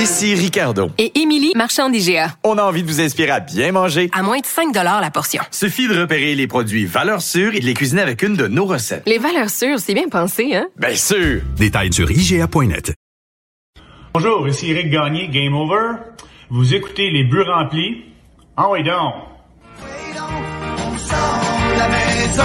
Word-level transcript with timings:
Ici 0.00 0.34
Ricardo. 0.34 0.88
Et 0.96 1.20
Émilie, 1.20 1.52
marchand 1.54 1.90
d'IGA. 1.90 2.34
On 2.42 2.56
a 2.56 2.62
envie 2.62 2.82
de 2.82 2.88
vous 2.88 3.02
inspirer 3.02 3.32
à 3.32 3.40
bien 3.40 3.70
manger. 3.70 4.08
À 4.14 4.22
moins 4.22 4.38
de 4.38 4.46
5 4.46 4.74
la 4.74 5.10
portion. 5.10 5.42
Suffit 5.50 5.88
de 5.88 6.00
repérer 6.00 6.34
les 6.34 6.46
produits 6.46 6.86
valeurs 6.86 7.20
sûres 7.20 7.54
et 7.54 7.60
de 7.60 7.66
les 7.66 7.74
cuisiner 7.74 8.00
avec 8.00 8.22
une 8.22 8.34
de 8.34 8.46
nos 8.46 8.64
recettes. 8.64 9.02
Les 9.06 9.18
valeurs 9.18 9.50
sûres, 9.50 9.78
c'est 9.78 9.92
bien 9.92 10.08
pensé, 10.08 10.54
hein? 10.54 10.68
Bien 10.78 10.94
sûr! 10.94 11.42
Détails 11.58 11.92
sur 11.92 12.10
IGA.net. 12.10 12.94
Bonjour, 14.14 14.48
ici 14.48 14.70
Eric 14.70 14.90
Gagné, 14.90 15.28
Game 15.28 15.54
Over. 15.54 15.96
Vous 16.48 16.74
écoutez 16.74 17.10
Les 17.10 17.24
Buts 17.24 17.42
Remplis. 17.42 18.06
Ah 18.56 18.70
oui 18.70 18.82
donc! 18.82 19.12
On 19.82 20.96
sort 20.96 21.40
de 21.74 21.78
la 21.78 21.88
maison, 21.88 22.42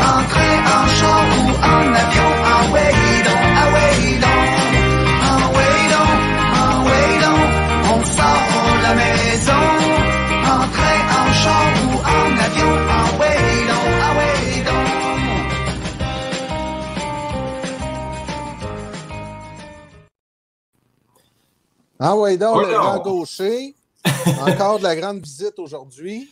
en 0.00 0.24
train, 0.30 0.58
en 0.64 0.88
char 0.88 1.26
ou 1.40 1.50
en 1.62 1.92
avion, 1.92 2.30
ah 2.42 2.72
ouais 2.72 2.93
Ah 22.06 22.14
ouais, 22.16 22.36
donc, 22.36 22.56
Ouais, 22.56 22.66
le 22.66 22.74
grand 22.74 22.98
gaucher. 22.98 23.74
Encore 24.46 24.76
de 24.78 24.82
la 24.82 24.94
grande 24.94 25.20
visite 25.20 25.58
aujourd'hui. 25.58 26.28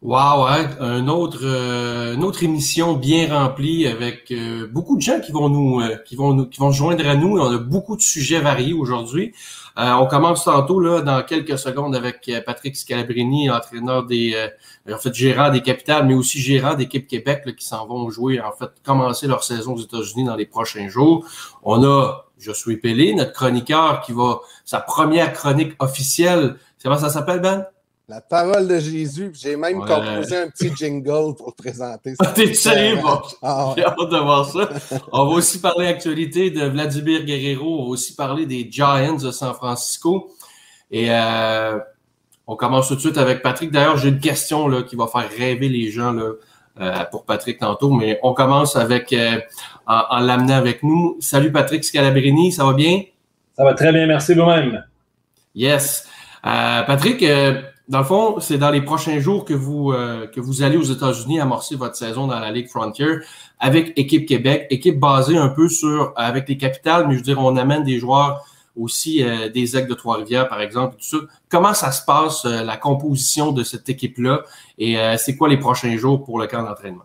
Wow, 0.00 0.44
hein, 0.46 0.68
un 0.78 1.08
autre, 1.08 1.40
euh, 1.42 2.14
une 2.14 2.22
autre 2.22 2.44
émission 2.44 2.92
bien 2.94 3.34
remplie 3.36 3.88
avec 3.88 4.30
euh, 4.30 4.68
beaucoup 4.70 4.94
de 4.94 5.00
gens 5.02 5.18
qui 5.18 5.32
vont 5.32 5.48
nous, 5.48 5.80
euh, 5.80 5.96
qui 6.06 6.14
vont 6.14 6.32
nous, 6.32 6.46
qui 6.46 6.60
vont 6.60 6.70
se 6.70 6.76
joindre 6.76 7.08
à 7.08 7.16
nous. 7.16 7.38
On 7.38 7.52
a 7.52 7.58
beaucoup 7.58 7.96
de 7.96 8.02
sujets 8.02 8.38
variés 8.38 8.72
aujourd'hui. 8.72 9.32
Euh, 9.78 9.92
on 9.94 10.06
commence 10.06 10.44
tantôt 10.44 10.78
là 10.78 11.02
dans 11.02 11.24
quelques 11.24 11.58
secondes 11.58 11.96
avec 11.96 12.28
euh, 12.28 12.40
Patrick 12.40 12.76
Scalabrini, 12.76 13.50
entraîneur 13.50 14.06
des, 14.06 14.32
euh, 14.34 14.94
en 14.94 14.98
fait 14.98 15.12
gérant 15.12 15.50
des 15.50 15.60
capitales, 15.60 16.06
mais 16.06 16.14
aussi 16.14 16.40
gérant 16.40 16.74
d'équipe 16.74 17.08
Québec 17.08 17.42
là, 17.46 17.52
qui 17.52 17.66
s'en 17.66 17.84
vont 17.86 18.08
jouer, 18.10 18.40
en 18.40 18.52
fait 18.52 18.70
commencer 18.84 19.26
leur 19.26 19.42
saison 19.42 19.74
aux 19.74 19.80
États-Unis 19.80 20.24
dans 20.24 20.36
les 20.36 20.46
prochains 20.46 20.88
jours. 20.88 21.26
On 21.64 21.82
a 21.84 22.25
Josué 22.38 22.76
Pellé, 22.76 23.14
notre 23.14 23.32
chroniqueur, 23.32 24.00
qui 24.02 24.12
va 24.12 24.40
sa 24.64 24.80
première 24.80 25.32
chronique 25.32 25.72
officielle. 25.78 26.56
Comment 26.82 26.98
ça 26.98 27.08
s'appelle 27.10 27.40
Ben? 27.40 27.66
La 28.08 28.20
parole 28.20 28.68
de 28.68 28.78
Jésus. 28.78 29.32
J'ai 29.34 29.56
même 29.56 29.80
Ouais. 29.80 29.88
composé 29.88 30.36
un 30.36 30.48
petit 30.48 30.70
jingle 30.76 31.34
pour 31.34 31.48
le 31.56 31.60
présenter. 31.60 32.14
Ah, 32.20 32.26
T'es 32.26 32.54
sérieux, 32.54 33.00
bon? 33.02 33.18
Ah, 33.42 33.72
J'ai 33.76 33.84
hâte 33.84 33.96
de 33.98 34.18
voir 34.18 34.48
ça. 34.48 34.68
On 35.10 35.24
va 35.26 35.32
aussi 35.32 35.60
parler 35.60 35.86
actualité 35.88 36.50
de 36.52 36.64
Vladimir 36.66 37.24
Guerrero. 37.24 37.80
On 37.80 37.84
va 37.86 37.90
aussi 37.90 38.14
parler 38.14 38.46
des 38.46 38.68
Giants 38.70 39.14
de 39.16 39.30
San 39.32 39.52
Francisco. 39.54 40.30
Et 40.92 41.06
euh, 41.10 41.78
on 42.46 42.54
commence 42.54 42.86
tout 42.86 42.94
de 42.94 43.00
suite 43.00 43.18
avec 43.18 43.42
Patrick. 43.42 43.72
D'ailleurs, 43.72 43.96
j'ai 43.96 44.10
une 44.10 44.20
question 44.20 44.68
là, 44.68 44.84
qui 44.84 44.94
va 44.94 45.08
faire 45.08 45.28
rêver 45.36 45.68
les 45.68 45.90
gens 45.90 46.12
là, 46.12 46.30
pour 47.10 47.24
Patrick 47.24 47.58
tantôt, 47.58 47.90
mais 47.90 48.18
on 48.22 48.34
commence 48.34 48.76
avec 48.76 49.12
euh, 49.12 49.40
en, 49.86 50.02
en 50.10 50.18
l'amenant 50.20 50.56
avec 50.56 50.82
nous. 50.82 51.16
Salut 51.20 51.50
Patrick 51.50 51.84
Scalabrini, 51.84 52.52
ça 52.52 52.64
va 52.64 52.72
bien? 52.72 53.02
Ça 53.56 53.64
va 53.64 53.74
très 53.74 53.92
bien, 53.92 54.06
merci 54.06 54.34
vous-même. 54.34 54.84
Yes. 55.54 56.06
Euh, 56.44 56.82
Patrick, 56.82 57.22
euh, 57.22 57.62
dans 57.88 58.00
le 58.00 58.04
fond, 58.04 58.40
c'est 58.40 58.58
dans 58.58 58.70
les 58.70 58.82
prochains 58.82 59.18
jours 59.20 59.44
que 59.44 59.54
vous, 59.54 59.92
euh, 59.92 60.26
que 60.26 60.40
vous 60.40 60.62
allez 60.62 60.76
aux 60.76 60.82
États-Unis 60.82 61.40
amorcer 61.40 61.76
votre 61.76 61.96
saison 61.96 62.26
dans 62.26 62.38
la 62.38 62.50
Ligue 62.50 62.68
Frontier 62.68 63.06
avec 63.58 63.92
Équipe 63.96 64.26
Québec, 64.26 64.66
équipe 64.70 65.00
basée 65.00 65.38
un 65.38 65.48
peu 65.48 65.68
sur 65.68 66.12
avec 66.16 66.48
les 66.48 66.58
capitales, 66.58 67.06
mais 67.06 67.14
je 67.14 67.18
veux 67.18 67.24
dire, 67.24 67.38
on 67.40 67.56
amène 67.56 67.84
des 67.84 67.98
joueurs 67.98 68.44
aussi 68.76 69.22
euh, 69.22 69.48
des 69.48 69.76
Aigles 69.76 69.88
de 69.88 69.94
Trois-Rivières, 69.94 70.48
par 70.48 70.60
exemple, 70.60 70.96
tout 70.96 71.04
ça. 71.04 71.16
Comment 71.48 71.74
ça 71.74 71.90
se 71.90 72.04
passe, 72.04 72.44
euh, 72.44 72.62
la 72.62 72.76
composition 72.76 73.52
de 73.52 73.62
cette 73.62 73.88
équipe-là, 73.88 74.42
et 74.78 74.98
euh, 74.98 75.16
c'est 75.16 75.36
quoi 75.36 75.48
les 75.48 75.58
prochains 75.58 75.96
jours 75.96 76.24
pour 76.24 76.38
le 76.38 76.46
camp 76.46 76.62
d'entraînement? 76.62 77.04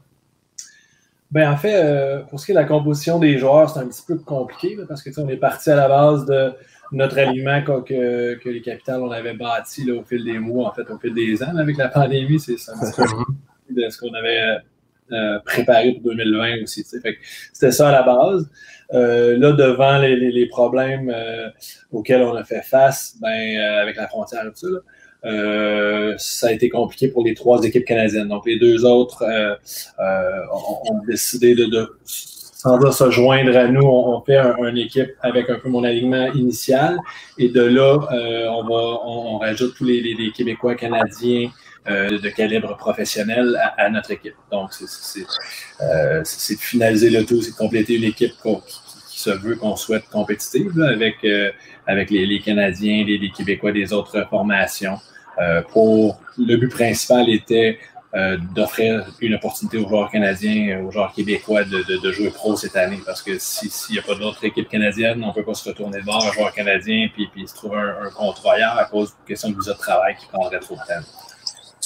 Ben, 1.31 1.49
en 1.49 1.55
fait, 1.55 2.25
pour 2.29 2.41
ce 2.41 2.45
qui 2.45 2.51
est 2.51 2.55
de 2.55 2.59
la 2.59 2.65
composition 2.65 3.17
des 3.17 3.37
joueurs, 3.37 3.69
c'est 3.69 3.79
un 3.79 3.87
petit 3.87 4.03
peu 4.05 4.17
compliqué 4.17 4.75
là, 4.75 4.83
parce 4.85 5.01
que 5.01 5.09
tu 5.09 5.15
sais, 5.15 5.21
on 5.21 5.29
est 5.29 5.37
parti 5.37 5.69
à 5.69 5.77
la 5.77 5.87
base 5.87 6.25
de 6.25 6.51
notre 6.91 7.17
alignement 7.17 7.61
que, 7.61 8.35
que 8.35 8.49
les 8.49 8.61
capitales 8.61 9.01
on 9.01 9.11
avait 9.11 9.33
bâti 9.33 9.85
là, 9.85 9.93
au 9.93 10.03
fil 10.03 10.25
des 10.25 10.39
mois, 10.39 10.67
en 10.67 10.73
fait, 10.73 10.91
au 10.91 10.97
fil 10.99 11.13
des 11.13 11.41
ans. 11.41 11.55
Avec 11.57 11.77
la 11.77 11.87
pandémie, 11.87 12.37
c'est 12.37 12.57
c'est 12.57 12.71
un 12.71 12.79
petit 12.79 13.01
peu 13.67 13.81
de 13.81 13.89
ce 13.89 13.97
qu'on 13.97 14.13
avait 14.13 14.57
euh, 15.11 15.39
préparé 15.45 15.93
pour 15.93 16.11
2020 16.11 16.63
aussi. 16.63 16.83
C'était 16.83 17.71
ça 17.71 17.89
à 17.89 17.91
la 17.91 18.03
base. 18.03 18.49
Euh, 18.93 19.37
là, 19.37 19.53
devant 19.53 19.97
les, 19.99 20.15
les- 20.17 20.31
les 20.31 20.45
problèmes 20.47 21.09
euh, 21.15 21.49
auxquels 21.91 22.21
on 22.23 22.35
a 22.35 22.43
fait 22.43 22.61
face, 22.63 23.15
ben, 23.21 23.29
euh, 23.29 23.81
avec 23.81 23.95
la 23.95 24.07
frontière 24.07 24.41
et 24.45 24.49
tout 24.49 24.55
ça, 24.55 24.67
là, 24.67 24.79
euh, 25.23 26.13
ça 26.17 26.47
a 26.47 26.51
été 26.51 26.67
compliqué 26.69 27.07
pour 27.07 27.23
les 27.23 27.33
trois 27.33 27.61
équipes 27.63 27.85
canadiennes. 27.85 28.27
Donc, 28.27 28.45
les 28.45 28.57
deux 28.59 28.83
autres 28.85 29.23
euh, 29.23 29.55
euh, 29.99 30.39
ont, 30.53 30.93
ont 30.95 31.05
décidé 31.07 31.55
de, 31.55 31.65
de 31.65 31.87
sans 32.05 32.77
dire 32.79 32.93
se 32.93 33.09
joindre 33.11 33.55
à 33.55 33.67
nous. 33.67 33.81
On, 33.81 34.15
on 34.17 34.21
fait 34.21 34.37
un- 34.37 34.55
une 34.57 34.77
équipe 34.77 35.11
avec 35.21 35.49
un 35.49 35.57
peu 35.59 35.69
mon 35.69 35.83
alignement 35.83 36.27
initial. 36.33 36.97
Et 37.37 37.49
de 37.49 37.61
là, 37.61 37.99
on, 38.51 38.63
va, 38.63 38.99
on, 39.05 39.35
on 39.35 39.37
rajoute 39.37 39.73
tous 39.75 39.85
les, 39.85 40.01
les- 40.01 40.15
les 40.15 40.31
Québécois 40.31 40.75
canadiens 40.75 41.49
euh, 41.89 42.19
de 42.19 42.29
calibre 42.29 42.77
professionnel 42.77 43.55
à, 43.61 43.85
à 43.85 43.89
notre 43.89 44.11
équipe. 44.11 44.35
Donc, 44.51 44.71
c'est- 44.73 45.25
euh, 45.81 46.21
de 46.21 46.59
finaliser 46.59 47.09
le 47.09 47.25
tout, 47.25 47.41
c'est 47.41 47.51
de 47.51 47.55
compléter 47.55 47.95
une 47.95 48.03
équipe 48.03 48.33
qu'on- 48.41 48.61
qui, 48.61 48.79
qui 49.09 49.19
se 49.19 49.29
veut 49.31 49.55
qu'on 49.55 49.75
souhaite 49.75 50.07
compétitive 50.09 50.77
là, 50.77 50.89
avec, 50.89 51.15
euh, 51.23 51.51
avec 51.87 52.09
les, 52.11 52.25
les 52.25 52.39
Canadiens, 52.39 53.03
les, 53.05 53.17
les 53.17 53.31
Québécois 53.31 53.71
des 53.71 53.93
autres 53.93 54.27
formations. 54.29 54.97
Euh, 55.39 55.61
pour 55.61 56.19
le 56.37 56.55
but 56.57 56.69
principal 56.69 57.29
était 57.29 57.79
euh, 58.13 58.37
d'offrir 58.53 59.05
une 59.21 59.35
opportunité 59.35 59.77
aux 59.77 59.87
joueurs 59.87 60.11
canadiens, 60.11 60.77
euh, 60.79 60.83
aux 60.83 60.91
joueurs 60.91 61.13
québécois 61.13 61.63
de, 61.63 61.81
de, 61.83 61.95
de 61.97 62.11
jouer 62.11 62.29
pro 62.29 62.57
cette 62.57 62.75
année. 62.75 62.99
Parce 63.05 63.21
que 63.21 63.39
si- 63.39 63.69
s'il 63.69 63.93
n'y 63.93 63.99
a 63.99 64.01
pas 64.03 64.15
d'autres 64.15 64.43
équipes 64.43 64.67
canadiennes, 64.67 65.23
on 65.23 65.27
ne 65.29 65.33
peut 65.33 65.45
pas 65.45 65.53
se 65.53 65.69
retourner 65.69 66.01
de 66.01 66.05
bord 66.05 66.21
un 66.27 66.31
joueur 66.33 66.51
canadien 66.53 67.07
puis, 67.13 67.27
puis 67.31 67.47
se 67.47 67.55
trouver 67.55 67.77
un, 67.77 68.09
un 68.19 68.77
à 68.77 68.85
cause 68.91 69.11
de 69.11 69.27
question 69.27 69.49
de 69.51 69.55
visa 69.55 69.73
de 69.73 69.77
travail 69.77 70.17
qui 70.19 70.25
prendrait 70.27 70.59
trop 70.59 70.75
de 70.75 70.79
temps. 70.81 71.07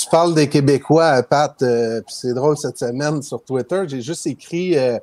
Tu 0.05 0.11
parles 0.11 0.35
des 0.35 0.47
Québécois, 0.47 1.23
Pat, 1.23 1.59
euh, 1.63 1.99
c'est 2.07 2.35
drôle 2.35 2.55
cette 2.57 2.77
semaine 2.77 3.23
sur 3.23 3.43
Twitter. 3.43 3.85
J'ai 3.87 4.01
juste 4.01 4.27
écrit 4.27 4.77
euh, 4.77 4.99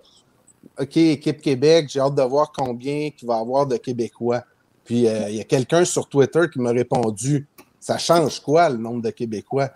OK, 0.79 0.97
équipe 0.97 1.41
Québec, 1.41 1.87
j'ai 1.89 1.99
hâte 1.99 2.15
de 2.15 2.23
voir 2.23 2.53
combien 2.57 3.11
il 3.21 3.27
va 3.27 3.39
y 3.39 3.41
avoir 3.41 3.67
de 3.67 3.79
Québécois. 3.79 4.45
Puis 4.85 5.09
euh, 5.09 5.29
il 5.29 5.35
y 5.35 5.41
a 5.41 5.45
quelqu'un 5.45 5.85
sur 5.85 6.09
Twitter 6.09 6.43
qui 6.53 6.61
m'a 6.61 6.71
répondu 6.71 7.49
Ça 7.81 7.99
change 7.99 8.39
quoi 8.39 8.69
le 8.69 8.77
nombre 8.77 9.03
de 9.03 9.11
Québécois? 9.11 9.71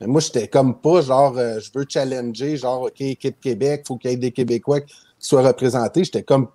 Mais 0.00 0.08
moi, 0.08 0.20
j'étais 0.20 0.48
comme 0.48 0.76
pas 0.76 1.00
genre 1.00 1.38
euh, 1.38 1.60
je 1.60 1.70
veux 1.72 1.86
challenger, 1.88 2.56
genre 2.56 2.82
OK, 2.82 3.00
équipe 3.02 3.40
Québec, 3.40 3.84
faut 3.86 3.96
qu'il 3.96 4.10
y 4.10 4.14
ait 4.14 4.16
des 4.16 4.32
Québécois 4.32 4.80
qui 4.80 4.96
soient 5.20 5.46
représentés. 5.46 6.02
J'étais 6.02 6.24
comme 6.24 6.48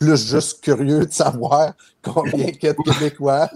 plus 0.00 0.28
juste 0.28 0.60
curieux 0.64 1.06
de 1.06 1.12
savoir 1.12 1.74
combien 2.02 2.46
il 2.48 2.58
y 2.60 2.66
a 2.66 2.72
de 2.72 2.82
Québécois. 2.82 3.48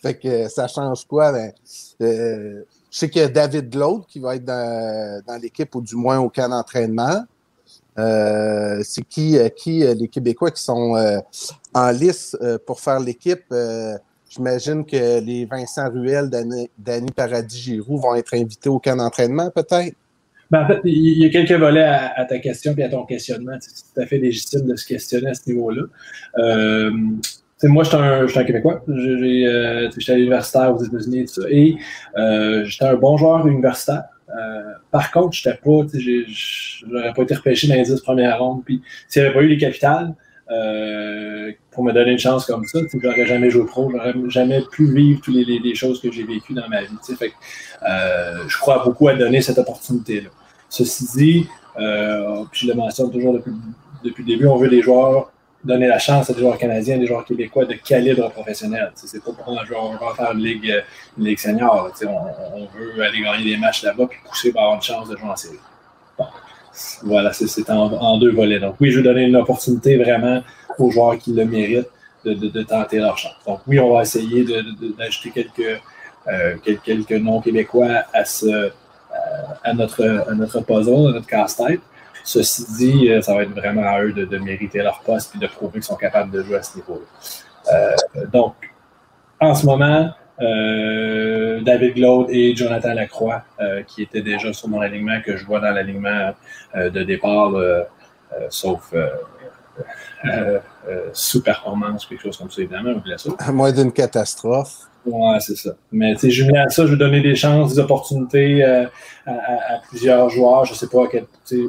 Fait 0.00 0.18
que 0.18 0.28
euh, 0.28 0.48
ça 0.48 0.66
change 0.66 1.04
quoi? 1.06 1.32
Ben, 1.32 1.52
euh, 2.00 2.62
je 2.90 2.98
sais 2.98 3.08
qu'il 3.08 3.22
y 3.22 3.24
a 3.24 3.28
David 3.28 3.70
Glaude 3.70 4.04
qui 4.06 4.18
va 4.18 4.34
être 4.36 4.44
dans, 4.44 5.40
l'équipe, 5.40 5.72
ou 5.74 5.80
du 5.80 5.94
moins 5.94 6.18
au 6.18 6.28
camp 6.28 6.48
d'entraînement. 6.48 7.24
Euh, 7.98 8.80
c'est 8.84 9.02
qui, 9.02 9.36
euh, 9.36 9.48
euh, 9.66 9.94
les 9.94 10.08
Québécois 10.08 10.50
qui 10.50 10.62
sont 10.62 10.96
en 11.74 11.90
lice 11.90 12.36
pour 12.66 12.80
faire 12.80 12.98
l'équipe? 12.98 13.44
J'imagine 14.28 14.84
que 14.84 15.20
les 15.20 15.44
Vincent 15.44 15.88
Ruel, 15.90 16.30
Dani, 16.30 16.70
Dani 16.78 17.10
Paradis-Giroux 17.10 17.98
vont 17.98 18.14
être 18.14 18.34
invités 18.34 18.68
au 18.68 18.78
camp 18.78 18.96
d'entraînement, 18.96 19.50
peut-être? 19.50 19.96
Ben, 20.52 20.64
en 20.64 20.66
fait, 20.66 20.80
il 20.84 21.18
y 21.18 21.24
a 21.24 21.30
quelques 21.30 21.60
volets 21.60 21.82
à, 21.84 22.24
ta 22.24 22.38
question 22.38 22.74
et 22.76 22.82
à 22.82 22.88
ton 22.88 23.04
questionnement. 23.04 23.56
C'est 23.60 23.70
tout 23.72 24.00
à 24.00 24.06
fait 24.06 24.18
légitime 24.18 24.66
de 24.66 24.74
se 24.74 24.86
questionner 24.86 25.30
à 25.30 25.34
ce 25.34 25.48
niveau-là. 25.48 25.82
Tu 27.60 27.66
sais, 27.66 27.68
moi, 27.68 27.84
je 27.84 27.88
suis 27.90 27.98
un, 27.98 28.26
je 28.26 28.38
un 28.38 28.44
Québécois. 28.44 28.82
Euh, 28.88 29.90
j'étais 29.96 30.12
à 30.12 30.16
l'universitaire 30.16 30.74
aux 30.74 30.82
États-Unis 30.82 31.20
et 31.20 31.24
tout 31.26 31.42
ça. 31.42 31.48
Et 31.50 31.76
euh, 32.16 32.64
j'étais 32.64 32.86
un 32.86 32.94
bon 32.96 33.16
joueur 33.18 33.46
universitaire. 33.46 34.04
Euh, 34.30 34.62
par 34.90 35.10
contre, 35.10 35.32
j'étais 35.34 35.56
pas, 35.56 35.80
j'ai- 35.92 36.24
j'aurais 36.26 37.12
pas 37.12 37.22
été 37.22 37.34
repêché 37.34 37.68
dans 37.68 37.74
les 37.74 37.82
10 37.82 38.00
premières 38.00 38.38
rondes. 38.38 38.62
Puis 38.64 38.80
s'il 39.08 39.20
n'y 39.22 39.26
avait 39.28 39.34
pas 39.36 39.42
eu 39.42 39.48
les 39.48 39.58
capitales, 39.58 40.14
euh, 40.50 41.52
pour 41.70 41.84
me 41.84 41.92
donner 41.92 42.12
une 42.12 42.18
chance 42.18 42.46
comme 42.46 42.64
ça, 42.64 42.80
sais, 42.88 42.98
j'aurais 43.00 43.26
jamais 43.26 43.50
joué 43.50 43.66
pro, 43.66 43.90
j'aurais 43.90 44.14
jamais 44.28 44.62
pu 44.72 44.92
vivre 44.92 45.20
toutes 45.22 45.34
les, 45.34 45.58
les- 45.58 45.74
choses 45.74 46.00
que 46.00 46.10
j'ai 46.10 46.24
vécues 46.24 46.54
dans 46.54 46.68
ma 46.68 46.82
vie. 46.82 46.88
Fait 47.18 47.28
que, 47.28 47.34
euh, 47.88 48.48
je 48.48 48.58
crois 48.58 48.82
beaucoup 48.84 49.06
à 49.08 49.14
donner 49.14 49.40
cette 49.42 49.58
opportunité-là. 49.58 50.30
Ceci 50.68 51.04
dit, 51.16 51.46
euh, 51.78 52.44
je 52.52 52.66
le 52.68 52.74
mentionne 52.74 53.10
toujours 53.10 53.34
depuis, 53.34 53.52
depuis 54.04 54.22
le 54.24 54.28
début, 54.28 54.46
on 54.46 54.56
veut 54.56 54.68
des 54.68 54.82
joueurs, 54.82 55.30
donner 55.62 55.86
la 55.86 55.98
chance 55.98 56.30
à 56.30 56.32
des 56.32 56.40
joueurs 56.40 56.58
canadiens, 56.58 56.96
des 56.98 57.06
joueurs 57.06 57.24
québécois 57.24 57.64
de 57.64 57.74
calibre 57.74 58.30
professionnel. 58.30 58.92
C'est 58.94 59.22
pas 59.22 59.32
pour 59.32 59.58
un 59.60 59.64
joueur, 59.64 59.84
on 59.84 60.14
faire 60.14 60.32
une 60.32 60.42
ligue, 60.42 60.70
euh, 60.70 60.80
une 61.18 61.24
ligue 61.26 61.38
senior. 61.38 61.92
On, 62.02 62.66
veut 62.78 63.02
aller 63.02 63.20
gagner 63.20 63.44
des 63.44 63.56
matchs 63.56 63.82
là-bas 63.82 64.06
puis 64.08 64.18
pousser 64.26 64.52
pour 64.52 64.62
avoir 64.62 64.76
une 64.76 64.82
chance 64.82 65.08
de 65.08 65.16
jouer 65.16 65.28
en 65.28 65.36
série. 65.36 65.58
Bon. 66.18 66.26
Voilà, 67.02 67.32
c'est 67.32 67.70
en, 67.70 68.18
deux 68.18 68.32
volets. 68.32 68.58
Donc 68.60 68.76
oui, 68.80 68.90
je 68.90 68.98
veux 68.98 69.02
donner 69.02 69.24
une 69.24 69.36
opportunité 69.36 69.96
vraiment 69.96 70.42
aux 70.78 70.90
joueurs 70.90 71.18
qui 71.18 71.32
le 71.34 71.44
méritent 71.44 71.88
de, 72.24 72.32
de, 72.32 72.48
de 72.48 72.62
tenter 72.62 72.98
leur 72.98 73.18
chance. 73.18 73.34
Donc 73.46 73.60
oui, 73.66 73.78
on 73.80 73.94
va 73.94 74.02
essayer 74.02 74.46
d'ajouter 74.96 75.30
quelques, 75.30 75.80
euh, 76.28 76.56
quel- 76.64 76.78
quelques 76.78 77.12
noms 77.12 77.40
québécois 77.40 78.04
à, 78.14 78.24
ce, 78.24 78.46
euh, 78.46 78.70
à, 79.64 79.74
notre, 79.74 80.24
à 80.30 80.34
notre 80.34 80.60
puzzle, 80.60 81.08
à 81.08 81.12
notre 81.12 81.26
casse-tête. 81.26 81.80
Ceci 82.32 82.64
dit, 82.78 83.10
euh, 83.10 83.20
ça 83.22 83.34
va 83.34 83.42
être 83.42 83.50
vraiment 83.50 83.82
à 83.82 84.00
eux 84.04 84.12
de, 84.12 84.38
mériter 84.38 84.84
leur 84.84 85.00
poste 85.00 85.34
et 85.34 85.38
de 85.38 85.48
prouver 85.48 85.72
qu'ils 85.72 85.82
sont 85.82 85.96
capables 85.96 86.30
de 86.30 86.44
jouer 86.44 86.58
à 86.58 86.62
ce 86.62 86.76
niveau-là. 86.76 87.04
Euh, 87.72 88.26
donc, 88.32 88.54
en 89.40 89.52
ce 89.52 89.66
moment, 89.66 90.10
euh, 90.40 91.60
David 91.60 91.94
Glaude 91.94 92.30
et 92.30 92.54
Jonathan 92.54 92.94
Lacroix, 92.94 93.42
qui 93.88 94.02
étaient 94.02 94.22
déjà 94.22 94.52
sur 94.52 94.68
mon 94.68 94.80
alignement, 94.80 95.20
que 95.26 95.36
je 95.36 95.44
vois 95.44 95.58
dans 95.58 95.72
l'alignement 95.72 96.32
de 96.76 97.02
départ, 97.02 97.50
sauf 98.48 98.94
sous-performance, 101.12 102.06
quelque 102.06 102.22
chose 102.22 102.36
comme 102.36 102.50
ça, 102.50 102.62
évidemment, 102.62 102.92
ou 102.92 103.00
blessure. 103.00 103.34
À 103.40 103.50
moins 103.50 103.72
d'une 103.72 103.90
catastrophe. 103.90 104.88
Ouais, 105.06 105.40
c'est 105.40 105.56
ça. 105.56 105.70
Mais 105.92 106.12
tu 106.14 106.20
sais, 106.20 106.30
jumelé 106.30 106.58
à 106.58 106.68
ça, 106.68 106.84
je 106.84 106.90
veux 106.90 106.96
donner 106.98 107.22
des 107.22 107.34
chances, 107.34 107.72
des 107.74 107.80
opportunités 107.80 108.62
euh, 108.62 108.84
à, 109.26 109.30
à- 109.32 109.74
à 109.76 109.80
plusieurs 109.88 110.28
joueurs. 110.28 110.66
Je 110.66 110.74
sais 110.74 110.88
pas 110.88 111.06
quel- 111.10 111.24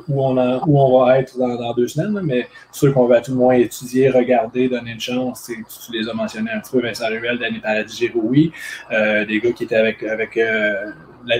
où, 0.10 0.22
on 0.22 0.38
en- 0.38 0.60
où 0.68 0.78
on 0.80 1.00
va 1.06 1.20
être 1.20 1.38
dans, 1.38 1.56
dans 1.56 1.74
deux 1.74 1.88
semaines, 1.88 2.20
mais 2.26 2.48
ceux 2.74 2.92
qu'on 2.92 3.06
va 3.08 3.22
tout 3.22 3.32
le 3.32 3.38
moins 3.38 3.54
étudier, 3.56 4.10
regarder, 4.10 4.68
donner 4.68 4.92
une 4.92 5.00
chance. 5.00 5.44
tu 5.46 5.64
Tu, 5.64 5.98
les 5.98 6.10
as 6.10 6.14
mentionnés 6.14 6.52
un 6.52 6.60
petit 6.60 6.72
peu, 6.74 6.82
Vincent 6.82 7.08
Ruel, 7.08 7.40
Danny 7.40 7.60
Paradis, 7.60 7.96
Giroui, 7.96 8.52
euh, 8.92 9.26
des 9.26 9.40
gars 9.40 9.54
qui 9.54 9.64
étaient 9.64 9.76
avec, 9.78 10.04
avec 10.04 10.36
euh, 10.36 10.92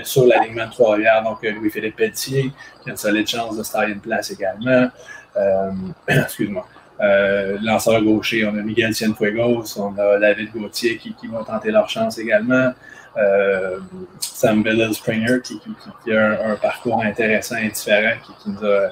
sur 0.06 0.26
l'alignement 0.28 0.68
de 0.68 0.72
Trois-Rivières, 0.72 1.24
donc 1.24 1.44
euh, 1.44 1.52
Louis-Philippe 1.52 1.98
Pelletier, 1.98 2.52
qui 2.84 2.90
a 2.90 2.92
une 2.92 2.98
solide 2.98 3.28
chance 3.28 3.58
de 3.58 3.64
se 3.64 3.78
une 3.90 4.00
place 4.00 4.32
également. 4.32 4.88
Euh, 5.36 5.72
excuse-moi. 6.08 6.66
Euh, 7.02 7.58
lanceur 7.62 8.02
gaucher, 8.04 8.46
on 8.46 8.58
a 8.58 8.62
Miguel 8.62 8.94
Cienfuegos, 8.94 9.80
on 9.80 9.98
a 9.98 10.20
David 10.20 10.52
Gauthier 10.54 10.98
qui, 10.98 11.14
qui 11.14 11.28
vont 11.28 11.44
tenter 11.44 11.72
leur 11.72 11.90
chance 11.90 12.20
également. 12.20 12.72
Euh, 13.18 13.80
Sam 14.20 14.64
Bellel 14.64 14.94
Springer 14.94 15.40
qui, 15.44 15.60
a 16.12 16.52
un, 16.52 16.56
parcours 16.56 17.02
intéressant 17.02 17.58
et 17.58 17.70
différent 17.70 18.14
qui, 18.24 18.50
nous 18.52 18.64
euh, 18.64 18.88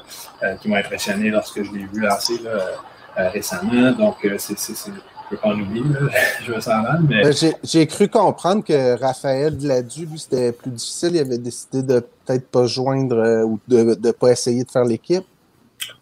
m'a 0.65 0.77
impressionné 0.77 1.29
lorsque 1.29 1.63
je 1.63 1.71
l'ai 1.71 1.85
vu 1.85 2.01
lancer 2.01 2.33
là, 2.43 3.29
récemment. 3.29 3.91
Donc, 3.91 4.15
c'est, 4.39 4.57
je 4.57 4.91
ne 4.91 4.97
peux 5.29 5.37
pas 5.37 5.49
en 5.49 5.59
oublier, 5.59 5.83
je 6.43 6.51
me 6.51 6.59
sens 6.59 6.83
mal, 6.83 7.01
Ben, 7.03 7.31
J'ai 7.31 7.53
j'ai 7.63 7.85
cru 7.85 8.07
comprendre 8.09 8.63
que 8.63 8.99
Raphaël 8.99 9.55
Gladu, 9.55 10.07
lui, 10.07 10.17
c'était 10.17 10.51
plus 10.51 10.71
difficile. 10.71 11.11
Il 11.13 11.19
avait 11.19 11.37
décidé 11.37 11.83
de 11.83 11.99
peut-être 11.99 12.47
pas 12.49 12.65
joindre 12.65 13.43
ou 13.45 13.59
de 13.67 13.95
ne 14.03 14.11
pas 14.11 14.31
essayer 14.31 14.63
de 14.63 14.71
faire 14.71 14.83
l'équipe. 14.83 15.25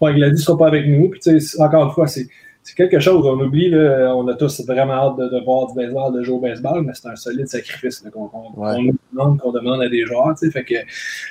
Ouais, 0.02 0.14
Gladys 0.14 0.34
ne 0.34 0.38
sera 0.38 0.58
pas 0.58 0.68
avec 0.68 0.88
nous. 0.88 1.10
Puis, 1.10 1.20
encore 1.60 1.86
une 1.86 1.92
fois, 1.92 2.08
c'est 2.08 2.28
c'est 2.68 2.76
quelque 2.76 3.00
chose. 3.00 3.26
On 3.26 3.40
oublie, 3.40 3.70
là, 3.70 4.14
on 4.16 4.28
a 4.28 4.34
tous 4.36 4.66
vraiment 4.66 4.94
hâte 4.94 5.18
de, 5.18 5.30
de 5.30 5.44
voir 5.46 5.68
du 5.68 5.74
baseball, 5.74 6.14
de 6.14 6.22
jouer 6.22 6.36
au 6.36 6.40
baseball, 6.40 6.84
mais 6.84 6.92
c'est 6.94 7.08
un 7.08 7.16
solide 7.16 7.48
sacrifice 7.48 8.00
qu'on 8.14 8.28
qu'on- 8.28 8.52
Ouais. 8.58 8.76
qu'on 8.76 8.94
demande, 9.14 9.40
qu'on 9.40 9.52
demande 9.54 9.82
à 9.82 9.88
des 9.90 10.06
joueurs. 10.06 10.36
Fait 10.52 10.66
que 10.66 10.76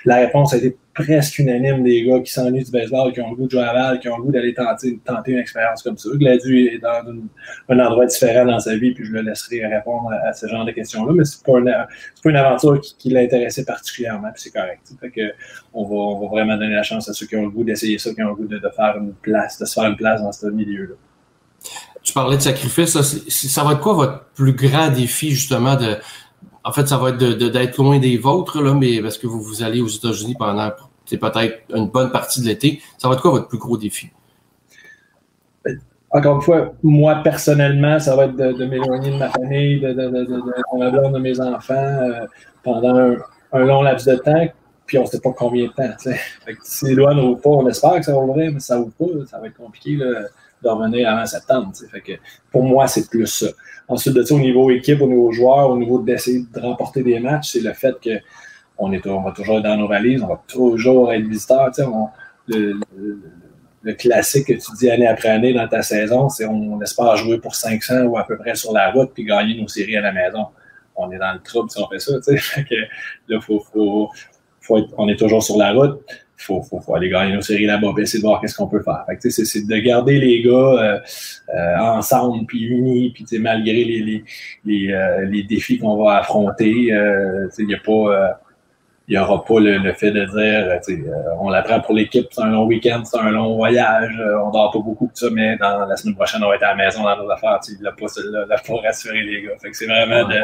la 0.07 0.17
réponse 0.17 0.55
a 0.55 0.57
été 0.57 0.77
presque 0.95 1.39
unanime 1.39 1.83
des 1.83 2.05
gars 2.05 2.21
qui 2.21 2.33
s'ennuient 2.33 2.65
du 2.65 2.71
baseball, 2.71 3.13
qui 3.13 3.21
ont 3.21 3.29
le 3.33 3.37
goût 3.37 3.45
de 3.45 3.51
jouer 3.51 3.61
à 3.61 3.67
Laval, 3.75 4.01
qui 4.01 4.09
ont 4.09 4.17
le 4.17 4.23
goût 4.23 4.33
d'aller 4.33 4.55
tenter, 4.55 4.99
tenter 5.05 5.33
une 5.33 5.39
expérience 5.41 5.83
comme 5.83 5.99
ça. 5.99 6.09
Gladys 6.15 6.69
est 6.69 6.79
dans 6.79 7.11
une- 7.13 7.29
un 7.69 7.79
endroit 7.87 8.07
différent 8.07 8.47
dans 8.47 8.59
sa 8.59 8.75
vie, 8.77 8.95
puis 8.95 9.05
je 9.05 9.13
le 9.13 9.21
laisserai 9.21 9.67
répondre 9.67 10.11
à, 10.13 10.29
à 10.29 10.33
ce 10.33 10.47
genre 10.47 10.65
de 10.65 10.71
questions-là, 10.73 11.13
mais 11.13 11.25
c'est 11.25 11.45
pas, 11.45 11.59
une- 11.59 11.67
pas 12.23 12.31
une 12.31 12.37
aventure 12.37 12.81
qui, 12.81 12.97
qui 12.97 13.11
l'intéressait 13.11 13.67
particulièrement, 13.67 14.29
puis 14.33 14.43
c'est 14.45 14.53
correct. 14.59 14.81
Fait 14.99 15.11
que 15.11 15.33
on 15.75 15.85
va, 15.85 15.95
on 15.95 16.21
va 16.23 16.27
vraiment 16.29 16.57
donner 16.57 16.75
la 16.77 16.83
chance 16.83 17.11
à 17.11 17.13
ceux 17.13 17.27
qui 17.27 17.37
ont 17.37 17.43
le 17.43 17.51
goût 17.51 17.63
d'essayer 17.65 17.99
ça, 17.99 18.15
qui 18.15 18.23
ont 18.23 18.29
le 18.31 18.35
goût 18.35 18.47
de, 18.47 18.57
de 18.59 18.69
faire 18.71 18.97
une 18.99 19.13
place, 19.13 19.59
de 19.61 19.67
se 19.67 19.75
faire 19.79 19.91
une 19.91 19.97
place 19.97 20.23
dans 20.23 20.33
ce 20.33 20.47
milieu-là. 20.47 20.95
Tu 22.07 22.13
parlais 22.13 22.37
de 22.37 22.43
sacrifice. 22.43 22.97
ça 23.29 23.65
va 23.65 23.73
être 23.73 23.81
quoi 23.81 23.95
votre 23.95 24.25
plus 24.37 24.53
grand 24.53 24.91
défi, 24.91 25.33
justement. 25.33 25.77
En 26.63 26.73
fait, 26.73 26.87
ça 26.87 26.99
va 26.99 27.11
être 27.11 27.19
d'être 27.19 27.77
loin 27.79 27.99
des 27.99 28.17
vôtres, 28.17 28.63
mais 28.75 29.03
parce 29.03 29.19
que 29.19 29.27
vous, 29.27 29.43
vous 29.43 29.65
allez 29.65 29.81
aux 29.81 29.89
États-Unis 29.89 30.37
pendant 30.39 30.71
peut-être 31.11 31.61
une 31.75 31.89
bonne 31.89 32.13
partie 32.13 32.41
de 32.41 32.47
l'été. 32.47 32.81
Ça 32.97 33.09
va 33.09 33.15
être 33.15 33.23
quoi 33.23 33.33
votre 33.33 33.49
plus 33.49 33.59
gros 33.59 33.77
défi? 33.77 34.11
Encore 36.13 36.37
une 36.37 36.43
fois, 36.43 36.73
moi 36.85 37.17
personnellement, 37.17 37.99
ça 37.99 38.15
va 38.15 38.27
être 38.27 38.37
de, 38.37 38.65
m'éloigner 38.65 39.11
de 39.11 39.19
ma 39.19 39.29
famille, 39.31 39.81
de, 39.81 39.93
ma 40.79 40.91
blonde, 40.91 41.15
de 41.15 41.19
mes 41.19 41.41
enfants 41.41 41.75
euh, 41.75 42.25
pendant 42.63 43.17
un, 43.53 43.59
long 43.59 43.83
laps 43.83 44.07
de 44.07 44.15
temps, 44.17 44.47
puis 44.87 44.99
on 44.99 45.03
ne 45.03 45.07
sait 45.07 45.21
pas 45.21 45.33
combien 45.37 45.67
de 45.67 45.73
temps. 45.73 45.91
tu 46.01 46.11
sais. 46.11 46.21
Fait 46.45 46.55
que 46.55 46.61
si 46.63 46.95
pas, 46.95 47.11
on 47.45 47.69
espère 47.69 47.97
que 47.97 48.05
ça 48.05 48.13
va 48.13 48.19
ouvrir, 48.19 48.53
mais 48.53 48.61
ça 48.61 48.79
ouvre 48.79 48.93
pas, 48.93 49.27
ça 49.29 49.41
va 49.41 49.49
être 49.49 49.57
compliqué 49.57 49.97
là, 49.97 50.23
revenir 50.69 51.09
avant 51.09 51.27
septembre. 51.27 51.73
Fait 51.91 52.01
que 52.01 52.13
pour 52.51 52.63
moi, 52.65 52.87
c'est 52.87 53.09
plus 53.09 53.27
ça. 53.27 53.47
Ensuite 53.89 54.15
de 54.15 54.23
ça, 54.23 54.35
au 54.35 54.39
niveau 54.41 54.71
équipe, 54.71 55.01
au 55.01 55.07
niveau 55.09 55.31
joueur, 55.33 55.71
au 55.71 55.77
niveau 55.79 56.01
d'essayer 56.01 56.45
de 56.53 56.61
remporter 56.61 57.03
des 57.03 57.19
matchs, 57.21 57.53
c'est 57.53 57.61
le 57.61 57.73
fait 57.73 57.95
que 58.03 58.11
on, 58.79 58.93
est, 58.93 59.07
on 59.07 59.23
va 59.23 59.33
toujours 59.33 59.59
être 59.59 59.65
dans 59.65 59.77
nos 59.77 59.89
valises, 59.89 60.23
on 60.23 60.27
va 60.29 60.43
toujours 60.49 61.13
être 61.13 61.27
visiteur. 61.27 61.71
on- 61.93 62.09
le, 62.49 63.93
classique 63.95 64.49
que 64.49 64.53
tu 64.55 64.73
dis 64.79 64.91
année 64.91 65.07
après 65.07 65.29
année 65.29 65.53
dans 65.53 65.69
ta 65.69 65.81
saison, 65.83 66.29
c'est 66.29 66.45
on 66.45 66.81
espère 66.83 67.17
jouer 67.17 67.39
pour 67.39 67.55
500 67.55 68.03
ou 68.03 68.19
à 68.19 68.25
peu 68.27 68.37
près 68.37 68.55
sur 68.57 68.73
la 68.73 68.91
route 68.91 69.13
puis 69.15 69.25
gagner 69.25 69.61
nos 69.61 69.69
séries 69.69 69.97
à 69.97 70.01
la 70.01 70.13
maison. 70.13 70.47
On 70.97 71.11
est 71.13 71.19
dans 71.19 71.33
le 71.33 71.41
trouble 71.41 71.71
si 71.71 71.79
on 71.81 71.89
fait 71.89 72.01
ça. 72.01 72.13
Fait 72.27 72.65
que 72.65 72.75
là, 73.29 73.41
faut, 73.41 73.63
faut 74.61 74.79
être- 74.79 74.93
on 74.99 75.09
est 75.09 75.17
toujours 75.17 75.43
sur 75.43 75.57
la 75.57 75.73
route. 75.73 76.01
Faut, 76.39 76.63
faut, 76.63 76.81
faut 76.81 76.95
aller 76.95 77.09
gagner 77.09 77.35
nos 77.35 77.41
séries 77.41 77.67
là-bas 77.67 77.93
essayer 77.99 78.21
de 78.21 78.27
voir 78.27 78.41
qu'est-ce 78.41 78.57
qu'on 78.57 78.69
peut 78.69 78.83
faire. 78.83 79.05
C'est 79.21 79.31
c'est 79.31 79.67
de 79.67 79.77
garder 79.79 80.19
les 80.19 80.43
gars 80.43 80.53
euh, 80.53 80.99
euh, 81.55 81.79
ensemble 81.79 82.45
puis 82.47 82.65
unis 82.65 83.11
puis 83.15 83.25
malgré 83.39 83.73
les, 83.73 84.01
les, 84.01 84.25
les, 84.65 84.93
euh, 84.93 85.25
les 85.25 85.43
défis 85.45 85.79
qu'on 85.79 85.97
va 86.03 86.19
affronter, 86.19 86.93
euh, 86.93 87.49
il 87.59 87.67
n'y 87.67 87.75
a 87.75 87.79
pas 87.79 87.93
euh, 87.93 88.29
il 89.09 89.13
n'y 89.13 89.19
aura 89.19 89.45
pas 89.45 89.61
le, 89.61 89.79
le 89.79 89.93
fait 89.93 90.11
de 90.11 90.25
dire, 90.25 91.07
euh, 91.07 91.35
on 91.41 91.49
l'apprend 91.49 91.81
pour 91.81 91.95
l'équipe, 91.95 92.27
c'est 92.31 92.43
un 92.43 92.51
long 92.51 92.67
week-end, 92.67 93.03
c'est 93.05 93.19
un 93.19 93.31
long 93.31 93.55
voyage, 93.55 94.13
euh, 94.19 94.41
on 94.41 94.51
dort 94.51 94.73
pas 94.73 94.81
beaucoup, 94.81 95.07
tout 95.07 95.13
ça, 95.15 95.29
mais 95.31 95.57
dans 95.59 95.87
la 95.87 95.97
semaine 95.97 96.17
prochaine, 96.17 96.43
on 96.43 96.49
va 96.49 96.57
être 96.57 96.65
à 96.65 96.75
la 96.75 96.75
maison 96.75 97.05
dans 97.05 97.17
nos 97.17 97.31
affaires. 97.31 97.61
Tu 97.65 97.73
sais, 97.73 97.79
il 97.79 97.85
n'a 97.85 97.93
pas 97.93 98.09
celle-là 98.09 98.47
là, 98.47 98.57
pour 98.67 98.83
rassurer 98.83 99.23
les 99.23 99.43
gars. 99.43 99.53
Fait 99.63 99.71
que 99.71 99.77
c'est 99.77 99.87
vraiment 99.87 100.29
de, 100.29 100.41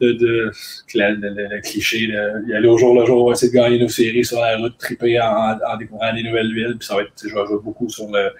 de, 0.00 0.12
de, 0.12 0.52
le, 0.94 1.60
cliché, 1.60 2.06
de, 2.06 2.54
aller 2.54 2.68
au 2.68 2.78
jour 2.78 2.98
le 2.98 3.04
jour, 3.06 3.32
essayer 3.32 3.50
de 3.50 3.56
gagner 3.56 3.78
nos 3.78 3.88
séries 3.88 4.24
sur 4.24 4.40
la 4.40 4.56
route, 4.56 4.76
triper 4.78 5.20
en, 5.20 5.58
en 5.66 5.76
découvrant 5.76 6.12
des 6.14 6.22
nouvelles 6.22 6.52
villes, 6.54 6.76
puis 6.78 6.86
ça 6.86 6.94
va 6.94 7.02
être, 7.02 7.12
je 7.22 7.34
vais 7.34 7.46
jouer 7.46 7.58
beaucoup 7.62 7.88
sur 7.88 8.10
le. 8.10 8.30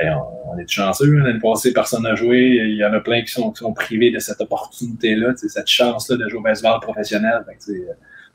Hey, 0.00 0.10
on, 0.10 0.52
on 0.52 0.58
est 0.58 0.70
chanceux, 0.70 1.12
hein, 1.18 1.24
l'année 1.24 1.40
passée, 1.40 1.72
personne 1.72 2.04
n'a 2.04 2.14
joué. 2.14 2.38
Il 2.38 2.76
y 2.76 2.84
en 2.84 2.92
a 2.92 3.00
plein 3.00 3.22
qui 3.22 3.32
sont, 3.32 3.50
qui 3.50 3.58
sont 3.58 3.72
privés 3.72 4.12
de 4.12 4.20
cette 4.20 4.40
opportunité-là, 4.40 5.34
cette 5.36 5.66
chance-là 5.66 6.16
de 6.16 6.28
jouer 6.28 6.38
au 6.38 6.42
baseball 6.42 6.78
professionnel. 6.80 7.44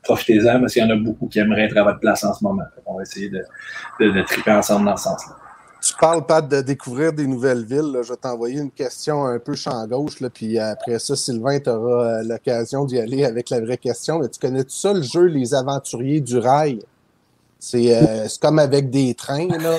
Profitez-en 0.02 0.60
parce 0.60 0.74
qu'il 0.74 0.82
y 0.82 0.86
en 0.86 0.90
a 0.90 0.96
beaucoup 0.96 1.26
qui 1.26 1.38
aimeraient 1.38 1.62
être 1.62 1.78
à 1.78 1.84
votre 1.84 2.00
place 2.00 2.22
en 2.24 2.34
ce 2.34 2.44
moment. 2.44 2.64
On 2.84 2.96
va 2.96 3.02
essayer 3.02 3.30
de, 3.30 3.42
de, 3.98 4.10
de 4.10 4.22
triper 4.22 4.52
ensemble 4.52 4.84
dans 4.84 4.96
ce 4.98 5.04
sens-là. 5.04 5.36
Tu 5.84 5.92
parles, 6.00 6.24
Pat, 6.24 6.48
de 6.48 6.62
découvrir 6.62 7.12
des 7.12 7.26
nouvelles 7.26 7.64
villes. 7.64 7.92
là. 7.92 8.02
Je 8.02 8.10
vais 8.10 8.16
t'envoyer 8.16 8.58
une 8.60 8.70
question 8.70 9.26
un 9.26 9.38
peu 9.38 9.54
champ 9.54 9.86
gauche, 9.86 10.20
là, 10.20 10.30
puis 10.30 10.58
après 10.58 10.98
ça, 10.98 11.14
Sylvain, 11.14 11.60
tu 11.60 11.68
auras 11.68 12.22
l'occasion 12.22 12.84
d'y 12.86 12.98
aller 12.98 13.24
avec 13.24 13.50
la 13.50 13.60
vraie 13.60 13.76
question. 13.76 14.20
Mais 14.20 14.28
tu 14.28 14.40
connais 14.40 14.64
tout 14.64 14.70
ça, 14.70 14.94
le 14.94 15.02
jeu 15.02 15.24
Les 15.24 15.52
Aventuriers 15.52 16.20
du 16.20 16.38
Rail? 16.38 16.80
C'est 17.58 17.96
euh, 17.96 18.26
comme 18.40 18.58
avec 18.58 18.90
des 18.90 19.14
trains, 19.14 19.48
là. 19.48 19.78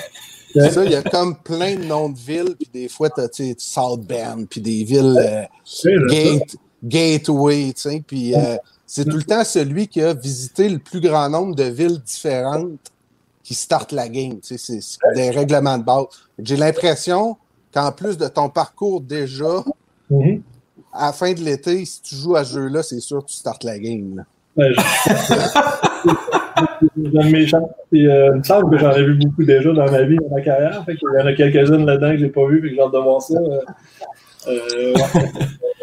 Il 0.55 0.91
y 0.91 0.95
a 0.95 1.03
comme 1.03 1.37
plein 1.37 1.75
de 1.75 1.83
noms 1.83 2.09
de 2.09 2.17
villes, 2.17 2.55
puis 2.55 2.69
des 2.73 2.87
fois, 2.87 3.09
tu 3.09 3.21
as 3.21 3.55
South 3.57 4.01
Bend, 4.01 4.45
puis 4.49 4.61
des 4.61 4.83
villes 4.83 5.17
euh, 5.19 6.07
Gate, 6.07 6.55
Gateway, 6.83 7.73
tu 7.73 7.81
sais, 7.81 8.03
puis 8.05 8.35
euh, 8.35 8.55
c'est 8.85 9.05
tout 9.05 9.17
le 9.17 9.23
temps 9.23 9.43
celui 9.43 9.87
qui 9.87 10.01
a 10.01 10.13
visité 10.13 10.69
le 10.69 10.79
plus 10.79 11.01
grand 11.01 11.29
nombre 11.29 11.55
de 11.55 11.63
villes 11.63 11.99
différentes 11.99 12.79
qui 13.45 13.53
starte 13.53 13.91
la 13.93 14.09
game, 14.09 14.39
tu 14.41 14.57
sais, 14.57 14.79
c'est 14.81 14.97
des 15.15 15.29
règlements 15.29 15.77
de 15.77 15.83
base. 15.83 16.05
J'ai 16.39 16.57
l'impression 16.57 17.37
qu'en 17.73 17.91
plus 17.93 18.17
de 18.17 18.27
ton 18.27 18.49
parcours 18.49 18.99
déjà, 19.01 19.63
Mhm. 20.09 20.41
à 20.91 21.05
la 21.07 21.13
fin 21.13 21.31
de 21.33 21.39
l'été, 21.39 21.85
si 21.85 22.01
tu 22.01 22.15
joues 22.15 22.35
à 22.35 22.43
ce 22.43 22.53
jeu-là, 22.55 22.83
c'est 22.83 22.99
sûr 22.99 23.23
que 23.23 23.29
tu 23.29 23.35
startes 23.35 23.63
la 23.63 23.77
game. 23.79 24.17
là. 24.17 24.23
Ouais, 24.57 24.65
mes 27.31 27.47
chances. 27.47 27.69
Euh, 27.93 28.29
il 28.33 28.37
me 28.37 28.43
semble 28.43 28.69
que 28.71 28.77
j'en 28.77 28.91
ai 28.93 29.03
vu 29.03 29.15
beaucoup 29.15 29.43
déjà 29.43 29.71
dans 29.73 29.91
ma 29.91 30.03
vie, 30.03 30.17
dans 30.17 30.35
ma 30.35 30.41
carrière. 30.41 30.83
Fait 30.85 30.95
qu'il 30.95 31.07
y 31.17 31.21
en 31.21 31.25
a 31.25 31.33
quelques-unes 31.33 31.85
là-dedans 31.85 32.11
que 32.11 32.17
j'ai 32.17 32.29
pas 32.29 32.45
vues, 32.47 32.61
puis 32.61 32.69
que 32.71 32.75
j'ai 32.75 32.81
hâte 32.81 32.93
de 32.93 32.99
voir 32.99 33.21
ça. 33.21 33.37
Euh, 33.37 33.59
euh, 34.47 34.93
ouais. 34.93 35.01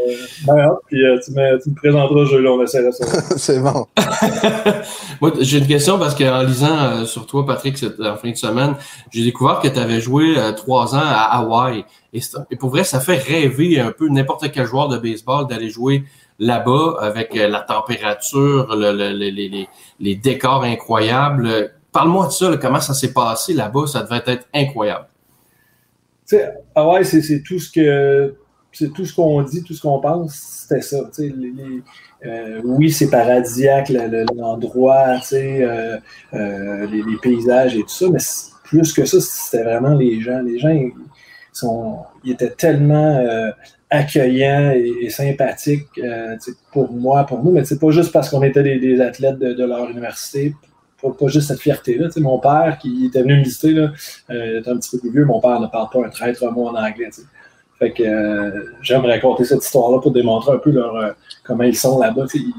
Euh, 0.09 0.15
ben, 0.47 0.59
hâte. 0.59 0.79
puis 0.89 1.05
euh, 1.05 1.19
tu, 1.25 1.31
me, 1.33 1.63
tu 1.63 1.71
me 1.71 1.75
présenteras 1.77 2.25
ce 2.27 2.31
jeu-là, 2.33 2.51
on 2.51 2.63
essaiera 2.63 2.91
ça. 2.93 3.05
c'est 3.37 3.61
bon. 3.61 3.87
Moi, 5.21 5.33
j'ai 5.41 5.59
une 5.59 5.67
question 5.67 5.99
parce 5.99 6.15
qu'en 6.17 6.43
lisant 6.43 6.77
euh, 6.79 7.05
sur 7.05 7.27
toi, 7.27 7.47
Patrick, 7.47 7.79
cette, 7.79 8.01
en 8.01 8.17
fin 8.17 8.31
de 8.31 8.37
semaine, 8.37 8.75
j'ai 9.13 9.23
découvert 9.25 9.61
que 9.61 9.69
tu 9.69 9.79
avais 9.79 10.01
joué 10.01 10.35
euh, 10.37 10.53
trois 10.53 10.95
ans 10.97 11.01
à 11.05 11.39
Hawaï. 11.39 11.85
Et, 12.13 12.21
pour 12.57 12.71
vrai, 12.71 12.85
ça 12.85 13.01
fait 13.01 13.17
rêver 13.17 13.79
un 13.81 13.93
peu 13.93 14.09
n'importe 14.09 14.51
quel 14.53 14.67
joueur 14.67 14.89
de 14.89 14.99
baseball 14.99 15.47
d'aller 15.47 15.71
jouer 15.71 16.05
là-bas 16.39 16.97
avec 17.01 17.37
euh, 17.37 17.49
la 17.49 17.61
température, 17.61 18.75
le- 18.75 18.93
le- 18.93 19.13
le- 19.13 19.31
les, 19.31 19.49
les- 19.49 19.69
les 20.01 20.15
décors 20.17 20.65
incroyables. 20.65 21.73
Parle-moi 21.93 22.27
de 22.27 22.33
ça, 22.33 22.51
là, 22.51 22.57
comment 22.57 22.81
ça 22.81 22.95
s'est 22.95 23.13
passé 23.13 23.53
là-bas? 23.55 23.87
Ça 23.87 24.03
devait 24.03 24.23
être 24.27 24.47
incroyable. 24.53 25.07
Tu 26.29 26.37
sais, 26.37 26.51
Hawaï, 26.75 27.05
c'est 27.05 27.43
tout 27.43 27.59
ce 27.59 27.71
que 27.71 28.35
c'est 28.73 28.93
tout 28.93 29.05
ce 29.05 29.15
qu'on 29.15 29.43
dit, 29.43 29.63
tout 29.63 29.75
ce 29.75 29.83
qu'on 29.83 30.01
pense, 30.01 30.35
c'était 30.35 30.81
ça. 30.81 30.99
euh, 32.25 32.61
oui, 32.65 32.91
c'est 32.91 33.11
paradisiaque 33.11 33.91
le- 33.91 34.07
le- 34.07 34.27
l'endroit, 34.37 35.19
euh, 35.33 35.99
euh, 36.35 36.87
les, 36.87 37.17
paysages 37.21 37.77
et 37.77 37.83
tout 37.83 37.89
ça, 37.89 38.07
mais 38.11 38.19
plus 38.65 38.93
que 38.93 39.05
ça, 39.05 39.21
c'était 39.21 39.65
vraiment 39.65 39.95
les 39.95 40.21
gens. 40.21 40.41
Les 40.41 40.59
gens, 40.59 40.71
ils, 40.71 40.93
sont, 41.53 41.99
ils 42.25 42.33
étaient 42.33 42.51
tellement 42.51 43.23
accueillants 43.91 44.73
et, 44.75 45.11
sympathiques 45.11 46.01
pour 46.73 46.91
moi, 46.93 47.25
pour 47.27 47.45
nous, 47.45 47.51
mais 47.51 47.65
c'est 47.65 47.79
pas 47.79 47.91
juste 47.91 48.13
parce 48.13 48.31
qu'on 48.31 48.43
était 48.43 48.63
des, 48.63 49.01
athlètes 49.01 49.39
de, 49.39 49.65
leur 49.65 49.91
université, 49.91 50.55
pas, 51.03 51.27
juste 51.27 51.49
cette 51.49 51.61
fierté-là. 51.61 52.09
Mon 52.19 52.39
père, 52.39 52.79
qui 52.81 53.07
était 53.07 53.23
venu 53.23 53.39
me 53.39 53.43
visiter, 53.43 53.73
là, 53.73 53.93
était 54.31 54.71
un 54.71 54.79
petit 54.79 54.93
peu 54.93 55.01
plus 55.01 55.11
vieux, 55.11 55.25
mon 55.27 55.41
père 55.41 55.61
ne 55.61 55.67
parle 55.67 55.91
pas 55.93 56.07
un 56.07 56.09
traître 56.09 56.51
mot 56.53 56.69
en 56.69 56.75
anglais. 56.77 57.11
Fait 57.83 57.91
que 57.91 58.03
euh, 58.05 58.63
j'aime 58.81 59.05
raconter 59.05 59.45
cette 59.45 59.65
histoire-là 59.65 59.99
pour 59.99 60.13
démontrer 60.13 60.53
un 60.53 60.59
peu 60.59 60.71
leur, 60.71 60.95
euh, 60.95 61.11
comment 61.43 61.65
ils 61.65 61.77
sont 61.77 61.99
là-bas. 61.99 62.27
Ils- 62.35 62.53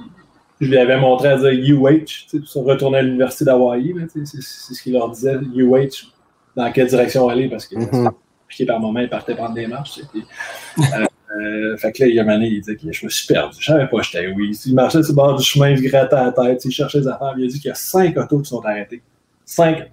Je 0.60 0.68
lui 0.68 0.77
avais 0.77 1.00
montré 1.00 1.30
à 1.30 1.38
dire 1.38 1.51
UH, 1.51 2.25
sais, 2.27 2.39
pour 2.51 2.65
retourner 2.65 2.98
à 2.98 3.01
l'université 3.01 3.46
d'Hawaï. 3.46 3.94
C'est 4.25 4.42
ce 4.74 4.82
qu'il 4.84 4.94
leur 4.94 5.10
disait, 5.12 5.36
UH, 5.56 6.08
dans 6.58 6.70
quelle 6.74 6.88
direction 6.88 7.27
aller, 7.30 7.48
parce 7.50 7.65
que 7.68 7.75
Mhm. 7.75 8.12
piqué 8.50 8.65
par 8.65 8.80
moment, 8.82 9.00
il 9.00 9.10
partait 9.10 9.34
prendre 9.36 9.53
des 9.56 9.65
marches. 9.68 10.00
puis, 10.12 10.24
euh, 10.80 11.77
fait 11.77 11.92
que 11.94 12.03
là, 12.03 12.08
il 12.10 12.15
y 12.15 12.20
a 12.20 12.22
un 12.22 12.25
moment 12.25 12.38
donné, 12.38 12.50
il 12.50 12.60
disait 12.62 12.75
que 12.75 12.92
je 12.92 13.06
me 13.06 13.10
suis 13.10 13.27
perdu. 13.27 13.56
Je 13.60 13.65
savais 13.65 13.88
pas 13.88 13.98
que 13.98 14.03
j'étais 14.03 14.27
oui. 14.27 14.58
Il 14.65 14.75
marchait 14.75 15.01
sur 15.03 15.12
le 15.13 15.15
bord 15.15 15.36
du 15.36 15.44
chemin, 15.44 15.70
il 15.70 15.77
se 15.80 15.84
grattait 15.84 16.15
la 16.15 16.32
tête, 16.32 16.63
il 16.65 16.72
cherchait 16.72 17.00
des 17.01 17.08
affaires. 17.08 17.34
Il 17.38 17.46
a 17.46 17.48
dit 17.48 17.60
qu'il 17.60 17.70
y 17.70 17.72
a 17.72 17.75
cinq 17.75 18.18
autos 18.18 18.39
qui 18.39 18.50
sont 18.50 18.63
arrêtés. 18.65 19.01
Cinq. 19.46 19.89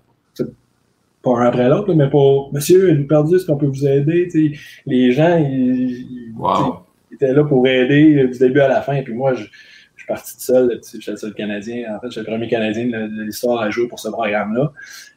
Pas 1.22 1.30
un 1.38 1.46
après 1.46 1.68
l'autre, 1.68 1.88
là, 1.88 1.94
mais 1.94 2.08
pas 2.10 2.48
Monsieur, 2.52 2.92
nous 2.92 3.06
perdu, 3.06 3.36
est-ce 3.36 3.44
qu'on 3.46 3.56
peut 3.58 3.66
vous 3.66 3.86
aider? 3.86 4.28
Tu 4.30 4.54
sais, 4.54 4.60
les 4.86 5.12
gens, 5.12 5.36
ils, 5.38 5.90
ils- 5.90 6.34
Wow. 6.36 6.80
étaient 7.12 7.32
là 7.34 7.44
pour 7.44 7.66
aider 7.66 8.26
du 8.28 8.38
début 8.38 8.60
à 8.60 8.68
la 8.68 8.80
fin. 8.80 9.02
Puis 9.02 9.12
moi, 9.12 9.34
je, 9.34 9.42
je 9.42 9.48
suis 10.02 10.06
parti 10.06 10.34
tout 10.34 10.40
seul. 10.40 10.80
tu 10.82 10.88
sais, 10.88 10.98
J'étais 10.98 11.10
le 11.12 11.16
seul 11.18 11.34
Canadien. 11.34 11.94
En 11.96 12.00
fait, 12.00 12.06
j'étais 12.10 12.20
le 12.20 12.26
premier 12.36 12.48
Canadien 12.48 12.86
de, 12.86 13.06
de 13.18 13.22
l'histoire 13.24 13.60
à 13.60 13.68
jouer 13.70 13.86
pour 13.88 13.98
ce 14.00 14.08
programme-là. 14.08 14.72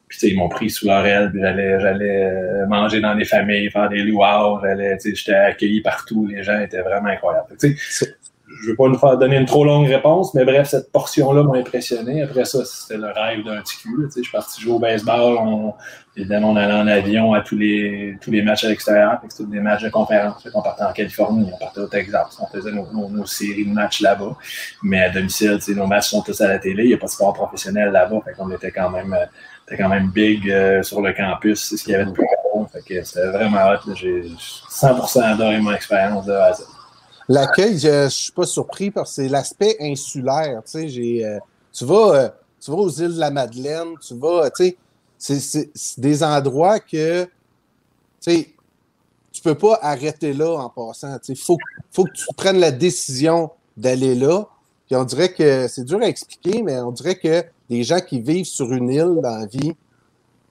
Puis, 0.09 0.19
tu 0.19 0.27
sais, 0.27 0.33
ils 0.33 0.37
m'ont 0.37 0.49
pris 0.49 0.69
sous 0.69 0.85
leur 0.85 1.05
aile, 1.05 1.31
j'allais, 1.33 1.79
j'allais 1.79 2.25
euh, 2.25 2.67
manger 2.67 2.99
dans 2.99 3.15
des 3.15 3.23
familles, 3.25 3.71
faire 3.71 3.89
des 3.89 4.03
luauds, 4.03 4.59
j'allais, 4.61 4.97
tu 4.97 5.09
sais, 5.09 5.15
j'étais 5.15 5.33
accueilli 5.33 5.81
partout, 5.81 6.27
les 6.27 6.43
gens 6.43 6.59
étaient 6.59 6.81
vraiment 6.81 7.07
incroyables. 7.09 7.55
Je 8.63 8.69
veux 8.69 8.75
pas 8.75 8.87
nous 8.87 8.97
faire 8.97 9.17
donner 9.17 9.37
une 9.37 9.45
trop 9.45 9.65
longue 9.65 9.87
réponse, 9.87 10.33
mais 10.33 10.45
bref, 10.45 10.69
cette 10.69 10.91
portion-là 10.91 11.43
m'a 11.43 11.57
impressionné. 11.57 12.23
Après 12.23 12.45
ça, 12.45 12.63
c'était 12.63 12.97
le 12.97 13.07
rêve 13.07 13.43
d'un 13.43 13.61
petit 13.61 13.77
cul, 13.77 14.01
là, 14.01 14.07
je 14.15 14.21
suis 14.21 14.31
parti 14.31 14.61
jouer 14.61 14.73
au 14.73 14.79
baseball, 14.79 15.37
on, 15.37 15.73
évidemment, 16.15 16.51
on 16.51 16.55
allait 16.55 16.73
en 16.73 16.87
avion 16.87 17.33
à 17.33 17.41
tous 17.41 17.57
les, 17.57 18.17
tous 18.21 18.31
les 18.31 18.41
matchs 18.41 18.63
à 18.63 18.69
l'extérieur, 18.69 19.19
c'était 19.27 19.49
des 19.49 19.59
matchs 19.59 19.83
de 19.83 19.89
conférence, 19.89 20.47
qu'on 20.51 20.61
partait 20.61 20.83
en 20.83 20.93
Californie, 20.93 21.49
on 21.53 21.57
partait 21.57 21.81
au 21.81 21.87
Texas, 21.87 22.39
on 22.41 22.47
faisait 22.47 22.71
nos, 22.71 22.87
nos, 23.09 23.25
séries 23.25 23.65
de 23.65 23.73
matchs 23.73 24.01
là-bas, 24.01 24.37
mais 24.81 25.03
à 25.03 25.09
domicile, 25.09 25.59
nos 25.75 25.87
matchs 25.87 26.09
sont 26.09 26.21
tous 26.21 26.39
à 26.39 26.47
la 26.47 26.59
télé, 26.59 26.83
il 26.83 26.87
n'y 26.89 26.93
a 26.93 26.97
pas 26.97 27.07
de 27.07 27.11
sport 27.11 27.33
professionnel 27.33 27.91
là-bas, 27.91 28.21
fait 28.23 28.33
qu'on 28.33 28.49
était 28.51 28.71
quand 28.71 28.89
même, 28.91 29.13
quand 29.77 29.89
même 29.89 30.09
big 30.09 30.49
euh, 30.49 30.83
sur 30.83 31.01
le 31.01 31.13
campus, 31.13 31.61
c'est 31.63 31.77
ce 31.77 31.83
qu'il 31.83 31.91
y 31.91 31.95
avait 31.95 32.05
de 32.05 32.11
plus 32.11 32.25
gros. 32.25 32.65
Fait 32.67 33.03
c'était 33.03 33.27
vraiment 33.27 33.69
hot. 33.69 33.93
J'ai 33.95 34.21
100% 34.21 35.21
adoré 35.21 35.59
mon 35.59 35.73
expérience 35.73 36.25
de 36.25 36.33
A 36.33 36.45
à 36.45 36.53
Z. 36.53 36.63
L'accueil, 37.29 37.77
je, 37.77 38.03
je 38.05 38.09
suis 38.09 38.31
pas 38.31 38.45
surpris 38.45 38.91
parce 38.91 39.11
que 39.11 39.15
c'est 39.23 39.29
l'aspect 39.29 39.77
insulaire. 39.79 40.61
J'ai, 40.73 41.25
euh, 41.25 41.39
tu 41.71 41.85
vas, 41.85 42.15
euh, 42.15 42.29
tu 42.59 42.71
vas 42.71 42.77
aux 42.77 42.89
îles 42.89 43.15
de 43.15 43.19
la 43.19 43.31
Madeleine, 43.31 43.93
tu 44.05 44.15
vas, 44.15 44.49
sais, 44.53 44.77
c'est, 45.17 45.39
c'est- 45.39 45.71
c'est 45.73 45.99
des 46.01 46.23
endroits 46.23 46.79
que, 46.79 47.27
tu 48.25 49.41
peux 49.41 49.55
pas 49.55 49.79
arrêter 49.81 50.33
là 50.33 50.57
en 50.57 50.69
passant. 50.69 51.17
Sais, 51.21 51.35
faut, 51.35 51.57
faut 51.91 52.05
que 52.05 52.11
tu 52.11 52.25
prennes 52.35 52.59
la 52.59 52.71
décision 52.71 53.49
d'aller 53.75 54.15
là. 54.15 54.45
Puis 54.85 54.95
on 54.95 55.03
dirait 55.03 55.33
que 55.33 55.67
c'est 55.67 55.83
dur 55.85 55.99
à 56.01 56.07
expliquer, 56.07 56.61
mais 56.61 56.77
on 56.79 56.91
dirait 56.91 57.17
que 57.17 57.43
les 57.69 57.83
gens 57.83 57.99
qui 57.99 58.21
vivent 58.21 58.45
sur 58.45 58.71
une 58.71 58.89
île 58.89 59.19
dans 59.21 59.39
la 59.39 59.45
vie 59.45 59.73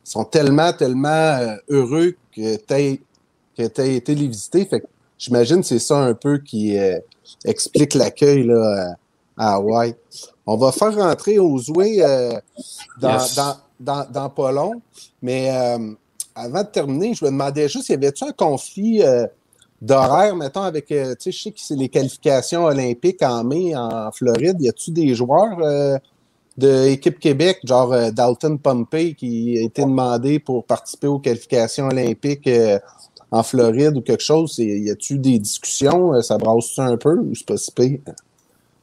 sont 0.05 0.25
tellement, 0.25 0.73
tellement 0.73 1.09
euh, 1.09 1.55
heureux 1.69 2.17
que 2.35 2.57
tu 2.57 2.75
aies, 2.75 3.01
été 3.59 4.15
les 4.15 4.27
visiter. 4.27 4.65
Fait 4.67 4.81
que 4.81 4.87
j'imagine 5.23 5.61
que 5.61 5.67
c'est 5.67 5.79
ça 5.79 5.99
un 5.99 6.15
peu 6.15 6.39
qui 6.39 6.77
euh, 6.77 6.99
explique 7.45 7.95
l'accueil 7.95 8.45
là, 8.45 8.91
à 8.91 8.97
à 9.39 9.55
Hawaï. 9.55 9.95
On 10.47 10.57
va 10.57 10.73
faire 10.73 10.95
rentrer 10.95 11.39
Ozoué 11.39 12.05
euh, 12.05 12.33
dans, 13.01 13.19
Yes. 13.19 13.35
dans, 13.37 13.57
dans, 13.81 14.07
dans 14.11 14.29
pas 14.29 14.53
long, 14.53 14.75
mais 15.23 15.51
euh, 15.51 15.79
avant 16.35 16.63
de 16.63 16.69
terminer, 16.69 17.15
je 17.15 17.25
me 17.25 17.31
demandais 17.31 17.69
juste, 17.69 17.89
y 17.89 17.95
avait-tu 17.95 18.25
un 18.25 18.33
conflit 18.33 19.03
euh, 19.03 19.27
d'horaire, 19.81 20.37
mettons, 20.37 20.63
avec, 20.63 20.91
euh, 20.93 21.15
tu 21.15 21.31
sais, 21.31 21.33
je 21.33 21.43
sais 21.45 21.51
que 21.51 21.61
c'est 21.61 21.77
les 21.77 21.89
qualifications 21.89 22.65
olympiques 22.65 23.23
en 23.23 23.43
mai 23.45 23.75
en 23.75 24.11
Floride. 24.13 24.61
Y 24.61 24.69
a-tu 24.69 24.91
des 24.91 25.15
joueurs 25.15 25.59
euh, 25.61 25.97
de 26.59 26.85
l'équipe 26.85 27.19
Québec, 27.19 27.61
genre 27.65 27.93
euh, 27.93 28.11
Dalton 28.11 28.59
Pompey, 28.59 29.15
qui 29.15 29.57
a 29.59 29.63
été 29.63 29.83
demandé 29.83 30.39
pour 30.39 30.65
participer 30.65 31.07
aux 31.07 31.19
qualifications 31.21 31.87
olympiques 31.89 32.47
euh, 32.49 32.79
en 33.33 33.43
Floride 33.43 33.97
ou 33.97 34.01
quelque 34.03 34.23
chose? 34.23 34.57
Y 34.59 34.91
a-tu 34.91 35.19
des 35.19 35.39
discussions? 35.41 36.15
Euh, 36.15 36.21
Ça 36.21 36.39
brasse 36.39 36.79
un 36.79 36.97
peu 36.97 37.17
ou 37.19 37.35
c'est 37.35 37.47
pas 37.47 37.57
si 37.57 37.73
pire? 37.73 37.99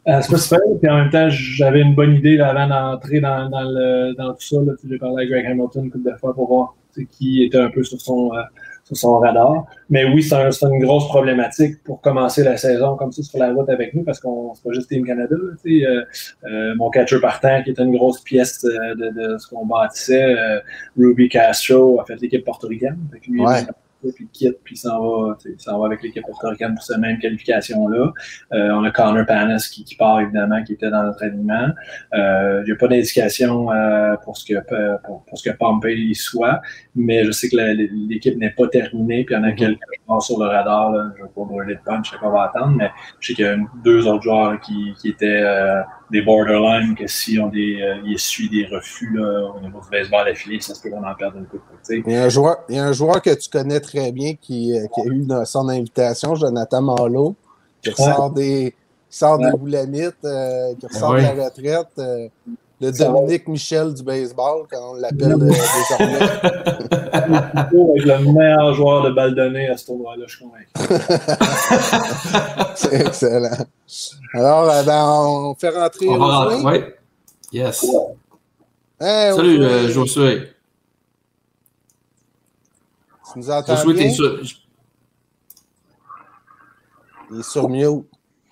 Euh, 0.08 0.20
c'est 0.22 0.32
pas 0.32 0.38
super. 0.38 0.60
Puis 0.82 0.89
en 0.89 0.98
même 0.98 1.10
temps, 1.12 1.27
j'avais 1.29 1.82
une 1.82 1.94
bonne 1.94 2.15
idée 2.15 2.36
là, 2.38 2.50
avant 2.50 2.68
d'entrer 2.68 3.22
dans, 3.22 3.48
dans, 3.50 3.62
le, 3.62 4.13
dans 4.15 4.34
tout 4.34 4.41
ça. 4.41 4.58
J'ai 4.89 4.98
parlé 4.98 5.24
à 5.24 5.27
Greg 5.27 5.46
Hamilton 5.46 5.86
une 5.86 5.91
couple 5.91 6.12
de 6.12 6.18
fois 6.18 6.34
pour 6.34 6.48
voir 6.48 6.75
qui 7.12 7.44
était 7.44 7.60
un 7.60 7.70
peu 7.70 7.84
sur 7.84 8.01
son, 8.01 8.34
euh, 8.34 8.41
sur 8.86 8.98
son 8.98 9.20
radar. 9.20 9.65
Mais 9.89 10.06
oui, 10.06 10.24
c'est 10.24 10.34
un- 10.36 10.50
c'est 10.51 10.65
une 10.65 10.79
grosse 10.84 11.08
problématique 11.10 11.84
pour 11.84 12.01
commencer 12.01 12.44
la 12.44 12.58
saison 12.58 12.96
comme 12.98 13.12
ça 13.12 13.22
sur 13.22 13.38
la 13.39 13.53
route 13.53 13.70
avec 13.70 13.94
nous 13.94 14.01
parce 14.03 14.20
qu'on 14.20 14.53
c'est 14.56 14.63
pas 14.63 14.72
juste 14.74 14.89
Team 14.89 15.06
Canada. 15.06 15.36
là. 15.36 16.03
Euh, 16.50 16.75
mon 16.75 16.89
catcher 16.89 17.20
partant, 17.22 17.62
qui 17.63 17.70
était 17.72 17.84
une 17.84 17.96
grosse 17.96 18.20
pièce 18.22 18.63
de, 18.63 19.12
de 19.34 19.38
ce 19.38 19.48
qu'on 19.48 19.65
bâtissait, 19.68 20.34
Ruby 20.98 21.29
Castro 21.29 22.01
a 22.01 22.06
fait 22.06 22.20
l'équipe 22.20 22.44
portoricaine. 22.44 22.98
Lui, 23.27 23.41
Ouais. 23.46 23.62
Puis 24.15 24.27
quitte, 24.32 24.58
puis 24.63 24.77
s'en 24.77 25.00
va, 25.00 25.38
va 25.77 25.86
avec 25.86 26.01
l'équipe 26.03 26.24
portoricaine 26.25 26.74
pour 26.75 26.84
cette 26.84 27.00
même 27.00 27.20
qualification-là. 27.20 28.12
Euh, 28.53 28.70
on 28.72 28.84
a 28.84 28.91
Connor 28.91 29.25
Panis 29.25 29.70
qui, 29.72 29.84
qui 29.84 29.96
part 29.96 30.22
évidemment, 30.22 30.63
qui 30.63 30.74
était 30.74 30.89
dans 30.89 31.03
notre 31.03 31.24
alignement. 31.24 31.70
Euh, 32.13 32.62
il 32.62 32.65
n'y 32.65 32.72
a 32.72 32.75
pas 32.75 32.88
d'indication 32.88 33.72
euh, 33.72 34.15
pour 34.24 34.38
ce 34.38 34.46
que 34.46 34.60
euh, 34.72 34.98
pour, 35.06 35.24
pour 35.25 35.38
ce 35.38 35.50
que 35.50 35.56
Pompey 35.56 35.98
y 35.98 36.15
soit, 36.15 36.62
mais 36.96 37.24
je 37.25 37.32
sais 37.32 37.50
que 37.50 37.56
l'équipe 37.58 38.38
n'est 38.38 38.51
pas 38.51 38.68
terminée, 38.68 39.24
puis 39.24 39.36
il 39.36 39.38
y 39.38 39.41
en 39.41 39.44
a 39.44 39.51
quelques 39.51 39.79
joueurs 40.08 40.22
sur 40.22 40.39
le 40.39 40.48
radar. 40.48 40.91
Là. 40.91 41.12
Je 41.15 41.22
ne 41.22 41.27
vais 41.27 41.34
pas 41.34 41.44
brûler 41.44 41.75
de 41.75 41.79
punch, 41.86 42.06
je 42.08 42.12
sais 42.12 42.18
qu'on 42.18 42.32
va 42.32 42.44
attendre, 42.44 42.75
mais 42.77 42.89
je 43.20 43.27
sais 43.27 43.34
qu'il 43.34 43.46
y 43.46 43.48
a 43.48 43.53
une- 43.53 43.68
deux 43.84 44.08
autres 44.08 44.24
joueurs 44.24 44.60
qui, 44.62 44.94
qui 45.01 45.10
étaient 45.10 45.41
euh, 45.44 45.82
des 46.11 46.21
borderline, 46.21 46.95
que 46.95 47.07
si 47.07 47.39
on 47.39 47.47
des, 47.49 47.81
euh, 47.81 48.49
des 48.51 48.65
refus 48.65 49.15
là, 49.15 49.53
au 49.55 49.59
niveau 49.59 49.79
du 49.79 49.89
baseball 49.89 50.27
affilié, 50.27 50.59
ça 50.59 50.73
se 50.73 50.81
peut 50.81 50.89
qu'on 50.89 51.03
en 51.03 51.15
perde 51.15 51.35
une 51.37 51.45
coupe. 51.45 51.61
Il 51.89 52.11
y, 52.11 52.15
a 52.15 52.23
un 52.23 52.29
joueur, 52.29 52.57
il 52.67 52.75
y 52.75 52.79
a 52.79 52.85
un 52.85 52.93
joueur 52.93 53.21
que 53.21 53.33
tu 53.33 53.49
connais 53.49 53.79
très 53.79 54.11
bien 54.11 54.33
qui, 54.35 54.77
euh, 54.77 54.87
qui 54.93 55.01
a 55.01 55.05
eu 55.05 55.25
dans 55.25 55.45
son 55.45 55.69
invitation, 55.69 56.35
Jonathan 56.35 56.81
Malo, 56.81 57.35
qui 57.81 57.91
ressort 57.91 58.31
des, 58.31 58.75
qui 59.09 59.17
sort 59.17 59.37
des 59.37 59.51
boulamites, 59.51 60.15
euh, 60.25 60.73
qui 60.79 60.87
ressort 60.87 61.11
ouais. 61.11 61.31
de 61.31 61.37
la 61.37 61.45
retraite. 61.45 62.27
Le. 62.79 62.91
Dominique 62.91 63.48
Michel 63.48 63.93
du 63.93 64.01
baseball, 64.03 64.65
quand 64.71 64.91
on 64.91 64.93
l'appelle 64.95 65.33
euh, 65.33 65.38
désormais. 65.38 66.19
avec 67.12 68.05
le 68.05 68.31
meilleur 68.33 68.74
joueur 68.74 69.03
de 69.03 69.12
balle 69.12 69.36
donnée 69.36 69.67
à 69.67 69.77
ce 69.77 69.86
tournoi-là, 69.88 70.25
je 70.27 70.36
suis 70.36 70.45
convaincu. 70.45 70.69
C'est 72.75 73.01
excellent. 73.05 73.65
Alors, 74.33 74.69
euh, 74.69 74.83
ben, 74.83 75.05
on 75.05 75.55
fait 75.55 75.69
rentrer 75.69 76.07
On 76.09 76.17
va 76.17 76.50
Josué. 76.50 76.55
rentrer. 76.55 76.79
Ouais. 76.79 76.95
Yes. 77.51 77.83
Hey, 79.01 79.33
Salut, 79.36 79.55
Josué, 79.57 79.65
euh, 79.65 79.89
Josué. 79.89 80.50
Tu 83.31 83.39
nous 83.39 83.51
entends 83.51 83.75
Josué, 83.75 83.95
t'es 83.95 84.09
sur. 84.09 84.39
Il 87.31 87.39
est 87.39 87.43
sur 87.43 87.69
mute. 87.69 88.05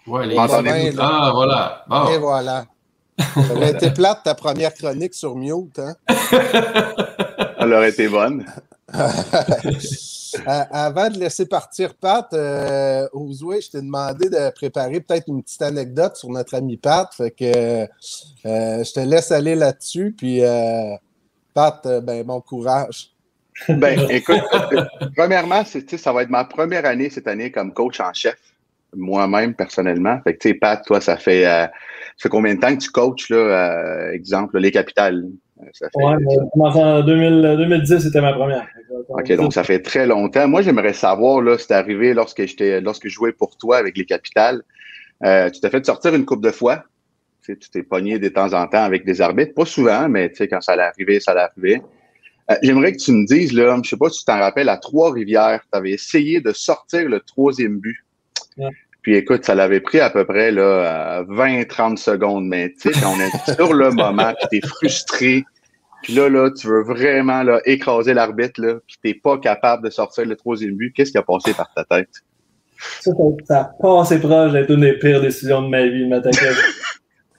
Ouais, 0.05 0.27
les... 0.27 0.38
Ah, 0.38 1.31
voilà. 1.34 1.84
Bon. 1.89 2.07
Et 2.10 2.17
voilà. 2.17 2.65
Ça 3.19 3.53
aurait 3.53 3.71
été 3.71 3.91
plate 3.91 4.24
ta 4.24 4.36
première 4.36 4.74
chronique 4.74 5.13
sur 5.13 5.36
mute, 5.36 5.79
hein? 5.79 5.95
Elle 7.59 7.74
aurait 7.74 7.89
été 7.89 8.07
bonne. 8.07 8.45
Avant 10.45 11.09
de 11.09 11.19
laisser 11.19 11.45
partir 11.45 11.95
Pat, 11.95 12.27
euh, 12.33 13.07
je 13.13 13.69
t'ai 13.69 13.81
demandé 13.81 14.29
de 14.29 14.50
préparer 14.51 15.01
peut-être 15.01 15.27
une 15.27 15.43
petite 15.43 15.62
anecdote 15.62 16.15
sur 16.15 16.29
notre 16.29 16.55
ami 16.55 16.77
Pat. 16.77 17.13
Fait 17.13 17.31
que 17.31 17.45
euh, 17.45 18.83
je 18.83 18.93
te 18.93 19.00
laisse 19.00 19.31
aller 19.31 19.55
là-dessus. 19.55 20.13
Puis 20.17 20.43
euh, 20.43 20.95
Pat, 21.53 21.86
euh, 21.86 22.01
ben 22.01 22.24
bon 22.24 22.41
courage. 22.41 23.12
Ben, 23.67 24.00
écoute, 24.09 24.43
premièrement, 25.15 25.63
ça 25.65 26.13
va 26.13 26.24
être 26.24 26.29
ma 26.29 26.45
première 26.45 26.86
année 26.86 27.09
cette 27.09 27.27
année 27.27 27.51
comme 27.51 27.74
coach 27.74 28.00
en 28.00 28.13
chef, 28.13 28.38
moi-même 28.98 29.54
personnellement. 29.54 30.20
Fait 30.24 30.34
que, 30.34 30.39
tu 30.39 30.50
sais, 30.50 30.54
Pat, 30.56 30.84
toi, 30.86 31.00
ça 31.00 31.18
fait, 31.18 31.46
euh, 31.46 31.66
ça 31.66 32.24
fait 32.24 32.30
combien 32.30 32.56
de 32.56 32.60
temps 32.60 32.75
que 32.75 32.82
tu 32.82 32.89
coaches, 32.89 33.30
là, 33.30 33.38
euh, 33.38 34.12
exemple, 34.12 34.58
les 34.60 34.72
capitales? 34.72 35.25
Euh, 35.62 35.66
Ça 35.74 35.88
fait- 35.88 36.04
Ouais, 36.04 36.13
en 36.56 37.01
2000 37.01 37.42
2010, 37.58 38.00
c'était 38.00 38.22
ma 38.22 38.34
première. 38.34 38.68
OK, 39.10 39.32
donc 39.34 39.54
ça 39.54 39.63
fait 39.63 39.80
très 39.82 40.06
longtemps. 40.06 40.48
Moi, 40.48 40.62
j'aimerais 40.62 40.94
savoir, 40.94 41.42
là, 41.42 41.58
c'est 41.58 41.72
arrivé 41.74 42.13
lorsque 42.13 42.46
j'étais, 42.46 42.80
lorsque 42.82 43.08
je 43.08 43.13
jouais 43.13 43.32
pour 43.32 43.58
toi 43.58 43.77
avec 43.77 43.98
les 43.98 44.06
Capitales. 44.06 44.62
Euh, 45.25 45.50
tu 45.50 45.60
t'es 45.60 45.70
fait 45.70 45.84
sortir 45.84 46.13
une 46.13 46.25
coupe 46.25 46.44
de 46.44 46.51
fois. 46.51 46.84
Tu 47.44 47.58
t'es 47.58 47.82
pogné 47.82 48.20
de 48.20 48.27
temps 48.27 48.54
en 48.54 48.68
temps 48.68 48.84
avec 48.84 49.06
des 49.06 49.22
arbitres. 49.22 49.54
Pas 49.56 49.66
souvent, 49.66 50.10
mais 50.10 50.30
tu 50.30 50.36
sais, 50.36 50.48
quand 50.48 50.62
ça 50.62 50.74
allait 50.74 50.84
arriver, 50.84 51.20
ça 51.20 51.32
allait 51.32 51.42
arriver. 51.42 51.82
Euh, 52.51 52.56
j'aimerais 52.62 52.92
que 52.92 52.98
tu 52.98 53.12
me 53.12 53.25
dises, 53.25 53.54
là, 53.54 53.77
je 53.84 53.89
sais 53.89 53.98
pas 53.98 54.10
si 54.10 54.20
tu 54.20 54.25
t'en 54.25 54.39
rappelles, 54.39 54.70
à 54.70 54.77
Trois-Rivières, 54.77 55.62
tu 55.72 55.77
avais 55.77 55.92
essayé 55.92 56.39
de 56.39 56.51
sortir 56.51 57.10
le 57.10 57.20
troisième 57.22 57.80
but. 57.80 57.98
Ouais. 58.58 58.70
Puis 59.07 59.15
écoute, 59.15 59.45
ça 59.45 59.55
l'avait 59.55 59.79
pris 59.79 60.01
à 60.01 60.09
peu 60.09 60.25
près 60.25 60.51
là, 60.51 61.23
20-30 61.29 61.95
secondes. 61.95 62.45
Mais 62.45 62.73
tu 62.73 62.91
sais, 62.91 62.99
quand 62.99 63.13
on 63.15 63.19
est 63.21 63.53
sur 63.55 63.73
le 63.73 63.91
moment, 63.91 64.33
puis 64.37 64.59
t'es 64.59 64.67
frustré, 64.67 65.45
puis 66.03 66.13
là, 66.13 66.27
là, 66.27 66.51
tu 66.51 66.67
veux 66.67 66.83
vraiment 66.83 67.41
là, 67.41 67.61
écraser 67.63 68.13
l'arbitre, 68.13 68.61
là, 68.61 68.73
puis 68.85 68.97
t'es 69.01 69.13
pas 69.13 69.37
capable 69.37 69.85
de 69.85 69.89
sortir 69.91 70.25
le 70.25 70.35
troisième 70.35 70.75
but, 70.75 70.91
qu'est-ce 70.91 71.13
qui 71.13 71.17
a 71.17 71.21
passé 71.21 71.53
par 71.53 71.73
ta 71.73 71.85
tête? 71.85 72.09
Ça, 72.99 73.11
ça, 73.11 73.23
ça 73.45 73.59
a 73.61 73.63
passé 73.81 74.19
proche 74.19 74.51
d'être 74.51 74.71
une 74.71 74.81
des 74.81 74.99
pires 74.99 75.21
décisions 75.21 75.61
de 75.61 75.69
ma 75.69 75.87
vie, 75.87 76.03
de 76.03 76.09
m'attaquer. 76.09 76.49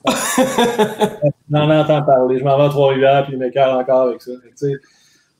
J'en 1.51 1.69
entends 1.69 2.01
parler. 2.01 2.39
Je 2.39 2.43
m'en 2.43 2.57
vais 2.57 2.63
à 2.63 2.69
Trois-Rivières, 2.69 3.25
puis 3.25 3.33
il 3.33 3.37
m'écœure 3.37 3.77
encore 3.77 4.07
avec 4.07 4.23
ça. 4.23 4.31
Tu 4.43 4.51
sais, 4.55 4.73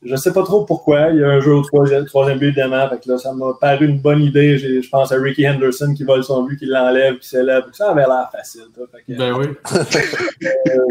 je 0.04 0.16
sais 0.16 0.32
pas 0.34 0.44
trop 0.44 0.64
pourquoi. 0.66 1.10
Il 1.10 1.20
y 1.20 1.24
a 1.24 1.28
un 1.30 1.40
jeu 1.42 1.54
au 1.56 1.62
troisième, 1.62 2.06
troisième 2.06 2.38
but, 2.40 2.48
évidemment. 2.48 2.88
Fait 2.90 3.00
que 3.04 3.10
là, 3.12 3.18
ça 3.18 3.34
m'a 3.34 3.54
paru 3.60 3.86
une 3.88 4.00
bonne 4.00 4.22
idée. 4.22 4.58
Je 4.58 4.90
pense 4.90 5.12
à 5.12 5.16
Ricky 5.16 5.48
Henderson 5.48 5.94
qui 5.96 6.04
vole 6.04 6.24
son 6.24 6.44
but, 6.44 6.58
qui 6.58 6.66
l'enlève, 6.66 7.18
qui 7.20 7.28
s'élève. 7.28 7.64
Ça 7.74 7.92
avait 7.92 8.04
l'air 8.08 8.30
facile. 8.32 8.64
toi. 8.74 8.86
Fait 8.92 9.14
que, 9.14 9.18
Ben 9.18 9.34
oui. 9.34 9.48
euh, 9.74 10.86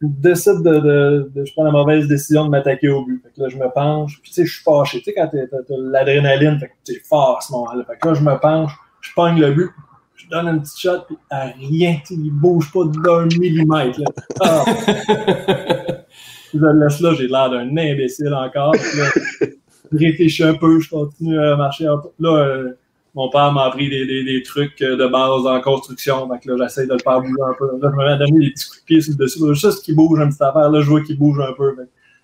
je 0.00 0.06
décide 0.06 0.62
de, 0.62 0.78
de, 0.78 1.30
de- 1.34 1.44
je 1.44 1.52
prends 1.54 1.64
la 1.64 1.70
mauvaise 1.72 2.06
décision 2.06 2.44
de 2.44 2.50
m'attaquer 2.50 2.88
au 2.90 3.04
but. 3.04 3.20
Fait 3.22 3.30
que 3.34 3.40
là, 3.42 3.48
je 3.48 3.56
me 3.56 3.68
penche, 3.74 4.20
puis 4.22 4.30
tu 4.30 4.34
sais, 4.42 4.46
je 4.46 4.52
suis 4.54 4.62
fâché. 4.62 4.98
Tu 4.98 5.04
sais, 5.04 5.14
quand 5.14 5.28
t'as 5.32 5.74
l'adrénaline, 5.76 6.58
fait 6.60 6.68
que 6.68 6.72
t'es 6.84 7.00
fort 7.08 7.38
à 7.38 7.40
ce 7.40 7.52
moment-là. 7.52 7.84
Fait 7.86 7.96
que 8.00 8.08
là, 8.08 8.14
je 8.14 8.22
me 8.22 8.38
penche, 8.38 8.72
je 9.00 9.10
pogne 9.16 9.40
le 9.40 9.52
but, 9.52 9.70
je 10.16 10.28
donne 10.28 10.46
une 10.48 10.60
petite 10.62 10.78
shot, 10.78 11.00
puis 11.06 11.16
à 11.30 11.46
rien, 11.46 11.98
il 12.10 12.30
bouge 12.30 12.70
pas 12.72 12.84
d'un 12.84 13.26
millimètre. 13.26 13.98
Là. 14.00 14.06
Ah. 14.40 14.64
je 16.54 16.58
le 16.58 16.84
laisse 16.84 17.00
là, 17.00 17.14
j'ai 17.14 17.26
l'air 17.28 17.50
d'un 17.50 17.68
imbécile 17.76 18.32
encore. 18.34 18.72
Là, 18.74 19.10
je 19.92 19.98
réfléchis 19.98 20.42
un 20.44 20.54
peu, 20.54 20.80
je 20.80 20.88
continue 20.90 21.38
à 21.38 21.56
marcher 21.56 21.86
un 21.86 21.98
peu. 21.98 22.08
Là, 22.20 22.30
euh, 22.36 22.70
mon 23.14 23.28
père 23.30 23.52
m'a 23.52 23.66
appris 23.66 23.88
des, 23.88 24.06
des, 24.06 24.24
des 24.24 24.42
trucs 24.42 24.80
euh, 24.82 24.96
de 24.96 25.06
base 25.06 25.46
en 25.46 25.60
construction. 25.60 26.26
Donc 26.26 26.44
là, 26.44 26.54
j'essaie 26.58 26.86
de 26.86 26.92
le 26.94 26.98
faire 26.98 27.20
bouger 27.20 27.42
un 27.48 27.54
peu. 27.58 27.66
Là, 27.80 27.90
je 27.92 27.96
me 27.96 28.04
mets 28.04 28.12
à 28.12 28.16
donner 28.16 28.46
des 28.46 28.50
petits 28.52 28.66
coups 28.66 28.80
de 28.80 28.84
pied 28.86 29.00
sur 29.00 29.12
le 29.12 29.24
dessus. 29.24 29.38
Là, 29.46 29.52
juste 29.54 29.84
qu'il 29.84 29.94
bouge 29.96 30.18
un 30.20 30.28
petit 30.30 30.42
affaire. 30.42 30.70
Là, 30.70 30.80
je 30.80 30.88
vois 30.88 31.00
qu'il 31.02 31.18
bouge 31.18 31.38
un 31.40 31.52
peu. 31.52 31.76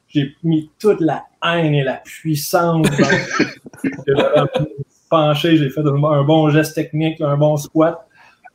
J'ai 0.08 0.34
mis 0.42 0.68
toute 0.80 1.00
la 1.00 1.22
haine 1.44 1.74
et 1.74 1.84
la 1.84 2.00
puissance. 2.04 2.86
dans- 2.90 4.46
peu 4.54 4.66
penché. 5.10 5.56
J'ai 5.56 5.70
fait 5.70 5.80
un, 5.80 6.22
bon 6.24 6.50
geste 6.50 6.74
technique, 6.74 7.20
un 7.20 7.36
bon 7.36 7.56
squat. 7.56 7.98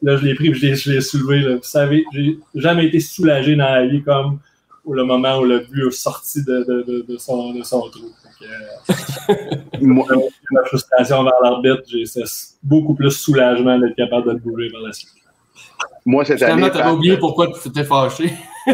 Là, 0.02 0.18
je 0.18 0.26
l'ai 0.26 0.36
pris 0.36 0.50
et 0.50 0.54
je 0.54 0.66
l'ai- 0.68 0.76
je 0.76 0.92
l'ai 0.92 1.02
soulevé. 1.02 1.40
Là. 1.40 1.56
Vous 1.56 1.64
savez, 1.64 2.04
j'ai 2.14 2.38
jamais 2.56 2.88
été 2.88 3.00
soulagé 3.00 3.56
dans 3.56 3.64
la 3.64 3.88
vie 3.88 4.04
comme 4.04 4.40
au 4.86 4.94
le 4.94 5.04
moment 5.04 5.40
où 5.40 5.44
le 5.46 5.60
but 5.60 5.88
est 5.88 5.92
sorti 5.92 6.44
de, 6.44 6.64
de, 6.64 6.84
de, 6.84 7.06
de 7.08 7.18
son, 7.18 7.54
de 7.54 7.64
son 7.64 7.82
trou. 7.90 8.12
Que, 8.40 8.46
euh, 9.32 9.56
Moi, 9.82 10.06
la 10.52 10.64
frustration 10.66 11.24
vers 11.24 11.34
l'arbitre, 11.42 11.84
j'ai 11.88 12.06
c'est 12.06 12.24
beaucoup 12.64 12.94
plus 12.96 13.12
soulagement 13.12 13.78
d'être 13.80 13.96
capable 13.96 14.28
de 14.28 14.32
le 14.34 14.38
bouger 14.40 14.70
par 14.72 14.82
la 14.82 14.92
suite. 14.94 15.10
moi 16.06 16.24
cette 16.26 16.42
année, 16.44 16.54
Finalement, 16.64 16.70
t'avais 16.78 16.92
oublié 16.96 17.18
pourquoi 17.18 17.48
tu 17.48 17.60
t'étais 17.62 17.84
fâché. 17.84 18.32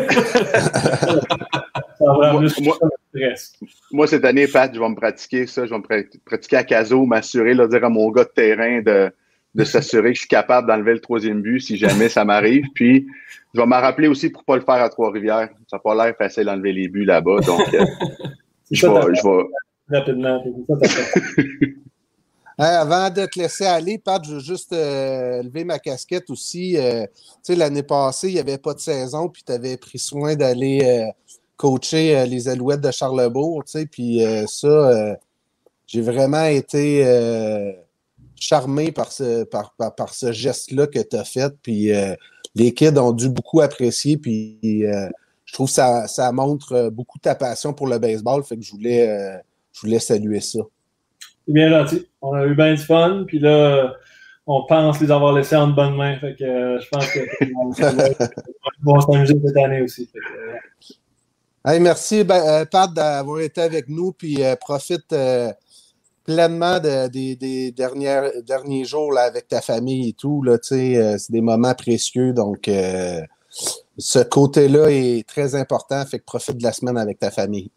Moi- 1.99 2.41
moi- 2.61 2.77
moi, 3.91 4.07
cette 4.07 4.25
année, 4.25 4.47
Pat, 4.47 4.73
je 4.73 4.79
vais 4.79 4.89
me 4.89 4.95
pratiquer 4.95 5.45
ça. 5.45 5.65
Je 5.65 5.69
vais 5.71 5.77
me 5.77 5.83
pra- 5.83 6.19
pratiquer 6.25 6.55
à 6.57 6.63
Caso, 6.63 7.05
m'assurer, 7.05 7.53
dire 7.55 7.83
à 7.85 7.89
mon 7.89 8.09
gars 8.09 8.23
de 8.23 8.29
terrain 8.29 8.81
de, 8.81 9.11
de 9.53 9.63
s'assurer 9.63 10.09
que 10.09 10.15
je 10.15 10.19
suis 10.21 10.29
capable 10.29 10.67
d'enlever 10.67 10.93
le 10.93 10.99
troisième 10.99 11.41
but 11.41 11.59
si 11.59 11.77
jamais 11.77 12.09
ça 12.09 12.23
m'arrive. 12.25 12.65
Puis, 12.75 13.07
je 13.53 13.59
vais 13.59 13.67
m'en 13.67 13.81
rappeler 13.81 14.07
aussi 14.07 14.29
pour 14.29 14.43
pas 14.43 14.55
le 14.55 14.61
faire 14.61 14.75
à 14.75 14.89
Trois-Rivières. 14.89 15.49
Ça 15.69 15.77
n'a 15.77 15.79
pas 15.79 15.93
l'air 15.95 16.15
facile 16.15 16.45
d'enlever 16.45 16.71
les 16.71 16.87
buts 16.87 17.05
là-bas. 17.05 17.41
Donc, 17.41 17.73
euh, 17.73 17.85
je 18.71 18.87
vais, 18.87 19.15
je 19.15 19.95
Rapidement. 19.95 20.43
Hey, 22.59 22.75
avant 22.75 23.09
de 23.09 23.25
te 23.25 23.39
laisser 23.39 23.65
aller, 23.65 23.97
Pat, 23.97 24.23
je 24.23 24.33
veux 24.33 24.39
juste 24.39 24.71
euh, 24.71 25.41
lever 25.41 25.63
ma 25.63 25.79
casquette 25.79 26.29
aussi. 26.29 26.77
Euh, 26.77 27.07
tu 27.07 27.31
sais, 27.41 27.55
l'année 27.55 27.81
passée, 27.81 28.27
il 28.27 28.33
n'y 28.35 28.39
avait 28.39 28.59
pas 28.59 28.75
de 28.75 28.79
saison, 28.79 29.29
puis 29.29 29.41
tu 29.43 29.51
avais 29.51 29.77
pris 29.77 29.97
soin 29.97 30.35
d'aller 30.35 30.81
euh, 30.83 31.11
coacher 31.57 32.23
les 32.27 32.49
Alouettes 32.49 32.81
de 32.81 32.91
Charlebourg, 32.91 33.63
tu 33.63 33.71
sais, 33.71 33.85
puis 33.87 34.21
ça, 34.47 35.17
j'ai 35.87 36.01
vraiment 36.01 36.45
été 36.45 37.03
charmé 38.41 38.91
par 38.91 39.11
ce, 39.11 39.43
par, 39.43 39.73
par, 39.77 39.95
par 39.95 40.13
ce 40.13 40.31
geste-là 40.31 40.87
que 40.87 40.99
tu 40.99 41.15
as 41.15 41.23
fait, 41.23 41.53
puis 41.61 41.93
euh, 41.93 42.15
les 42.55 42.73
kids 42.73 42.97
ont 42.97 43.11
dû 43.11 43.29
beaucoup 43.29 43.61
apprécier, 43.61 44.17
puis 44.17 44.59
euh, 44.63 45.07
je 45.45 45.53
trouve 45.53 45.67
que 45.67 45.73
ça, 45.73 46.07
ça 46.07 46.31
montre 46.31 46.73
euh, 46.73 46.89
beaucoup 46.89 47.19
ta 47.19 47.35
passion 47.35 47.71
pour 47.73 47.87
le 47.87 47.99
baseball, 47.99 48.43
fait 48.43 48.57
que 48.57 48.63
je 48.63 48.71
voulais, 48.71 49.09
euh, 49.09 49.37
je 49.73 49.81
voulais 49.81 49.99
saluer 49.99 50.41
ça. 50.41 50.59
C'est 51.47 51.53
bien 51.53 51.69
gentil. 51.69 52.07
On 52.21 52.33
a 52.33 52.45
eu 52.45 52.55
bien 52.55 52.73
du 52.73 52.81
fun. 52.81 53.23
Puis 53.27 53.39
là, 53.39 53.93
on 54.45 54.63
pense 54.65 54.99
les 54.99 55.11
avoir 55.11 55.33
laissés 55.33 55.55
en 55.55 55.67
de 55.67 55.73
bonnes 55.75 55.95
mains. 55.95 56.19
Fait 56.19 56.35
que 56.35 56.79
je 56.79 56.89
pense 56.89 57.07
que 57.07 57.19
on 58.85 58.93
va 58.93 59.01
s'amuser 59.01 59.35
cette 59.43 59.57
année 59.57 59.81
aussi. 59.81 60.07
Fait 60.07 60.19
que, 60.19 60.93
Hey, 61.63 61.79
merci, 61.79 62.23
ben, 62.23 62.65
Pat, 62.65 62.91
d'avoir 62.91 63.39
été 63.39 63.61
avec 63.61 63.87
nous. 63.87 64.13
Puis 64.13 64.43
euh, 64.43 64.55
profite 64.55 65.13
euh, 65.13 65.51
pleinement 66.33 66.79
de- 66.79 67.07
des, 67.09 67.35
des 67.35 67.71
dernières, 67.71 68.29
derniers 68.43 68.85
jours 68.85 69.11
là, 69.13 69.21
avec 69.21 69.47
ta 69.47 69.61
famille 69.61 70.09
et 70.09 70.13
tout. 70.13 70.41
Là, 70.43 70.53
euh, 70.71 71.17
c'est 71.17 71.31
des 71.31 71.41
moments 71.41 71.73
précieux. 71.73 72.33
Donc, 72.33 72.67
euh, 72.67 73.21
ce 73.97 74.19
côté-là 74.19 74.89
est 74.89 75.27
très 75.27 75.55
important. 75.55 76.03
Fait 76.05 76.19
que 76.19 76.25
profite 76.25 76.57
de 76.57 76.63
la 76.63 76.71
semaine 76.71 76.97
avec 76.97 77.19
ta 77.19 77.31
famille. 77.31 77.69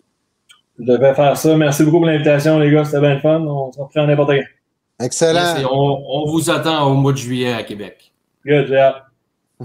je 0.78 0.84
devais 0.84 1.14
faire 1.14 1.36
ça. 1.36 1.56
Merci 1.56 1.84
beaucoup 1.84 1.98
pour 1.98 2.06
l'invitation, 2.06 2.58
les 2.58 2.70
gars. 2.70 2.84
C'était 2.84 3.00
bien 3.00 3.14
le 3.14 3.20
fun. 3.20 3.40
On 3.40 3.72
se 3.72 3.80
reprend 3.80 4.06
n'importe 4.06 4.30
quand. 4.30 5.04
Excellent. 5.04 5.54
On, 5.70 6.02
on 6.08 6.30
vous 6.30 6.50
attend 6.50 6.88
au 6.90 6.94
mois 6.94 7.12
de 7.12 7.18
juillet 7.18 7.52
à 7.52 7.62
Québec. 7.64 8.12
Good, 8.46 8.72
hâte. 8.72 9.02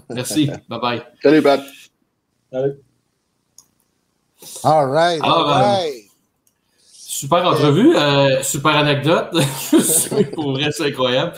Merci. 0.10 0.48
bye 0.70 0.80
bye. 0.80 1.02
salut, 1.22 1.42
Pat. 1.42 1.62
Salut. 2.52 2.74
All 4.64 4.88
right. 4.88 5.22
All 5.22 5.44
right. 5.46 6.09
Super 7.20 7.46
entrevue, 7.46 7.98
euh, 7.98 8.42
super 8.44 8.78
anecdote. 8.78 9.32
pour 10.34 10.54
vrai, 10.54 10.70
c'est 10.72 10.86
incroyable. 10.86 11.34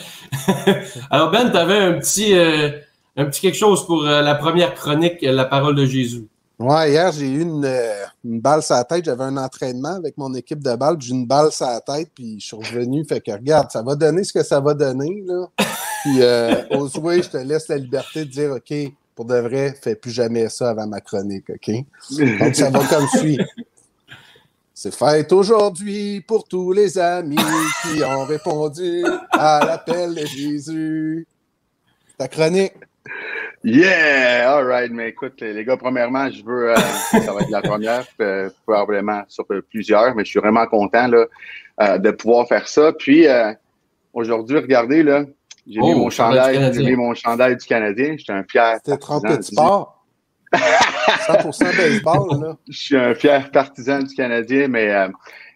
Alors 1.10 1.32
Ben, 1.32 1.50
tu 1.50 1.58
avais 1.58 1.80
un 1.80 1.94
petit, 1.94 2.38
euh, 2.38 2.70
un 3.18 3.26
petit 3.26 3.42
quelque 3.42 3.58
chose 3.58 3.88
pour 3.88 4.06
euh, 4.06 4.22
la 4.22 4.36
première 4.36 4.76
chronique, 4.76 5.24
la 5.24 5.46
parole 5.46 5.74
de 5.74 5.88
Jésus. 5.88 6.28
Ouais, 6.60 6.92
hier, 6.92 7.12
j'ai 7.12 7.26
eu 7.26 7.42
une, 7.42 7.68
une 8.24 8.40
balle 8.40 8.62
sur 8.62 8.76
la 8.76 8.84
tête. 8.84 9.06
J'avais 9.06 9.24
un 9.24 9.38
entraînement 9.38 9.96
avec 9.96 10.20
mon 10.20 10.32
équipe 10.36 10.62
de 10.62 10.76
balle. 10.76 10.98
J'ai 11.00 11.14
une 11.14 11.26
balle 11.26 11.52
sur 11.52 11.66
la 11.66 11.82
tête, 11.82 12.12
puis 12.14 12.40
je 12.40 12.46
suis 12.46 12.58
revenu. 12.58 13.04
Fait 13.04 13.20
que 13.20 13.32
regarde, 13.32 13.72
ça 13.72 13.82
va 13.82 13.96
donner 13.96 14.24
ce 14.24 14.34
que 14.34 14.44
ça 14.44 14.60
va 14.60 14.76
donner. 14.76 15.24
Là. 15.26 15.48
Puis, 16.04 16.20
Osway, 16.78 17.24
je 17.24 17.30
te 17.30 17.38
laisse 17.38 17.68
la 17.70 17.78
liberté 17.78 18.26
de 18.26 18.30
dire 18.30 18.52
OK, 18.52 18.72
pour 19.16 19.26
de 19.26 19.36
vrai, 19.36 19.76
fais 19.82 19.96
plus 19.96 20.12
jamais 20.12 20.48
ça 20.50 20.70
avant 20.70 20.86
ma 20.86 21.02
chronique. 21.02 21.50
OK? 21.50 21.72
Donc, 22.40 22.56
ça 22.56 22.70
va 22.70 22.86
comme 22.86 23.08
suit. 23.20 23.40
C'est 24.84 24.96
fête 24.96 25.32
aujourd'hui 25.32 26.22
pour 26.22 26.48
tous 26.48 26.72
les 26.72 26.98
amis 26.98 27.36
qui 27.84 28.04
ont 28.04 28.26
répondu 28.26 29.04
à 29.30 29.60
l'appel 29.64 30.16
de 30.16 30.26
Jésus. 30.26 31.28
Ta 32.18 32.28
chronique. 32.28 32.74
Yeah! 33.64 34.52
All 34.52 34.66
right. 34.66 34.92
Mais 34.92 35.10
écoute, 35.10 35.40
les 35.40 35.64
gars, 35.64 35.78
premièrement, 35.78 36.32
je 36.32 36.44
veux, 36.44 36.72
euh, 36.72 36.76
ça 37.12 37.32
va 37.32 37.42
être 37.42 37.52
la 37.52 37.62
première, 37.62 38.08
euh, 38.22 38.50
probablement 38.66 39.22
sur 39.28 39.46
plusieurs, 39.70 40.16
mais 40.16 40.26
je 40.26 40.32
suis 40.32 40.40
vraiment 40.40 40.66
content 40.66 41.06
là, 41.08 41.26
euh, 41.82 41.98
de 42.00 42.10
pouvoir 42.10 42.48
faire 42.48 42.68
ça. 42.68 42.92
Puis, 42.92 43.28
euh, 43.28 43.54
aujourd'hui, 44.14 44.58
regardez, 44.58 45.04
là, 45.04 45.26
j'ai 45.68 45.80
Oh, 45.80 45.90
mis 45.90 45.94
mon 45.94 46.10
chandail 46.10 46.56
j'ai 46.56 46.60
Canadien. 46.60 46.90
mis 46.90 46.96
mon 46.96 47.14
chandail 47.14 47.56
du 47.56 47.66
Canadien. 47.68 48.16
J'étais 48.18 48.34
un 48.34 48.44
fier. 48.50 48.80
T'es 48.84 48.94
partisan 48.94 49.20
trompé 49.20 49.30
de 49.34 49.36
du- 49.38 49.44
sport. 49.44 50.01
100% 50.54 51.78
baseball, 51.78 52.42
là. 52.42 52.58
Je 52.70 52.78
suis 52.78 52.96
un 52.98 53.14
fier 53.16 53.50
partisan 53.52 54.00
du 54.04 54.14
Canadien, 54.16 54.68
mais 54.68 54.92
euh, 54.94 55.08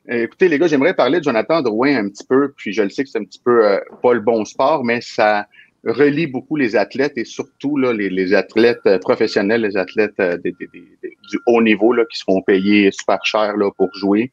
écoutez, 0.08 0.48
les 0.48 0.58
gars, 0.60 0.68
j'aimerais 0.68 0.94
parler 0.94 1.20
de 1.20 1.24
Jonathan 1.24 1.62
Drouin 1.62 1.98
un 1.98 2.10
petit 2.10 2.26
peu, 2.28 2.54
puis 2.56 2.74
je 2.74 2.82
le 2.82 2.90
sais 2.90 3.04
que 3.04 3.10
c'est 3.10 3.20
un 3.20 3.24
petit 3.26 3.42
peu 3.44 3.66
euh, 3.66 3.80
pas 4.02 4.14
le 4.14 4.22
bon 4.22 4.46
sport, 4.46 4.84
mais 4.84 5.02
ça 5.02 5.48
relie 5.84 6.26
beaucoup 6.26 6.56
les 6.56 6.76
athlètes 6.76 7.14
et 7.16 7.26
surtout 7.26 7.78
là, 7.78 7.94
les, 7.94 8.10
les 8.10 8.34
athlètes 8.34 8.82
euh, 8.88 8.98
professionnels, 8.98 9.62
les 9.62 9.78
athlètes 9.78 10.20
euh, 10.20 10.36
des- 10.38 10.52
des- 10.60 10.68
des- 10.74 10.84
des- 11.04 11.18
du 11.30 11.40
haut 11.46 11.62
niveau 11.62 11.94
là, 11.94 12.04
qui 12.12 12.18
se 12.18 12.24
font 12.24 12.42
payer 12.42 12.90
super 12.92 13.24
cher 13.24 13.56
là, 13.56 13.70
pour 13.78 13.94
jouer. 13.96 14.32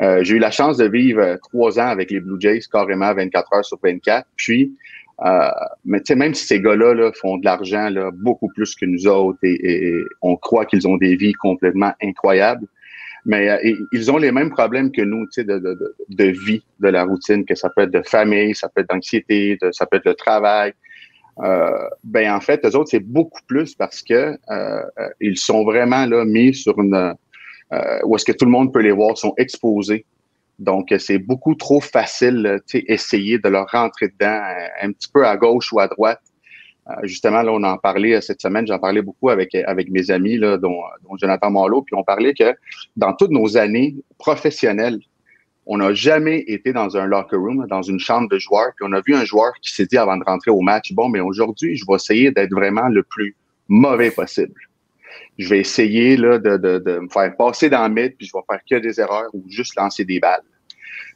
Euh, 0.00 0.22
J'ai 0.24 0.36
eu 0.36 0.38
la 0.38 0.50
chance 0.50 0.78
de 0.78 0.86
vivre 0.88 1.20
euh, 1.20 1.36
trois 1.50 1.78
ans 1.78 1.88
avec 1.88 2.10
les 2.10 2.20
Blue 2.20 2.40
Jays, 2.40 2.60
carrément 2.72 3.12
24 3.12 3.54
heures 3.54 3.64
sur 3.64 3.78
24. 3.82 4.26
Puis, 4.36 4.72
Euh, 5.24 5.48
mais 5.84 6.00
tu 6.00 6.08
sais, 6.08 6.14
même 6.14 6.34
si 6.34 6.46
ces 6.46 6.60
gars-là 6.60 6.92
là, 6.94 7.10
font 7.12 7.38
de 7.38 7.44
l'argent 7.44 7.88
là, 7.88 8.10
beaucoup 8.12 8.48
plus 8.48 8.74
que 8.74 8.84
nous 8.84 9.06
autres 9.06 9.38
et, 9.42 9.54
et- 9.54 10.04
on 10.20 10.36
croit 10.36 10.66
qu'ils 10.66 10.86
ont 10.86 10.98
des 10.98 11.16
vies 11.16 11.32
complètement 11.32 11.92
incroyables, 12.02 12.66
mais 13.24 13.48
euh, 13.48 13.74
ils 13.92 14.10
ont 14.10 14.18
les 14.18 14.30
mêmes 14.30 14.50
problèmes 14.50 14.92
que 14.92 15.00
nous, 15.00 15.24
tu 15.26 15.32
sais, 15.40 15.44
de, 15.44 15.58
de, 15.58 15.94
de, 16.10 16.24
vie, 16.24 16.62
de 16.80 16.88
la 16.88 17.04
routine, 17.04 17.46
que 17.46 17.54
ça 17.54 17.70
peut 17.70 17.82
être 17.82 17.90
de 17.92 18.02
famille, 18.02 18.54
ça 18.54 18.68
peut 18.68 18.82
être 18.82 18.90
d'anxiété, 18.90 19.58
ça 19.72 19.86
peut 19.86 19.96
être 19.96 20.04
le 20.04 20.14
travail. 20.14 20.74
Euh, 21.42 21.70
ben 22.04 22.32
en 22.32 22.40
fait, 22.40 22.64
eux 22.64 22.76
autres, 22.76 22.90
c'est 22.90 23.00
beaucoup 23.00 23.40
plus 23.46 23.74
parce 23.74 24.02
que 24.02 24.36
euh, 24.50 24.82
ils 25.20 25.38
sont 25.38 25.64
vraiment 25.64 26.04
là 26.06 26.24
mis 26.24 26.54
sur 26.54 26.78
une 26.78 27.14
où 28.04 28.14
est-ce 28.16 28.24
que 28.24 28.32
tout 28.32 28.44
le 28.44 28.50
monde 28.50 28.72
peut 28.72 28.80
les 28.80 28.92
voir, 28.92 29.18
sont 29.18 29.34
exposés. 29.38 30.04
Donc, 30.58 30.90
euh, 30.92 30.98
c'est 30.98 31.18
beaucoup 31.18 31.54
trop 31.54 31.80
facile, 31.80 32.46
euh, 32.46 32.58
tu 32.66 32.78
sais, 32.78 32.84
essayer 32.88 33.38
de 33.38 33.48
leur 33.48 33.66
rentrer 33.70 34.08
dedans 34.08 34.40
euh, 34.42 34.68
un 34.82 34.92
petit 34.92 35.08
peu 35.12 35.26
à 35.26 35.36
gauche 35.36 35.72
ou 35.72 35.80
à 35.80 35.88
droite. 35.88 36.20
Justement, 37.02 37.42
là, 37.42 37.52
on 37.52 37.64
en 37.64 37.78
parlait 37.78 38.20
cette 38.20 38.40
semaine, 38.40 38.64
j'en 38.64 38.78
parlais 38.78 39.02
beaucoup 39.02 39.28
avec, 39.28 39.56
avec 39.56 39.90
mes 39.90 40.12
amis, 40.12 40.36
là, 40.36 40.56
dont, 40.56 40.82
dont 41.02 41.16
Jonathan 41.16 41.50
Marleau, 41.50 41.82
puis 41.82 41.96
on 41.96 42.04
parlait 42.04 42.32
que 42.32 42.54
dans 42.96 43.12
toutes 43.12 43.32
nos 43.32 43.56
années 43.56 43.96
professionnelles, 44.18 45.00
on 45.66 45.78
n'a 45.78 45.94
jamais 45.94 46.44
été 46.46 46.72
dans 46.72 46.96
un 46.96 47.06
locker 47.06 47.38
room, 47.38 47.66
dans 47.68 47.82
une 47.82 47.98
chambre 47.98 48.28
de 48.28 48.38
joueurs, 48.38 48.70
puis 48.76 48.86
on 48.88 48.92
a 48.92 49.00
vu 49.00 49.16
un 49.16 49.24
joueur 49.24 49.52
qui 49.60 49.74
s'est 49.74 49.86
dit 49.86 49.96
avant 49.96 50.16
de 50.16 50.22
rentrer 50.22 50.52
au 50.52 50.60
match, 50.60 50.92
bon, 50.92 51.08
mais 51.08 51.18
aujourd'hui, 51.18 51.74
je 51.74 51.84
vais 51.88 51.96
essayer 51.96 52.30
d'être 52.30 52.52
vraiment 52.52 52.86
le 52.86 53.02
plus 53.02 53.34
mauvais 53.66 54.12
possible. 54.12 54.54
Je 55.38 55.48
vais 55.48 55.58
essayer 55.58 56.16
là, 56.16 56.38
de, 56.38 56.56
de, 56.56 56.78
de 56.78 56.98
me 56.98 57.08
faire 57.08 57.34
passer 57.36 57.68
dans 57.68 57.86
le 57.88 57.94
mid, 57.94 58.16
puis 58.16 58.26
je 58.26 58.32
vais 58.32 58.42
faire 58.50 58.60
que 58.68 58.82
des 58.82 59.00
erreurs 59.00 59.28
ou 59.32 59.44
juste 59.48 59.76
lancer 59.76 60.04
des 60.04 60.20
balles. 60.20 60.42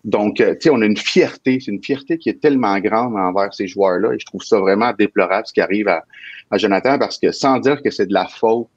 Donc, 0.05 0.41
euh, 0.41 0.55
tu 0.55 0.63
sais, 0.63 0.71
on 0.71 0.81
a 0.81 0.87
une 0.87 0.97
fierté, 0.97 1.61
c'est 1.61 1.71
une 1.71 1.83
fierté 1.83 2.17
qui 2.17 2.31
est 2.31 2.41
tellement 2.41 2.79
grande 2.81 3.17
envers 3.17 3.53
ces 3.53 3.67
joueurs-là, 3.67 4.15
et 4.15 4.19
je 4.19 4.27
trouve 4.27 4.43
ça 4.43 4.59
vraiment 4.59 4.93
déplorable 4.99 5.47
ce 5.47 5.53
qui 5.53 5.61
arrive 5.61 5.89
à, 5.89 6.05
à 6.51 6.59
Jonathan, 6.59 6.99
parce 6.99 7.19
que 7.19 7.33
sans 7.33 7.59
dire 7.59 7.83
que 7.83 7.91
c'est 7.91 8.07
de 8.07 8.15
la 8.15 8.27
faute 8.27 8.69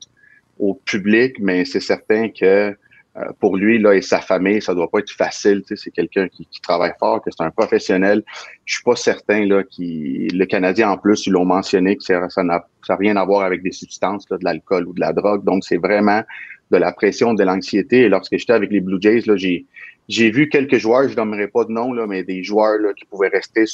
au 0.60 0.74
public, 0.74 1.38
mais 1.40 1.66
c'est 1.66 1.80
certain 1.80 2.30
que 2.30 2.76
euh, 3.16 3.26
pour 3.40 3.58
lui 3.58 3.78
là 3.78 3.94
et 3.94 4.02
sa 4.02 4.22
famille, 4.22 4.60
ça 4.60 4.74
doit 4.74 4.90
pas 4.90 5.00
être 5.00 5.12
facile. 5.12 5.62
C'est 5.68 5.92
quelqu'un 5.92 6.28
qui, 6.28 6.48
qui 6.48 6.62
travaille 6.62 6.94
fort, 7.00 7.22
que 7.22 7.30
c'est 7.30 7.44
un 7.44 7.52
professionnel. 7.52 8.24
Je 8.66 8.76
suis 8.76 8.84
pas 8.84 8.96
certain 8.96 9.46
là 9.46 9.64
qui 9.64 10.28
le 10.34 10.46
Canadien 10.46 10.90
en 10.90 10.98
plus 10.98 11.28
ils 11.28 11.34
l'ont 11.34 11.46
mentionné 11.46 11.96
que 11.96 12.04
ça 12.04 12.44
n'a 12.44 12.66
rien 12.90 13.16
à 13.18 13.24
voir 13.24 13.44
avec 13.44 13.62
des 13.62 13.72
substances, 13.72 14.28
là, 14.32 14.38
de 14.38 14.44
l'alcool 14.44 14.88
ou 14.88 14.94
de 14.94 15.00
la 15.00 15.14
drogue. 15.14 15.44
Donc 15.44 15.64
c'est 15.64 15.78
vraiment 15.78 16.24
de 16.72 16.78
la 16.78 16.92
pression, 16.92 17.36
de 17.36 17.44
l'anxiété. 17.44 18.02
Et 18.02 18.10
lorsque 18.10 18.36
j'étais 18.36 18.54
avec 18.54 18.72
les 18.72 18.82
Blue 18.82 18.98
Jays, 19.00 19.22
là, 19.28 19.36
j'ai 19.36 19.66
j'ai 20.10 20.32
vu 20.32 20.50
quelques 20.50 20.78
joueurs, 20.78 21.08
je 21.08 21.16
nommerai 21.16 21.48
pas 21.48 21.64
de 21.66 21.72
nom 21.72 21.94
là, 21.94 22.08
mais 22.08 22.24
des 22.24 22.44
joueurs 22.44 22.80
là, 22.80 22.94
qui 22.94 23.06
pouvaient 23.06 23.30
rester 23.30 23.66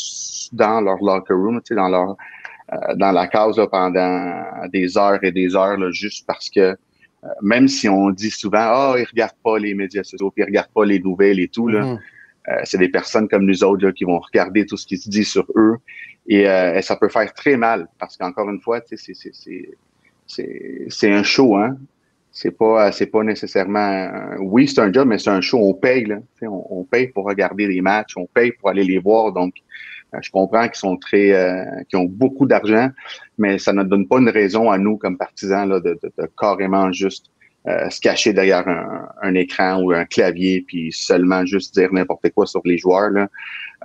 dans 0.52 0.82
leur 0.82 0.98
locker 1.02 1.34
room, 1.34 1.62
dans 1.72 1.90
leur 1.90 2.18
euh, 2.74 2.96
dans 2.98 3.12
la 3.12 3.28
case 3.28 3.58
là, 3.58 3.68
pendant 3.68 4.44
des 4.72 4.98
heures 4.98 5.24
et 5.24 5.32
des 5.32 5.56
heures 5.56 5.78
là, 5.78 5.90
juste 5.92 6.28
parce 6.28 6.50
que 6.50 6.76
même 7.42 7.68
si 7.68 7.88
on 7.90 8.10
dit 8.12 8.32
souvent 8.32 8.60
ah 8.62 8.96
ils 8.98 9.06
regardent 9.06 9.42
pas 9.44 9.58
les 9.60 9.74
médias 9.74 10.04
sociaux, 10.04 10.32
puis 10.32 10.44
ils 10.44 10.46
regardent 10.48 10.74
pas 10.74 10.86
les 10.86 11.00
nouvelles 11.00 11.40
et 11.40 11.48
tout 11.48 11.68
là, 11.68 11.82
Mhm. 11.84 12.00
euh, 12.50 12.62
c'est 12.64 12.78
des 12.78 12.90
personnes 12.90 13.28
comme 13.28 13.46
nous 13.46 13.64
autres 13.64 13.86
là, 13.86 13.92
qui 13.92 14.06
vont 14.06 14.20
regarder 14.20 14.66
tout 14.66 14.78
ce 14.78 14.86
qui 14.86 14.98
se 14.98 15.10
dit 15.10 15.26
sur 15.26 15.46
eux 15.56 15.78
et, 16.28 16.48
euh, 16.48 16.76
et 16.78 16.82
ça 16.82 16.96
peut 16.96 17.10
faire 17.10 17.34
très 17.34 17.58
mal 17.58 17.88
parce 18.00 18.16
qu'encore 18.18 18.50
une 18.50 18.62
fois, 18.62 18.82
c'est 18.88 18.98
c'est 18.98 19.14
c'est 19.14 19.32
c'est 20.26 20.86
c'est 20.90 21.12
un 21.12 21.24
show 21.24 21.56
hein. 21.58 21.78
C'est 22.32 22.52
pas 22.52 22.92
c'est 22.92 23.08
pas 23.08 23.24
nécessairement 23.24 24.10
oui 24.40 24.68
c'est 24.68 24.80
un 24.82 24.94
job 24.94 25.08
mais 25.08 25.18
c'est 25.18 25.32
un 25.32 25.42
show 25.42 25.58
on 25.58 25.74
paye 25.74 26.06
là. 26.06 26.18
On, 26.44 26.64
on 26.70 26.84
paye 26.84 27.08
pour 27.08 27.26
regarder 27.26 27.66
les 27.68 27.82
matchs, 27.82 28.16
on 28.18 28.28
paye 28.28 28.52
pour 28.52 28.70
aller 28.70 28.84
les 28.84 29.00
voir 29.00 29.32
donc 29.34 29.54
euh, 29.58 29.64
je 30.22 30.32
comprends 30.32 30.66
qu'ils 30.68 30.76
sont 30.76 30.98
très 30.98 31.32
euh, 31.34 31.64
qu'ils 31.90 32.00
ont 32.00 32.06
beaucoup 32.06 32.46
d'argent 32.48 32.90
mais 33.38 33.58
ça 33.60 33.74
ne 33.74 33.84
donne 33.84 34.08
pas 34.08 34.18
une 34.20 34.30
raison 34.30 34.72
à 34.72 34.78
nous 34.78 34.98
comme 34.98 35.18
partisans 35.18 35.68
là 35.70 35.80
de, 35.80 35.98
de, 36.02 36.12
de 36.18 36.30
carrément 36.40 36.92
juste 36.92 37.28
euh, 37.68 37.90
se 37.90 38.00
cacher 38.00 38.32
derrière 38.34 38.68
un, 38.68 39.08
un 39.22 39.36
écran 39.36 39.82
ou 39.84 39.92
un 39.92 40.06
clavier 40.06 40.64
puis 40.68 40.92
seulement 40.94 41.46
juste 41.46 41.76
dire 41.78 41.92
n'importe 41.92 42.30
quoi 42.32 42.46
sur 42.48 42.62
les 42.66 42.78
joueurs 42.78 43.10
là. 43.12 43.28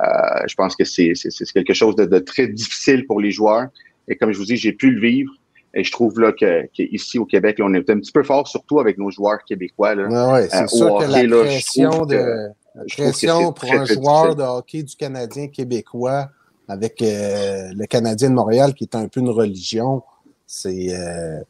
Euh, 0.00 0.44
je 0.48 0.54
pense 0.54 0.74
que 0.76 0.84
c'est 0.84 1.12
c'est 1.14 1.30
c'est 1.30 1.44
quelque 1.52 1.74
chose 1.74 1.94
de, 1.96 2.04
de 2.04 2.18
très 2.18 2.46
difficile 2.48 3.04
pour 3.06 3.20
les 3.20 3.30
joueurs 3.30 3.66
et 4.08 4.16
comme 4.16 4.32
je 4.32 4.38
vous 4.38 4.44
dis 4.44 4.56
j'ai 4.56 4.72
pu 4.72 4.90
le 4.92 5.00
vivre 5.00 5.32
et 5.76 5.82
je 5.82 5.90
trouve 5.90 6.20
là 6.20 6.30
que, 6.32 6.62
que 6.66 6.82
ici 6.94 7.18
au 7.18 7.26
Québec 7.26 7.58
là, 7.58 7.64
on 7.68 7.74
est 7.74 7.90
un 7.90 7.98
petit 7.98 8.12
peu 8.12 8.22
fort 8.22 8.46
surtout 8.46 8.78
avec 8.80 8.96
nos 8.96 9.10
joueurs 9.10 9.38
québécois 9.44 9.94
là. 9.96 10.06
Ouais, 10.08 10.32
ouais, 10.32 10.48
c'est 10.48 10.62
Euh, 10.62 10.66
sûr 10.68 10.94
au 10.94 10.98
que 11.00 11.04
hockey, 11.04 11.26
la 11.26 11.36
pression, 11.44 12.06
de, 12.06 12.14
que- 12.16 12.48
la 12.74 12.84
pression 12.84 13.52
pour 13.52 13.72
un 13.72 13.84
joueur 13.84 14.34
difficile. 14.34 14.36
de 14.38 14.42
hockey 14.42 14.82
du 14.82 14.96
Canadien 14.96 15.48
québécois 15.48 16.28
avec 16.68 17.00
euh, 17.02 17.70
le 17.74 17.86
Canadien 17.86 18.30
de 18.30 18.34
Montréal 18.34 18.74
qui 18.74 18.84
est 18.84 18.94
un 18.94 19.06
peu 19.08 19.20
une 19.20 19.30
religion, 19.30 20.02
c'est 20.46 20.94
euh, 20.94 21.40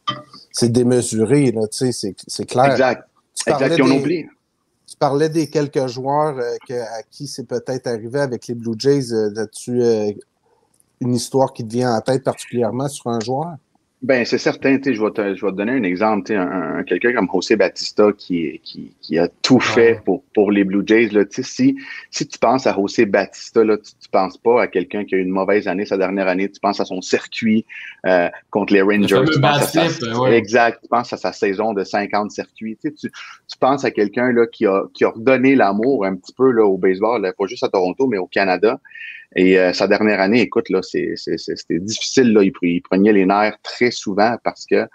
démesuré, 0.63 1.55
c'est 1.71 2.47
clair. 2.47 2.73
Exact. 2.73 3.09
Tu 3.35 3.45
parlais 3.45 3.67
Exact, 3.67 4.07
des-. 4.07 4.29
Tu 4.87 4.97
parlais 4.97 5.29
des 5.29 5.49
quelques 5.49 5.87
joueurs 5.87 6.39
euh, 6.39 6.57
que- 6.69 6.75
à 6.75 7.03
qui 7.11 7.27
c'est 7.27 7.47
peut-être 7.47 7.87
arrivé 7.87 8.21
avec 8.21 8.47
les 8.47 8.55
Blue 8.55 8.75
Jays. 8.79 9.13
As-tu 9.37 9.83
une 11.01 11.15
histoire 11.15 11.53
qui 11.53 11.67
te 11.67 11.73
vient 11.73 11.95
en 11.95 12.01
tête 12.01 12.23
particulièrement 12.23 12.89
sur 12.89 13.09
un 13.09 13.21
joueur? 13.21 13.57
Ben, 14.05 14.27
c'est 14.27 14.37
certain, 14.37 14.77
je 14.85 15.03
vais 15.03 15.11
te, 15.13 15.35
je 15.35 15.47
vais 15.47 15.51
te 15.53 15.57
donner 15.57 15.73
un 15.73 15.83
exemple, 15.83 16.27
tu 16.27 16.35
sais, 16.35 16.39
un, 16.39 16.77
un- 16.77 16.83
quelqu'un 16.85 17.15
comme 17.15 17.27
José 17.33 17.57
Batista 17.57 18.13
qui, 18.13 18.61
qui, 18.63 18.93
qui 19.01 19.19
a 19.19 19.29
tout 19.41 19.59
fait 19.61 20.03
pour, 20.05 20.23
pour 20.35 20.51
les 20.53 20.63
Blue 20.65 20.83
Jays, 20.87 21.09
là, 21.09 21.25
tu 21.25 21.37
sais, 21.37 21.43
si, 21.43 21.77
si 22.11 22.29
tu 22.29 22.39
penses 22.39 22.67
à 22.67 22.75
José 22.75 23.07
Batista, 23.07 23.65
là, 23.65 23.79
tu, 23.79 23.93
tu 23.99 24.09
penses 24.11 24.37
pas 24.37 24.61
à 24.61 24.67
quelqu'un 24.67 25.07
qui 25.07 25.15
a 25.15 25.19
eu 25.19 25.23
une 25.23 25.31
mauvaise 25.31 25.69
année 25.69 25.87
sa 25.87 25.97
dernière 25.97 26.29
année, 26.29 26.51
tu 26.51 26.61
penses 26.61 26.81
à 26.81 26.85
son 26.85 27.01
circuit, 27.01 27.65
euh, 28.05 28.29
contre 28.51 28.75
les 28.75 28.83
Rangers, 28.83 29.09
fameux 29.09 29.31
tu 29.33 29.41
penses 29.41 29.75
à 29.75 29.89
sa, 29.89 30.21
ouais. 30.21 30.37
exact, 30.37 30.81
tu 30.83 30.89
penses 30.89 31.11
à 31.15 31.17
sa 31.17 31.33
saison 31.33 31.73
de 31.73 31.83
50 31.83 32.31
circuits, 32.31 32.77
tu 32.85 32.93
tu, 32.93 33.11
tu 33.11 33.59
penses 33.59 33.87
à 33.87 33.91
quelqu'un, 33.91 34.33
là, 34.33 34.47
qui 34.47 34.67
a, 34.67 34.83
qui 34.93 35.07
a 35.07 35.09
redonné 35.09 35.55
l'amour 35.57 36.05
un 36.05 36.15
petit 36.15 36.35
peu, 36.35 36.51
là, 36.51 36.67
au 36.67 36.77
baseball, 36.77 37.23
là, 37.23 37.33
pas 37.33 37.47
juste 37.47 37.63
à 37.65 37.71
Toronto, 37.71 38.07
mais 38.07 38.19
au 38.19 38.27
Canada. 38.27 38.79
Et 39.37 39.59
euh, 39.59 39.73
sa 39.73 39.89
dernière 39.89 40.21
année, 40.21 40.41
écoute, 40.43 40.69
là, 40.71 40.81
c'était 40.83 41.79
difficile. 41.81 42.33
Là. 42.33 42.43
Il, 42.43 42.53
pre- 42.53 42.69
il 42.69 42.83
prenait 42.83 43.13
les 43.13 43.27
nerfs 43.27 43.59
très 43.63 43.91
souvent 43.91 44.37
parce 44.45 44.65
que 44.67 44.87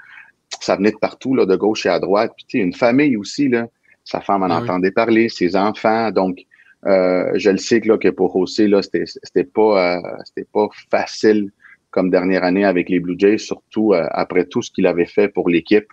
ça 0.61 0.75
venait 0.75 0.91
de 0.91 0.97
partout, 0.97 1.35
là, 1.35 1.45
de 1.45 1.55
gauche 1.55 1.85
et 1.85 1.89
à 1.89 1.99
droite. 1.99 2.31
Puis 2.37 2.45
tu 2.47 2.57
sais, 2.57 2.63
une 2.63 2.73
famille 2.73 3.17
aussi, 3.17 3.49
là, 3.49 3.67
sa 4.03 4.21
femme 4.21 4.43
en 4.43 4.49
Ah 4.49 4.57
oui. 4.57 4.63
entendait 4.63 4.91
parler, 4.91 5.29
ses 5.29 5.55
enfants. 5.55 6.11
Donc, 6.11 6.39
euh, 6.85 7.31
je 7.35 7.49
le 7.49 7.57
sais 7.57 7.81
que, 7.81 7.89
là, 7.89 7.97
que 7.97 8.07
pour 8.07 8.31
José, 8.37 8.67
là, 8.67 8.81
c'était, 8.81 9.43
pas 9.43 9.97
euh, 9.97 10.01
c'était 10.25 10.47
pas 10.51 10.67
facile 10.89 11.51
comme 11.91 12.09
dernière 12.09 12.43
année 12.43 12.65
avec 12.65 12.87
les 12.89 12.99
Blue 12.99 13.15
Jays, 13.17 13.39
surtout 13.39 13.93
euh, 13.93 14.05
après 14.11 14.45
tout 14.45 14.61
ce 14.61 14.71
qu'il 14.71 14.87
avait 14.87 15.05
fait 15.05 15.27
pour 15.27 15.49
l'équipe. 15.49 15.87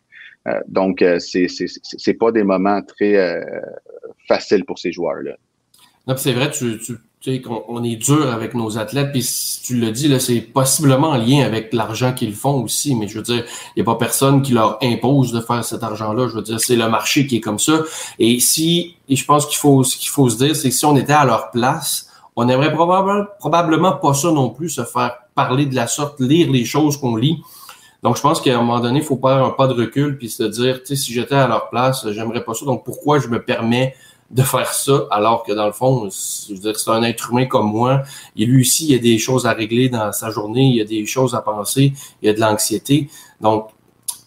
Euh, 0.47 0.61
donc, 0.69 1.03
euh, 1.03 1.19
c'est, 1.19 1.49
c'est, 1.49 2.15
pas 2.15 2.31
des 2.31 2.45
moments 2.45 2.81
très 2.83 3.17
euh, 3.17 3.43
faciles 4.29 4.65
pour 4.65 4.79
ces 4.79 4.93
joueurs-là. 4.93 5.37
Non, 6.07 6.17
c'est 6.17 6.33
vrai, 6.33 6.51
tu, 6.51 6.79
tu, 6.79 6.93
tu 7.21 7.33
sais, 7.33 7.41
qu'on 7.41 7.65
on 7.69 7.83
est 7.83 7.97
dur 7.97 8.33
avec 8.33 8.55
nos 8.55 8.79
athlètes, 8.79 9.11
puis 9.11 9.23
si 9.23 9.63
tu 9.63 9.77
le 9.77 9.91
dis, 9.91 10.07
là, 10.07 10.21
c'est 10.21 10.41
possiblement 10.41 11.09
en 11.09 11.17
lien 11.17 11.45
avec 11.45 11.73
l'argent 11.73 12.13
qu'ils 12.13 12.35
font 12.35 12.63
aussi, 12.63 12.95
mais 12.95 13.09
je 13.09 13.17
veux 13.17 13.23
dire, 13.23 13.45
il 13.75 13.83
n'y 13.83 13.83
a 13.83 13.85
pas 13.85 13.97
personne 13.97 14.43
qui 14.43 14.53
leur 14.53 14.79
impose 14.83 15.33
de 15.33 15.41
faire 15.41 15.65
cet 15.65 15.83
argent-là. 15.83 16.29
Je 16.29 16.35
veux 16.35 16.43
dire, 16.43 16.61
c'est 16.61 16.77
le 16.77 16.89
marché 16.89 17.27
qui 17.27 17.37
est 17.37 17.41
comme 17.41 17.59
ça. 17.59 17.81
Et 18.19 18.39
si, 18.39 18.97
et 19.09 19.17
je 19.17 19.25
pense 19.25 19.47
qu'il 19.47 19.57
faut, 19.57 19.83
ce 19.83 19.97
qu'il 19.97 20.11
faut 20.11 20.29
se 20.29 20.37
dire, 20.37 20.55
c'est 20.55 20.69
que 20.69 20.75
si 20.75 20.85
on 20.85 20.97
était 20.97 21.15
à 21.15 21.25
leur 21.25 21.51
place, 21.51 22.11
on 22.37 22.45
n'aimerait 22.45 22.73
probablement, 22.73 23.25
probablement 23.39 23.93
pas 23.93 24.13
ça 24.13 24.31
non 24.31 24.51
plus, 24.51 24.69
se 24.69 24.85
faire 24.85 25.17
parler 25.35 25.67
de 25.67 25.75
la 25.75 25.87
sorte, 25.87 26.21
lire 26.21 26.51
les 26.51 26.65
choses 26.65 26.99
qu'on 26.99 27.17
lit. 27.17 27.43
Donc, 28.03 28.17
je 28.17 28.23
pense 28.23 28.41
qu'à 28.41 28.55
un 28.55 28.59
moment 28.59 28.79
donné, 28.79 29.01
il 29.01 29.05
faut 29.05 29.19
faire 29.19 29.43
un 29.43 29.51
pas 29.51 29.67
de 29.67 29.73
recul 29.73 30.19
puis 30.19 30.29
se 30.29 30.43
dire, 30.43 30.81
tu 30.81 30.87
sais, 30.87 30.97
si 30.97 31.13
j'étais 31.13 31.35
à 31.35 31.49
leur 31.49 31.71
place, 31.71 32.07
j'aimerais 32.11 32.45
pas 32.45 32.55
ça. 32.55 32.67
Donc, 32.67 32.85
pourquoi 32.85 33.19
je 33.19 33.29
me 33.29 33.43
permets 33.43 33.95
de 34.31 34.43
faire 34.43 34.73
ça 34.73 35.07
alors 35.11 35.45
que 35.45 35.53
dans 35.53 35.67
le 35.67 35.73
fond, 35.73 36.09
c'est- 36.11 36.49
je 36.49 36.55
veux 36.55 36.61
dire, 36.61 36.79
c'est 36.79 36.91
un 36.91 37.03
être 37.03 37.31
humain 37.31 37.47
comme 37.47 37.71
moi. 37.71 38.03
Et 38.37 38.45
lui 38.45 38.63
aussi, 38.63 38.87
il 38.87 38.93
y 38.93 38.95
a 38.95 38.99
des 38.99 39.19
choses 39.19 39.47
à 39.47 39.53
régler 39.53 39.89
dans 39.89 40.13
sa 40.13 40.31
journée, 40.31 40.65
il 40.65 40.77
y 40.77 40.81
a 40.81 40.85
des 40.85 41.07
choses 41.07 41.35
à 41.35 41.43
penser, 41.43 41.93
il 42.23 42.27
y 42.27 42.29
a 42.29 42.33
de 42.33 42.41
l'anxiété. 42.41 43.09
Donc, 43.41 43.71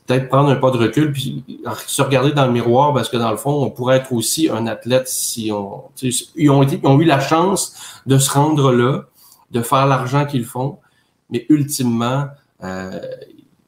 peut-être 0.08 0.30
prendre 0.30 0.50
un 0.50 0.56
pas 0.56 0.72
de 0.72 0.78
recul 0.78 1.12
puis 1.12 1.44
se 1.86 2.02
regarder 2.02 2.32
dans 2.32 2.46
le 2.46 2.52
miroir 2.52 2.94
parce 2.94 3.10
que 3.10 3.18
dans 3.18 3.30
le 3.30 3.38
fond, 3.38 3.62
on 3.64 3.70
pourrait 3.70 3.98
être 3.98 4.12
aussi 4.14 4.50
un 4.50 4.66
athlète 4.68 5.08
si 5.08 5.52
on, 5.52 5.84
tu 5.96 6.12
sais, 6.12 6.26
ils 6.36 6.50
ont 6.50 6.64
été, 6.64 6.80
ils 6.82 6.88
ont 6.88 7.00
eu 7.00 7.06
la 7.06 7.20
chance 7.20 7.76
de 8.06 8.18
se 8.18 8.32
rendre 8.32 8.72
là, 8.72 9.04
de 9.52 9.62
faire 9.62 9.86
l'argent 9.86 10.26
qu'ils 10.26 10.46
font, 10.46 10.78
mais 11.30 11.46
ultimement, 11.50 12.26
euh, 12.64 13.00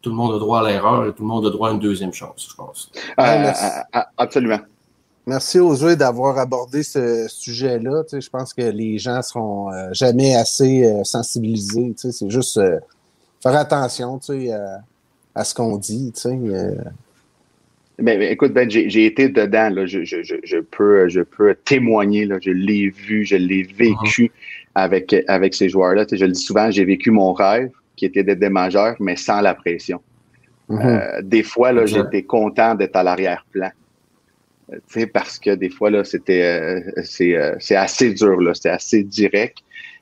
tout 0.02 0.10
le 0.10 0.16
monde 0.16 0.34
a 0.34 0.40
droit 0.40 0.62
à 0.62 0.68
l'erreur 0.68 1.06
et 1.06 1.14
tout 1.14 1.22
le 1.22 1.28
monde 1.28 1.46
a 1.46 1.50
droit 1.52 1.70
à 1.70 1.74
une 1.74 1.80
deuxième 1.80 2.14
chance, 2.14 2.48
je 2.50 2.56
pense. 2.56 2.90
Euh, 3.20 3.24
euh, 3.24 3.52
euh, 3.96 4.00
absolument. 4.18 4.60
Merci 5.28 5.60
aux 5.60 5.74
yeux 5.74 5.96
d'avoir 5.96 6.38
abordé 6.38 6.84
ce 6.84 7.28
sujet-là. 7.28 8.04
Tu 8.04 8.10
sais, 8.12 8.22
je 8.22 8.30
pense 8.30 8.54
que 8.54 8.64
les 8.64 8.98
gens 8.98 9.22
seront 9.22 9.72
euh, 9.72 9.90
jamais 9.92 10.36
assez 10.36 10.86
euh, 10.86 11.04
sensibilisés. 11.04 11.94
Tu 11.94 11.98
sais, 11.98 12.12
c'est 12.12 12.30
juste 12.30 12.58
euh, 12.58 12.80
faire 13.42 13.56
attention 13.56 14.18
tu 14.18 14.48
sais, 14.48 14.52
à, 14.52 14.82
à 15.36 15.44
ce 15.44 15.54
qu'on 15.54 15.78
dit. 15.78 16.12
Euh, 16.26 16.76
Mais, 18.00 18.18
mais 18.18 18.32
écoute, 18.32 18.54
Ben, 18.54 18.70
j'ai 18.70 19.06
été 19.06 19.30
dedans. 19.30 19.70
Là. 19.70 19.86
Je, 19.86 20.04
je, 20.04 20.24
je, 20.24 20.36
je 20.44 20.58
peux, 20.58 21.08
je 21.08 21.22
peux 21.22 21.56
témoigner. 21.66 22.26
Là. 22.26 22.38
Je 22.42 22.52
l'ai 22.52 22.90
vu, 22.90 23.24
je 23.26 23.36
l'ai 23.36 23.64
vécu. 23.64 24.32
avec, 24.74 25.14
avec 25.28 25.54
ces 25.54 25.68
joueurs-là. 25.68 26.06
Tu 26.06 26.12
sais, 26.16 26.18
je 26.22 26.26
le 26.26 26.32
dis 26.32 26.42
souvent, 26.42 26.72
j'ai 26.72 26.86
vécu 26.86 27.12
mon 27.12 27.34
rêve, 27.34 27.72
qui 27.98 28.06
était 28.06 28.24
d'être 28.24 28.40
des 28.40 28.50
majeurs, 28.50 28.96
mais 29.02 29.18
sans 29.18 29.42
la 29.42 29.54
pression. 29.54 30.00
Mhm. 30.70 30.80
Euh, 30.82 31.22
des 31.22 31.44
fois, 31.44 31.86
j'étais 31.86 32.24
content 32.24 32.74
d'être 32.76 32.96
à 32.96 33.04
l'arrière-plan. 33.04 33.70
Euh, 34.72 34.78
Tu 34.88 35.00
sais, 35.02 35.08
parce 35.08 35.38
que 35.40 35.56
des 35.56 35.70
fois, 35.70 35.90
là, 35.90 36.04
c'était, 36.04 36.44
euh, 36.44 36.80
c'est, 37.04 37.36
euh, 37.36 37.56
c'est 37.60 37.76
assez 37.76 38.14
dur, 38.14 38.40
là, 38.42 38.54
c'est 38.54 38.70
assez 38.70 39.04
direct. 39.04 39.58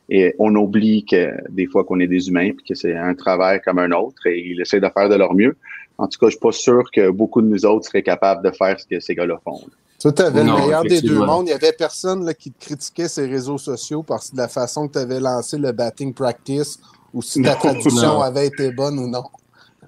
Et 0.10 0.34
on 0.40 0.56
oublie 0.56 1.06
que 1.06 1.32
des 1.50 1.68
fois 1.68 1.84
qu'on 1.84 2.00
est 2.00 2.08
des 2.08 2.30
humains, 2.30 2.52
puis 2.52 2.66
que 2.70 2.76
c'est 2.76 2.96
un 2.96 3.14
travail 3.14 3.62
comme 3.64 3.78
un 3.78 3.92
autre, 3.92 4.26
et 4.26 4.40
ils 4.40 4.60
essaient 4.62 4.80
de 4.80 4.90
faire 4.92 5.08
de 5.08 5.16
leur 5.16 5.36
mieux. 5.36 5.56
En 6.00 6.08
tout 6.08 6.18
cas, 6.20 6.28
je 6.28 6.32
suis 6.32 6.40
pas 6.40 6.52
sûr 6.52 6.90
que 6.92 7.10
beaucoup 7.10 7.42
de 7.42 7.48
nous 7.48 7.66
autres 7.66 7.86
seraient 7.86 8.02
capables 8.04 8.44
de 8.44 8.52
faire 8.56 8.80
ce 8.80 8.88
que 8.88 9.00
ces 9.00 9.14
gars-là 9.14 9.40
font. 9.44 9.60
là. 9.60 9.74
Toi, 10.00 10.14
tu 10.14 10.22
avais 10.22 10.44
le 10.44 10.52
meilleur 10.54 10.84
des 10.84 11.02
deux 11.02 11.20
mondes. 11.20 11.48
Il 11.48 11.52
y 11.52 11.54
avait 11.54 11.74
personne 11.74 12.26
là, 12.26 12.34
qui 12.34 12.52
te 12.52 12.66
critiquait 12.66 13.10
ses 13.10 13.28
réseaux 13.28 13.58
sociaux 13.58 14.02
parce 14.02 14.30
que 14.30 14.36
de 14.38 14.42
la 14.42 14.48
façon 14.48 14.88
que 14.88 14.94
tu 14.94 15.00
avais 15.00 15.20
lancé 15.20 15.58
le 15.58 15.74
batting 15.74 16.14
practice 16.14 16.80
ou 17.14 17.22
si 17.22 17.42
ta 17.42 17.50
Non, 17.52 17.56
traduction 17.58 18.14
non. 18.14 18.22
avait 18.22 18.48
été 18.48 18.72
bonne 18.72 18.98
ou 18.98 19.08
non. 19.10 19.24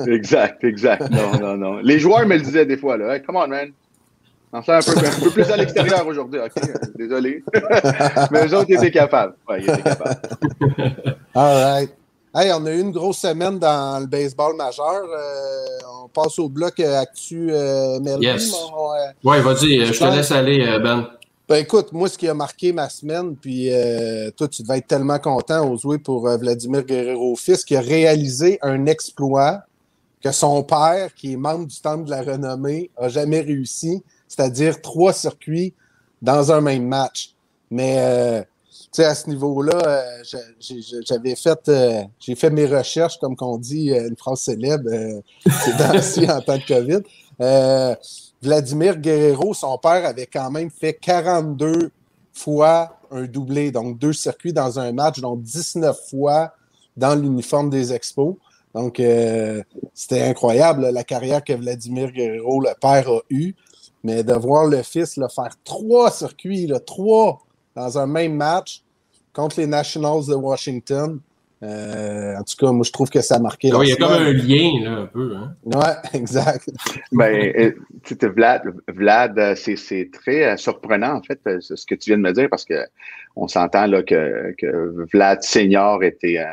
Exact, 0.05 0.63
exact. 0.65 1.09
Non, 1.09 1.39
non, 1.39 1.55
non. 1.57 1.77
Les 1.77 1.97
joueurs 1.97 2.27
me 2.27 2.35
le 2.35 2.41
disaient 2.41 2.65
des 2.65 2.77
fois, 2.77 2.97
là. 2.97 3.15
Hey, 3.15 3.21
come 3.23 3.37
on, 3.37 3.47
man. 3.47 3.71
On 4.53 4.61
fait 4.61 4.73
un 4.73 4.81
peu, 4.81 4.91
un 4.97 5.23
peu 5.23 5.29
plus 5.29 5.43
à 5.49 5.55
l'extérieur 5.57 6.05
aujourd'hui. 6.05 6.39
OK, 6.39 6.51
euh, 6.57 6.73
désolé. 6.95 7.43
Mais 8.31 8.47
eux 8.47 8.53
autres, 8.55 8.65
ils 8.69 8.75
étaient 8.75 8.91
capables. 8.91 9.33
Ouais, 9.47 9.61
ils 9.61 9.69
étaient 9.69 9.81
capables. 9.81 10.19
All 11.35 11.63
right. 11.63 11.89
Hey, 12.33 12.51
on 12.53 12.65
a 12.65 12.71
eu 12.71 12.79
une 12.79 12.91
grosse 12.91 13.19
semaine 13.19 13.59
dans 13.59 13.99
le 13.99 14.07
baseball 14.07 14.55
majeur. 14.55 15.03
Euh, 15.03 16.03
on 16.03 16.07
passe 16.07 16.39
au 16.39 16.47
bloc 16.49 16.79
euh, 16.79 16.99
Actu 16.99 17.49
euh, 17.51 17.99
Melvin. 17.99 18.21
Yes. 18.21 18.53
Euh, 18.53 19.11
Ouais, 19.23 19.41
vas-y, 19.41 19.85
je 19.85 19.93
te 19.93 19.99
pense- 19.99 20.15
laisse 20.15 20.31
aller, 20.31 20.65
Ben. 20.83 21.07
Ben 21.49 21.57
écoute, 21.57 21.91
moi, 21.91 22.07
ce 22.07 22.17
qui 22.17 22.29
a 22.29 22.33
marqué 22.33 22.71
ma 22.71 22.87
semaine, 22.87 23.35
puis 23.35 23.67
euh, 23.73 24.31
toi, 24.31 24.47
tu 24.47 24.61
devais 24.61 24.77
être 24.77 24.87
tellement 24.87 25.19
content, 25.19 25.69
Ozoé, 25.69 25.97
pour 25.97 26.25
euh, 26.29 26.37
Vladimir 26.37 26.83
Guerrero 26.83 27.35
fils, 27.35 27.65
qui 27.65 27.75
a 27.75 27.81
réalisé 27.81 28.57
un 28.61 28.85
exploit 28.85 29.59
que 30.23 30.31
son 30.31 30.63
père, 30.63 31.13
qui 31.13 31.33
est 31.33 31.35
membre 31.37 31.67
du 31.67 31.81
Temple 31.81 32.05
de 32.05 32.11
la 32.11 32.21
Renommée, 32.21 32.89
a 32.95 33.09
jamais 33.09 33.41
réussi, 33.41 34.01
c'est-à-dire 34.31 34.81
trois 34.81 35.11
circuits 35.11 35.73
dans 36.21 36.53
un 36.53 36.61
même 36.61 36.87
match. 36.87 37.35
Mais 37.69 37.95
euh, 37.99 38.41
à 38.99 39.13
ce 39.13 39.29
niveau-là, 39.29 39.75
euh, 39.75 40.23
j'avais 41.05 41.35
fait, 41.35 41.67
euh, 41.67 42.03
j'ai 42.17 42.35
fait 42.35 42.49
mes 42.49 42.65
recherches, 42.65 43.19
comme 43.19 43.35
qu'on 43.35 43.57
dit, 43.57 43.89
une 43.89 44.15
phrase 44.15 44.39
célèbre, 44.39 44.89
c'est 45.45 45.75
dans 45.77 46.35
en 46.37 46.41
temps 46.41 46.57
de 46.57 46.65
COVID. 46.65 47.97
Vladimir 48.41 48.97
Guerrero, 48.97 49.53
son 49.53 49.77
père, 49.77 50.05
avait 50.05 50.27
quand 50.27 50.49
même 50.49 50.69
fait 50.71 50.93
42 50.93 51.91
fois 52.31 52.97
un 53.11 53.23
doublé, 53.23 53.71
donc 53.71 53.99
deux 53.99 54.13
circuits 54.13 54.53
dans 54.53 54.79
un 54.79 54.93
match, 54.93 55.19
donc 55.19 55.41
19 55.41 56.09
fois 56.09 56.53
dans 56.95 57.15
l'uniforme 57.15 57.69
des 57.69 57.91
Expos. 57.91 58.35
Donc, 58.73 59.01
c'était 59.93 60.21
incroyable 60.21 60.89
la 60.89 61.03
carrière 61.03 61.43
que 61.43 61.51
Vladimir 61.51 62.11
Guerrero, 62.11 62.61
le 62.61 62.69
père, 62.79 63.09
a 63.09 63.19
eue. 63.29 63.53
Mais 64.03 64.23
de 64.23 64.33
voir 64.33 64.65
le 64.65 64.81
fils 64.81 65.17
là, 65.17 65.29
faire 65.29 65.55
trois 65.63 66.11
circuits, 66.11 66.67
là, 66.67 66.79
trois 66.79 67.39
dans 67.75 67.97
un 67.97 68.07
même 68.07 68.35
match 68.35 68.83
contre 69.33 69.59
les 69.59 69.67
Nationals 69.67 70.25
de 70.27 70.35
Washington, 70.35 71.19
euh, 71.63 72.35
en 72.35 72.43
tout 72.43 72.55
cas, 72.57 72.71
moi, 72.71 72.83
je 72.83 72.91
trouve 72.91 73.09
que 73.09 73.21
ça 73.21 73.35
a 73.35 73.39
marqué. 73.39 73.67
il 73.67 73.89
y 73.89 73.91
a 73.91 73.95
comme 73.95 74.11
un 74.11 74.33
lien, 74.33 74.71
là, 74.81 74.91
un 75.01 75.05
peu. 75.05 75.35
Hein? 75.35 75.55
Ouais, 75.63 75.93
exact. 76.19 76.71
Ben, 77.11 77.53
euh, 77.55 77.71
tu 78.03 78.17
sais, 78.19 78.27
Vlad, 78.27 78.63
Vlad 78.87 79.37
euh, 79.37 79.53
c'est, 79.55 79.75
c'est 79.75 80.09
très 80.11 80.57
surprenant, 80.57 81.17
en 81.17 81.21
fait, 81.21 81.39
ce 81.59 81.85
que 81.85 81.93
tu 81.93 82.09
viens 82.09 82.17
de 82.17 82.23
me 82.23 82.33
dire, 82.33 82.47
parce 82.49 82.65
que 82.65 82.87
on 83.35 83.47
s'entend 83.47 83.85
là, 83.85 84.03
que, 84.03 84.53
que 84.57 85.05
Vlad 85.13 85.43
Senior 85.43 86.03
était 86.03 86.39
euh, 86.39 86.45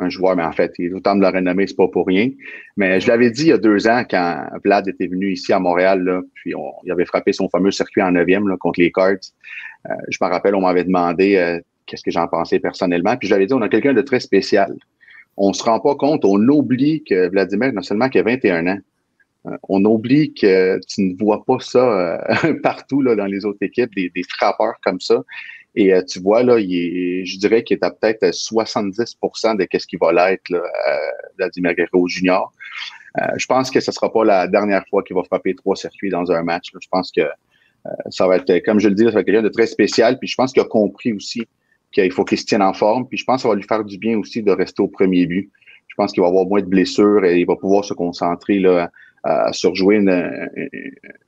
un 0.00 0.08
joueur, 0.08 0.36
mais 0.36 0.42
en 0.42 0.52
fait, 0.52 0.72
il 0.78 0.86
est 0.86 0.92
autant 0.92 1.14
de 1.14 1.22
la 1.22 1.30
renommée, 1.30 1.66
c'est 1.66 1.76
pas 1.76 1.88
pour 1.88 2.06
rien. 2.06 2.30
Mais 2.76 3.00
je 3.00 3.08
l'avais 3.08 3.30
dit 3.30 3.42
il 3.42 3.48
y 3.48 3.52
a 3.52 3.58
deux 3.58 3.86
ans, 3.86 4.04
quand 4.08 4.46
Vlad 4.64 4.88
était 4.88 5.06
venu 5.06 5.32
ici 5.32 5.52
à 5.52 5.58
Montréal, 5.58 6.22
puis 6.34 6.54
il 6.84 6.92
avait 6.92 7.04
frappé 7.04 7.32
son 7.32 7.48
fameux 7.48 7.70
circuit 7.70 8.02
en 8.02 8.12
neuvième 8.12 8.56
contre 8.58 8.80
les 8.80 8.90
Cards. 8.90 9.16
Euh, 9.88 9.94
je 10.08 10.18
me 10.20 10.28
rappelle, 10.28 10.54
on 10.54 10.62
m'avait 10.62 10.84
demandé 10.84 11.36
euh, 11.36 11.60
qu'est-ce 11.86 12.02
que 12.02 12.10
j'en 12.10 12.28
pensais 12.28 12.58
personnellement. 12.58 13.16
Puis 13.16 13.28
je 13.28 13.34
l'avais 13.34 13.46
dit, 13.46 13.54
on 13.54 13.62
a 13.62 13.68
quelqu'un 13.68 13.94
de 13.94 14.02
très 14.02 14.20
spécial. 14.20 14.74
On 15.36 15.52
se 15.52 15.62
rend 15.62 15.80
pas 15.80 15.94
compte, 15.94 16.24
on 16.24 16.38
oublie 16.48 17.02
que 17.04 17.28
Vladimir, 17.28 17.72
non 17.72 17.82
seulement 17.82 18.08
qu'il 18.08 18.20
a 18.20 18.24
21 18.24 18.66
ans, 18.66 18.78
euh, 19.46 19.56
on 19.68 19.84
oublie 19.84 20.34
que 20.34 20.78
tu 20.86 21.02
ne 21.02 21.16
vois 21.16 21.44
pas 21.44 21.58
ça 21.60 22.22
partout 22.62 23.00
là, 23.00 23.16
dans 23.16 23.26
les 23.26 23.44
autres 23.44 23.62
équipes, 23.62 23.94
des, 23.94 24.10
des 24.14 24.22
frappeurs 24.22 24.74
comme 24.82 25.00
ça. 25.00 25.22
Et 25.74 25.94
euh, 25.94 26.02
tu 26.02 26.20
vois, 26.20 26.42
là, 26.42 26.58
il 26.58 26.74
est, 26.74 27.24
je 27.24 27.38
dirais 27.38 27.62
qu'il 27.62 27.76
est 27.76 27.84
à 27.84 27.90
peut-être 27.90 28.24
70% 28.24 29.56
de 29.56 29.64
qu'est-ce 29.64 29.86
qu'il 29.86 29.98
va 30.00 30.12
l'être, 30.12 30.52
euh, 30.52 30.60
Vladimir 31.38 31.74
Guerrero 31.74 32.08
Junior. 32.08 32.52
Euh, 33.18 33.26
je 33.36 33.46
pense 33.46 33.70
que 33.70 33.80
ce 33.80 33.92
sera 33.92 34.12
pas 34.12 34.24
la 34.24 34.46
dernière 34.46 34.84
fois 34.88 35.02
qu'il 35.02 35.16
va 35.16 35.22
frapper 35.24 35.54
trois 35.54 35.76
circuits 35.76 36.10
dans 36.10 36.30
un 36.30 36.42
match. 36.42 36.72
là. 36.72 36.80
Je 36.82 36.88
pense 36.88 37.10
que 37.10 37.20
euh, 37.20 37.90
ça 38.10 38.26
va 38.26 38.36
être, 38.36 38.64
comme 38.64 38.78
je 38.78 38.88
le 38.88 38.94
dis, 38.94 39.04
ça 39.04 39.10
va 39.10 39.20
être 39.20 39.26
quelqu'un 39.26 39.42
de 39.42 39.48
très 39.48 39.66
spécial. 39.66 40.18
Puis 40.18 40.28
je 40.28 40.34
pense 40.34 40.52
qu'il 40.52 40.62
a 40.62 40.66
compris 40.66 41.12
aussi 41.12 41.46
qu'il 41.92 42.12
faut 42.12 42.24
qu'il 42.24 42.38
se 42.38 42.44
tienne 42.44 42.62
en 42.62 42.72
forme. 42.72 43.08
Puis 43.08 43.18
je 43.18 43.24
pense 43.24 43.36
que 43.36 43.42
ça 43.42 43.48
va 43.48 43.54
lui 43.54 43.64
faire 43.64 43.84
du 43.84 43.98
bien 43.98 44.18
aussi 44.18 44.42
de 44.42 44.50
rester 44.50 44.82
au 44.82 44.88
premier 44.88 45.26
but. 45.26 45.50
Je 45.88 45.94
pense 45.96 46.12
qu'il 46.12 46.22
va 46.22 46.28
avoir 46.28 46.46
moins 46.46 46.60
de 46.60 46.66
blessures 46.66 47.24
et 47.24 47.40
il 47.40 47.46
va 47.46 47.56
pouvoir 47.56 47.84
se 47.84 47.94
concentrer 47.94 48.60
là, 48.60 48.90
à 49.24 49.52
surjouer 49.52 49.98
un, 49.98 50.48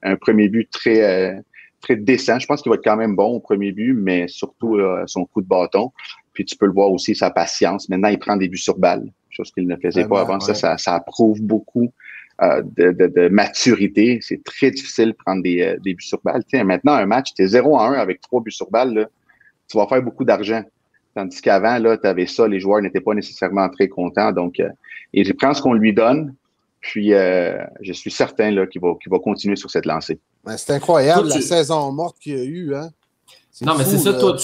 un 0.02 0.16
premier 0.16 0.48
but 0.48 0.70
très, 0.70 1.02
euh, 1.02 1.40
très 1.82 1.96
décent. 1.96 2.38
Je 2.38 2.46
pense 2.46 2.62
qu'il 2.62 2.70
va 2.70 2.76
être 2.76 2.84
quand 2.84 2.96
même 2.96 3.14
bon 3.14 3.34
au 3.34 3.40
premier 3.40 3.72
but, 3.72 3.92
mais 3.92 4.28
surtout 4.28 4.76
là, 4.76 5.02
son 5.06 5.26
coup 5.26 5.42
de 5.42 5.46
bâton. 5.46 5.92
Puis 6.32 6.44
tu 6.44 6.56
peux 6.56 6.66
le 6.66 6.72
voir 6.72 6.90
aussi, 6.90 7.14
sa 7.14 7.30
patience. 7.30 7.88
Maintenant, 7.88 8.08
il 8.08 8.18
prend 8.18 8.36
des 8.36 8.48
buts 8.48 8.56
sur 8.56 8.78
balle, 8.78 9.04
chose 9.28 9.50
qu'il 9.50 9.66
ne 9.66 9.76
faisait 9.76 10.06
pas 10.06 10.22
avant. 10.22 10.40
Ça, 10.40 10.52
ouais. 10.52 10.58
ça, 10.58 10.78
ça 10.78 10.98
prouve 11.00 11.42
beaucoup 11.42 11.92
euh, 12.40 12.62
de, 12.64 12.92
de, 12.92 13.06
de 13.08 13.28
maturité. 13.28 14.18
C'est 14.22 14.42
très 14.42 14.70
difficile 14.70 15.08
de 15.08 15.16
prendre 15.24 15.42
des, 15.42 15.60
euh, 15.60 15.76
des 15.84 15.94
buts 15.94 16.02
sur 16.02 16.20
balle. 16.24 16.42
Maintenant, 16.64 16.94
un 16.94 17.06
match, 17.06 17.34
tu 17.34 17.42
es 17.42 17.46
0 17.46 17.78
à 17.78 17.88
1 17.88 17.92
avec 17.92 18.20
trois 18.22 18.40
buts 18.40 18.50
sur 18.50 18.70
balle, 18.70 18.94
là, 18.94 19.06
tu 19.68 19.76
vas 19.76 19.86
faire 19.86 20.02
beaucoup 20.02 20.24
d'argent. 20.24 20.62
Tandis 21.14 21.42
qu'avant, 21.42 21.78
là, 21.78 21.98
tu 21.98 22.06
avais 22.06 22.26
ça, 22.26 22.48
les 22.48 22.58
joueurs 22.58 22.80
n'étaient 22.80 23.00
pas 23.00 23.14
nécessairement 23.14 23.68
très 23.68 23.88
contents. 23.88 24.32
Donc, 24.32 24.60
euh, 24.60 24.70
il 25.12 25.34
prend 25.34 25.52
ce 25.52 25.60
qu'on 25.60 25.74
lui 25.74 25.92
donne, 25.92 26.34
puis 26.82 27.14
euh, 27.14 27.56
je 27.80 27.92
suis 27.94 28.10
certain 28.10 28.50
là, 28.50 28.66
qu'il 28.66 28.82
va, 28.82 28.88
qu'il 29.02 29.10
va 29.10 29.18
continuer 29.18 29.56
sur 29.56 29.70
cette 29.70 29.86
lancée. 29.86 30.18
Ben, 30.44 30.56
c'est 30.58 30.74
incroyable 30.74 31.28
Toi, 31.28 31.36
la 31.36 31.40
saison 31.42 31.90
morte 31.92 32.16
qu'il 32.20 32.36
y 32.36 32.40
a 32.40 32.44
eu. 32.44 32.74
Hein? 32.74 32.90
Non, 33.62 33.74
mais 33.78 33.84
c'est 33.84 33.98
ça, 33.98 34.12
toi, 34.14 34.36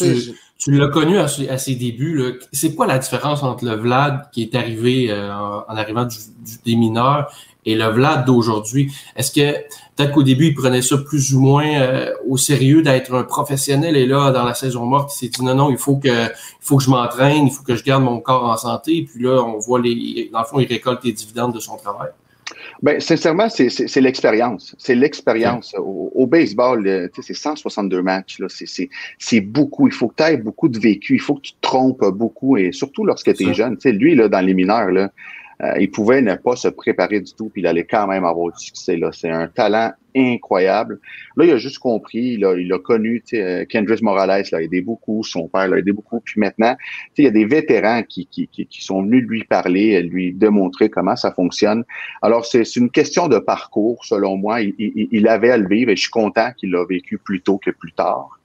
Tu 0.58 0.72
l'as 0.72 0.88
connu 0.88 1.18
à, 1.18 1.28
ses- 1.28 1.48
à 1.48 1.56
ses 1.58 1.74
débuts. 1.74 2.40
C'est 2.52 2.74
quoi 2.74 2.86
la 2.86 2.98
différence 2.98 3.42
entre 3.42 3.64
le 3.64 3.74
Vlad 3.74 4.28
qui 4.32 4.42
est 4.42 4.54
arrivé 4.54 5.10
euh, 5.10 5.32
en, 5.32 5.64
en 5.68 5.76
arrivant 5.76 6.04
du, 6.04 6.16
du- 6.16 6.58
des 6.64 6.76
mineurs 6.76 7.32
et 7.64 7.74
le 7.74 7.86
Vlad 7.86 8.24
d'aujourd'hui? 8.26 8.92
Est-ce 9.16 9.32
que 9.32 9.52
peut-être 9.96 10.12
qu'au 10.12 10.22
début, 10.22 10.48
il 10.48 10.54
prenait 10.54 10.82
ça 10.82 10.98
plus 10.98 11.34
ou 11.34 11.40
moins 11.40 11.80
euh, 11.80 12.12
au 12.28 12.36
sérieux 12.36 12.82
d'être 12.82 13.14
un 13.14 13.24
professionnel 13.24 13.96
et 13.96 14.04
là, 14.06 14.30
dans 14.30 14.44
la 14.44 14.54
saison 14.54 14.84
morte, 14.84 15.10
il 15.14 15.18
s'est 15.18 15.28
dit 15.28 15.42
non, 15.44 15.54
non, 15.54 15.70
il 15.70 15.78
faut 15.78 15.96
que 15.96 16.08
il 16.26 16.30
faut 16.60 16.76
que 16.76 16.82
je 16.84 16.90
m'entraîne, 16.90 17.46
il 17.46 17.52
faut 17.52 17.62
que 17.62 17.74
je 17.74 17.82
garde 17.82 18.02
mon 18.04 18.20
corps 18.20 18.44
en 18.44 18.56
santé. 18.56 18.98
Et 18.98 19.04
puis 19.04 19.22
là, 19.24 19.42
on 19.42 19.58
voit 19.58 19.80
les. 19.80 20.28
Dans 20.32 20.40
le 20.40 20.44
fond, 20.44 20.60
il 20.60 20.66
récolte 20.68 21.02
les 21.04 21.12
dividendes 21.12 21.54
de 21.54 21.60
son 21.60 21.76
travail. 21.76 22.10
Ben, 22.82 23.00
sincèrement, 23.00 23.48
c'est, 23.48 24.00
l'expérience. 24.00 24.74
C'est 24.78 24.94
l'expérience. 24.94 25.74
Au, 25.78 26.12
au 26.14 26.26
baseball, 26.26 26.86
euh, 26.86 27.08
tu 27.12 27.22
sais, 27.22 27.34
c'est 27.34 27.40
162 27.40 28.02
matchs. 28.02 28.38
Là. 28.38 28.46
C'est, 28.48 29.40
beaucoup. 29.40 29.88
Il 29.88 29.92
faut 29.92 30.08
que 30.08 30.16
tu 30.16 30.22
aies 30.22 30.36
beaucoup 30.36 30.68
de 30.68 30.78
vécu. 30.78 31.14
Il 31.14 31.20
faut 31.20 31.34
que 31.34 31.42
tu 31.42 31.52
te 31.52 31.60
trompes 31.60 32.04
beaucoup. 32.06 32.56
Et 32.56 32.72
surtout 32.72 33.04
lorsque 33.04 33.34
tu 33.34 33.42
es 33.42 33.46
Ça. 33.46 33.52
jeune. 33.52 33.76
Tu 33.76 33.82
sais, 33.82 33.92
lui, 33.92 34.14
là, 34.14 34.28
dans 34.28 34.40
les 34.40 34.54
mineurs, 34.54 34.90
là, 34.90 35.10
euh, 35.62 35.74
il 35.80 35.90
pouvait 35.90 36.22
ne 36.22 36.36
pas 36.36 36.54
se 36.54 36.68
préparer 36.68 37.20
du 37.20 37.32
tout, 37.32 37.48
puis 37.48 37.62
il 37.62 37.66
allait 37.66 37.84
quand 37.84 38.06
même 38.06 38.24
avoir 38.24 38.52
du 38.52 38.64
succès. 38.64 38.96
Là. 38.96 39.10
C'est 39.12 39.30
un 39.30 39.48
talent 39.48 39.92
incroyable. 40.14 41.00
Là, 41.36 41.44
il 41.44 41.50
a 41.50 41.56
juste 41.56 41.78
compris, 41.78 42.38
il 42.38 42.72
a 42.72 42.78
connu, 42.78 43.22
euh, 43.34 43.64
Kendrick 43.64 44.02
Morales 44.02 44.44
l'a 44.52 44.62
aidé 44.62 44.80
beaucoup, 44.80 45.22
son 45.24 45.48
père 45.48 45.68
l'a 45.68 45.78
aidé 45.78 45.92
beaucoup. 45.92 46.20
Puis 46.20 46.40
maintenant, 46.40 46.76
il 47.16 47.24
y 47.24 47.26
a 47.26 47.30
des 47.30 47.44
vétérans 47.44 48.02
qui, 48.02 48.26
qui, 48.26 48.48
qui, 48.48 48.82
sont 48.82 49.02
venus 49.02 49.24
lui 49.26 49.44
parler, 49.44 50.00
lui 50.02 50.32
démontrer 50.32 50.88
comment 50.88 51.16
ça 51.16 51.32
fonctionne. 51.32 51.84
Alors, 52.22 52.44
c'est 52.44 52.64
c'est 52.64 52.80
une 52.80 52.90
question 52.90 53.28
de 53.28 53.38
parcours, 53.38 54.04
selon 54.04 54.36
moi. 54.36 54.60
Il, 54.60 54.74
il, 54.78 55.08
il 55.10 55.28
avait 55.28 55.50
à 55.50 55.56
le 55.56 55.68
vivre 55.68 55.90
et 55.90 55.96
je 55.96 56.02
suis 56.02 56.10
content 56.10 56.50
qu'il 56.56 56.70
l'a 56.70 56.84
vécu 56.84 57.18
plus 57.18 57.40
tôt 57.40 57.58
que 57.58 57.70
plus 57.70 57.92
tard. 57.92 58.38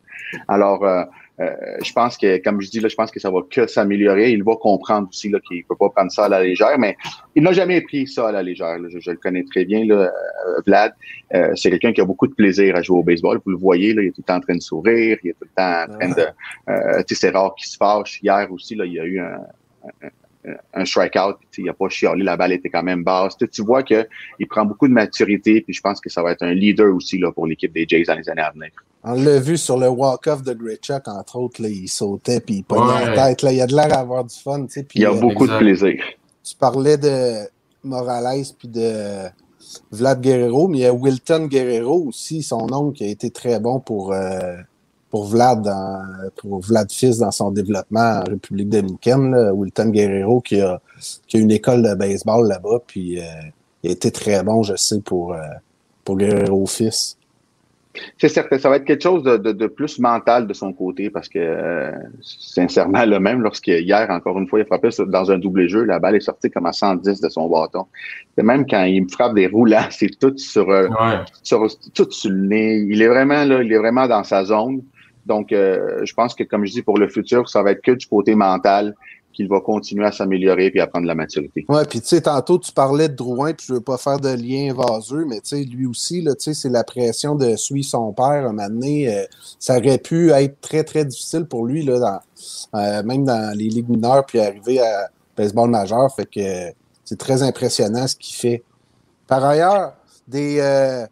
Alors, 0.48 0.84
euh, 0.86 1.04
euh, 1.40 1.50
je 1.84 1.92
pense 1.94 2.18
que, 2.18 2.38
comme 2.44 2.62
je 2.62 2.70
dis, 2.70 2.80
là, 2.80 2.88
je 2.90 2.96
pense 2.96 3.10
que 3.10 3.20
ça 3.20 3.32
va 3.32 3.40
que 3.50 3.66
s'améliorer. 3.66 4.32
Il 4.32 4.44
va 4.44 4.56
comprendre 4.56 5.08
aussi 5.10 5.30
là, 5.30 5.40
qu'il 5.48 5.64
peut 5.66 5.76
pas 5.76 5.90
prendre 5.90 6.12
ça 6.12 6.26
à 6.26 6.30
la 6.30 6.44
légère, 6.44 6.78
mais 6.78 6.96
il 7.36 7.44
n'a 7.44 7.54
jamais 7.54 7.82
pris 7.82 8.08
ça 8.08 8.30
à 8.30 8.32
la 8.32 8.44
légère. 8.44 8.78
là. 8.78 8.88
Je, 8.90 9.00
je 9.00 9.12
le 9.12 9.18
connais 9.18 9.44
très 9.44 9.66
bien, 9.66 9.84
là, 9.86 9.96
euh, 9.96 10.62
Vlad. 10.66 10.94
Euh, 11.34 11.56
c'est 11.56 11.72
quelqu'un 11.72 11.92
qui 11.92 12.02
a 12.02 12.06
beaucoup 12.06 12.28
de 12.28 12.34
plaisir 12.34 12.76
à 12.76 12.82
jouer 12.84 13.00
au 13.00 13.04
baseball. 13.04 13.40
Vous 13.46 13.52
le 13.52 13.58
voyez, 13.58 13.94
là, 13.94 14.04
il 14.04 14.10
est 14.10 14.12
tout 14.12 14.22
le 14.22 14.26
temps 14.26 14.36
en 14.36 14.42
train 14.42 14.56
de 14.56 14.62
sourire, 14.62 15.18
il 15.24 15.32
est 15.32 15.34
tout 15.34 15.46
le 15.46 15.56
temps 15.56 15.94
en 15.94 15.98
train 15.98 16.10
de... 16.10 16.28
Euh, 16.70 17.04
tu 17.08 17.16
sais, 17.16 17.22
c'est 17.22 17.30
rare 17.32 17.56
qu'il 17.56 17.68
se 17.68 17.78
fâche. 17.78 18.20
Hier 18.22 18.48
aussi, 18.52 18.76
là, 18.76 18.86
il 18.86 18.94
y 18.94 19.00
a 19.00 19.06
eu 19.06 19.20
un, 19.20 19.40
un, 19.86 20.10
un 20.74 20.86
strikeout. 20.86 21.38
puis, 21.40 21.48
tu 21.52 21.56
sais, 21.56 21.62
Il 21.62 21.66
n'a 21.66 21.74
pas 21.74 21.90
chialé, 21.90 22.24
la 22.24 22.36
balle 22.38 22.52
était 22.52 22.70
quand 22.70 22.84
même 22.84 23.04
basse. 23.04 23.38
Tu 23.52 23.62
vois 23.64 23.84
qu'il 23.84 24.06
prend 24.50 24.66
beaucoup 24.66 24.88
de 24.88 24.94
maturité, 24.94 25.62
puis 25.62 25.74
je 25.74 25.82
pense 25.82 26.00
que 26.02 26.10
ça 26.10 26.22
va 26.22 26.32
être 26.32 26.44
un 26.44 26.54
leader 26.54 26.94
aussi 26.94 27.18
là, 27.18 27.32
pour 27.32 27.48
l'équipe 27.48 27.72
des 27.74 27.86
Jays 27.88 28.04
dans 28.04 28.16
les 28.16 28.30
années 28.30 28.42
à 28.42 28.52
venir. 28.52 28.70
On 29.04 29.14
l'a 29.14 29.40
vu 29.40 29.58
sur 29.58 29.78
le 29.78 29.88
walk-off 29.90 30.44
de 30.44 30.54
Grichuk, 30.54 31.08
entre 31.08 31.38
autres, 31.38 31.62
là, 31.62 31.68
il 31.70 31.88
sautait 31.90 32.40
puis 32.40 32.56
il 32.56 32.64
pognait 32.64 32.94
Ouais. 33.06 33.16
la 33.16 33.28
tête. 33.30 33.42
Là. 33.42 33.52
Il 33.52 33.62
a 33.62 33.68
de 33.68 33.76
l'air 33.76 33.94
à 33.94 34.00
avoir 34.00 34.24
du 34.24 34.36
fun. 34.36 34.64
tu 34.66 34.70
sais, 34.74 34.84
puis, 34.84 35.00
Il 35.00 35.04
y 35.04 35.06
a 35.06 35.12
euh, 35.12 35.20
beaucoup 35.20 35.44
exact. 35.46 35.54
de 35.54 35.60
plaisir. 35.60 36.04
tu 36.44 36.56
parlais 36.56 36.98
de 36.98 37.40
Morales 37.84 38.44
puis 38.58 38.68
de 38.70 39.30
Vlad 39.92 40.22
Guerrero, 40.22 40.68
mais 40.68 40.78
il 40.80 40.82
y 40.82 40.86
a 40.86 40.94
Wilton 40.94 41.48
Guerrero 41.48 42.06
aussi, 42.08 42.44
son 42.44 42.72
oncle 42.74 42.98
qui 42.98 43.04
a 43.06 43.08
été 43.08 43.30
très 43.32 43.60
bon 43.60 43.80
pour, 43.80 44.14
euh, 44.14 44.56
pour 45.14 45.26
Vlad 45.28 45.62
dans, 45.62 46.02
pour 46.38 46.60
Vlad 46.62 46.92
fils 46.92 47.20
dans 47.20 47.30
son 47.30 47.52
développement 47.52 48.22
en 48.22 48.24
République 48.24 48.70
dominicaine. 48.70 49.30
là. 49.30 49.54
Wilton 49.54 49.90
Guerrero 49.92 50.42
qui 50.42 50.60
a, 50.60 50.82
qui 51.28 51.38
a 51.38 51.40
une 51.40 51.52
école 51.52 51.84
de 51.84 51.94
baseball 51.94 52.48
là-bas, 52.48 52.80
puis 52.88 53.20
euh, 53.20 53.24
il 53.84 53.92
a 53.92 53.94
été 53.94 54.10
très 54.10 54.42
bon, 54.42 54.64
je 54.64 54.76
sais, 54.76 55.02
pour, 55.02 55.34
euh, 55.36 55.38
pour 56.04 56.18
Guerrero 56.18 56.66
fils. 56.66 57.16
C'est 58.18 58.28
certain, 58.28 58.58
ça 58.58 58.72
va 58.72 58.78
être 58.78 58.86
quelque 58.86 59.04
chose 59.04 59.22
de, 59.22 59.38
de, 59.38 59.52
de 59.52 59.68
plus 59.68 60.00
mental 60.00 60.48
de 60.48 60.54
son 60.56 60.74
côté 60.74 61.12
parce 61.12 61.30
que, 61.30 61.38
euh, 61.38 61.92
sincèrement, 62.24 63.06
là, 63.06 63.20
même 63.20 63.44
lorsqu'hier, 63.44 63.94
encore 64.10 64.40
une 64.40 64.48
fois, 64.48 64.58
il 64.58 64.62
a 64.64 64.66
frappé 64.66 64.90
sur- 64.90 65.06
dans 65.06 65.30
un 65.30 65.38
double 65.38 65.68
jeu, 65.68 65.84
la 65.84 66.00
balle 66.00 66.16
est 66.16 66.22
sortie 66.22 66.50
comme 66.50 66.66
à 66.66 66.74
110 66.74 67.22
de 67.22 67.30
son 67.30 67.48
bâton. 67.48 67.86
Et 68.36 68.42
même 68.42 68.66
quand 68.68 68.84
il 68.86 69.04
me 69.04 69.10
frappe 69.10 69.36
des 69.36 69.46
roulants, 69.46 69.86
c'est 69.92 70.10
tout 70.20 70.36
sur, 70.40 70.72
euh, 70.72 70.88
Ouais. 70.88 71.20
sur, 71.44 71.68
tout 71.94 72.10
sur 72.10 72.32
le 72.32 72.48
nez. 72.48 72.78
Il 72.90 73.00
est 73.00 73.08
vraiment 73.08 73.44
là, 73.46 73.62
il 73.62 73.72
est 73.72 73.78
vraiment 73.78 74.08
dans 74.08 74.24
sa 74.24 74.44
zone. 74.44 74.82
Donc, 75.26 75.52
euh, 75.52 76.02
je 76.04 76.14
pense 76.14 76.36
que, 76.36 76.44
comme 76.44 76.66
je 76.66 76.72
dis, 76.72 76.82
pour 76.82 76.98
le 76.98 77.08
futur, 77.08 77.50
ça 77.50 77.64
va 77.64 77.72
être 77.72 77.82
que 77.82 77.92
du 77.92 78.08
côté 78.08 78.36
mental 78.36 78.96
qu'il 79.34 79.48
va 79.48 79.60
continuer 79.62 80.06
à 80.06 80.12
s'améliorer 80.12 80.70
puis 80.70 80.80
à 80.80 80.88
prendre 80.88 81.08
la 81.08 81.16
maturité. 81.16 81.66
Ouais, 81.68 81.86
puis 81.86 82.02
tu 82.02 82.08
sais, 82.08 82.22
tantôt, 82.22 82.60
tu 82.60 82.72
parlais 82.72 83.10
de 83.10 83.16
Drouin, 83.16 83.54
puis 83.54 83.66
je 83.68 83.74
veux 83.74 83.82
pas 83.82 83.98
faire 83.98 84.20
de 84.20 84.30
lien 84.30 84.74
vaseux, 84.74 85.26
mais 85.26 85.42
tu 85.42 85.58
sais, 85.58 85.64
lui 85.64 85.88
aussi, 85.88 86.22
là, 86.22 86.36
tu 86.36 86.44
sais, 86.44 86.54
c'est 86.54 86.70
la 86.70 86.84
pression 86.84 87.36
de 87.36 87.56
suivre 87.56 87.86
son 87.86 88.14
père 88.14 88.48
un 88.48 88.54
donné. 88.54 89.12
euh, 89.12 89.26
ça 89.58 89.78
aurait 89.78 89.98
pu 89.98 90.30
être 90.30 90.62
très, 90.62 90.84
très 90.84 91.04
difficile 91.04 91.46
pour 91.46 91.66
lui, 91.66 91.84
là, 91.84 92.22
euh, 92.76 93.04
même 93.04 93.26
dans 93.26 93.58
les 93.58 93.70
ligues 93.70 93.90
mineures, 93.90 94.26
puis 94.26 94.40
arriver 94.40 94.80
à 94.80 95.10
baseball 95.36 95.70
majeur. 95.70 96.14
Fait 96.16 96.26
que 96.26 96.40
euh, 96.40 96.72
c'est 97.04 97.18
très 97.18 97.44
impressionnant 97.44 98.08
ce 98.08 98.16
qu'il 98.16 98.36
fait. 98.36 98.64
Par 99.28 99.44
ailleurs, 99.44 99.96
des 100.28 100.60
euh, 100.60 101.06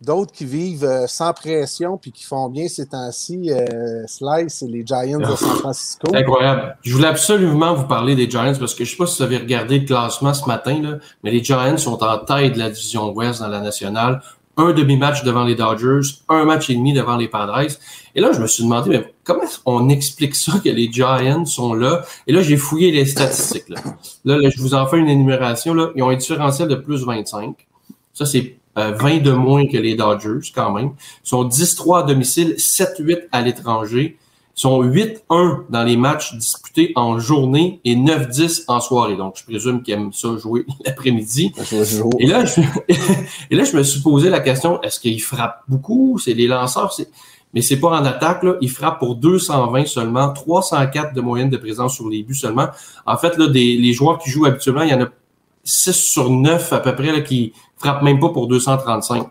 d'autres 0.00 0.32
qui 0.32 0.44
vivent 0.44 0.84
euh, 0.84 1.06
sans 1.06 1.32
pression 1.32 1.98
puis 1.98 2.12
qui 2.12 2.24
font 2.24 2.48
bien 2.48 2.68
ces 2.68 2.86
temps-ci, 2.86 3.50
euh, 3.50 4.04
Slice, 4.06 4.54
c'est 4.60 4.66
les 4.66 4.84
Giants 4.84 5.18
de 5.18 5.36
San 5.36 5.56
Francisco. 5.58 6.08
Incroyable. 6.14 6.76
Je 6.82 6.94
voulais 6.94 7.08
absolument 7.08 7.74
vous 7.74 7.86
parler 7.86 8.14
des 8.14 8.28
Giants 8.28 8.52
parce 8.58 8.74
que 8.74 8.84
je 8.84 8.90
sais 8.90 8.96
pas 8.96 9.06
si 9.06 9.18
vous 9.18 9.22
avez 9.24 9.38
regardé 9.38 9.80
le 9.80 9.86
classement 9.86 10.32
ce 10.34 10.46
matin, 10.46 10.80
là, 10.82 10.98
mais 11.22 11.30
les 11.30 11.42
Giants 11.44 11.76
sont 11.76 12.02
en 12.02 12.18
tête 12.18 12.54
de 12.54 12.58
la 12.58 12.70
division 12.70 13.12
Ouest 13.12 13.40
dans 13.40 13.48
la 13.48 13.60
nationale. 13.60 14.22
Un 14.56 14.72
demi-match 14.72 15.22
devant 15.22 15.44
les 15.44 15.54
Dodgers, 15.54 16.00
un 16.28 16.44
match 16.44 16.68
et 16.68 16.74
demi 16.74 16.92
devant 16.92 17.16
les 17.16 17.28
Padres. 17.28 17.66
Et 18.14 18.20
là, 18.20 18.32
je 18.32 18.40
me 18.40 18.46
suis 18.46 18.64
demandé, 18.64 18.90
mais 18.90 19.14
comment 19.24 19.44
qu'on 19.64 19.88
explique 19.88 20.34
ça 20.34 20.52
que 20.62 20.68
les 20.68 20.90
Giants 20.92 21.46
sont 21.46 21.72
là? 21.72 22.02
Et 22.26 22.32
là, 22.32 22.42
j'ai 22.42 22.56
fouillé 22.56 22.90
les 22.90 23.06
statistiques. 23.06 23.68
Là. 23.68 23.80
Je 24.26 24.60
vous 24.60 24.74
en 24.74 24.86
fais 24.86 24.98
une 24.98 25.08
énumération. 25.08 25.72
Là. 25.72 25.90
Ils 25.94 26.02
ont 26.02 26.10
un 26.10 26.16
différentiel 26.16 26.68
de 26.68 26.74
plus 26.74 27.06
25. 27.06 27.54
Ça, 28.12 28.26
c'est 28.26 28.59
20 28.88 29.18
de 29.18 29.32
moins 29.32 29.66
que 29.66 29.76
les 29.76 29.94
Dodgers, 29.94 30.50
quand 30.54 30.72
même. 30.72 30.90
Ils 31.24 31.28
sont 31.28 31.46
10-3 31.46 32.00
à 32.00 32.02
domicile, 32.02 32.54
7-8 32.56 33.28
à 33.32 33.42
l'étranger. 33.42 34.18
Ils 34.56 34.60
sont 34.60 34.82
8-1 34.82 35.60
dans 35.70 35.84
les 35.84 35.96
matchs 35.96 36.34
disputés 36.34 36.92
en 36.96 37.18
journée 37.18 37.80
et 37.84 37.96
9-10 37.96 38.64
en 38.68 38.80
soirée. 38.80 39.16
Donc, 39.16 39.36
je 39.38 39.44
présume 39.44 39.82
qu'ils 39.82 39.94
aiment 39.94 40.12
ça 40.12 40.36
jouer 40.36 40.66
l'après-midi. 40.84 41.52
Et 42.18 42.26
là, 42.26 42.44
je, 42.44 42.60
et 43.50 43.56
là, 43.56 43.64
je 43.64 43.76
me 43.76 43.82
suis 43.82 44.00
posé 44.00 44.28
la 44.28 44.40
question, 44.40 44.80
est-ce 44.82 45.00
qu'ils 45.00 45.22
frappent 45.22 45.62
beaucoup? 45.68 46.18
C'est 46.18 46.34
les 46.34 46.46
lanceurs, 46.46 46.92
c'est, 46.92 47.08
mais 47.54 47.62
c'est 47.62 47.78
pas 47.78 47.88
en 47.88 48.04
attaque, 48.04 48.42
là. 48.42 48.54
Ils 48.60 48.70
frappent 48.70 48.98
pour 48.98 49.16
220 49.16 49.86
seulement, 49.86 50.32
304 50.32 51.14
de 51.14 51.20
moyenne 51.20 51.50
de 51.50 51.56
présence 51.56 51.94
sur 51.94 52.08
les 52.08 52.22
buts 52.22 52.34
seulement. 52.34 52.68
En 53.06 53.16
fait, 53.16 53.36
là, 53.38 53.46
des, 53.48 53.76
les 53.76 53.92
joueurs 53.92 54.18
qui 54.18 54.30
jouent 54.30 54.46
habituellement, 54.46 54.82
il 54.82 54.90
y 54.90 54.94
en 54.94 55.02
a 55.02 55.08
6 55.64 55.92
sur 55.92 56.30
9 56.30 56.72
à 56.72 56.80
peu 56.80 56.94
près, 56.94 57.12
là, 57.12 57.20
qui 57.20 57.52
frappent 57.76 58.02
même 58.02 58.18
pas 58.20 58.30
pour 58.30 58.46
235. 58.48 59.26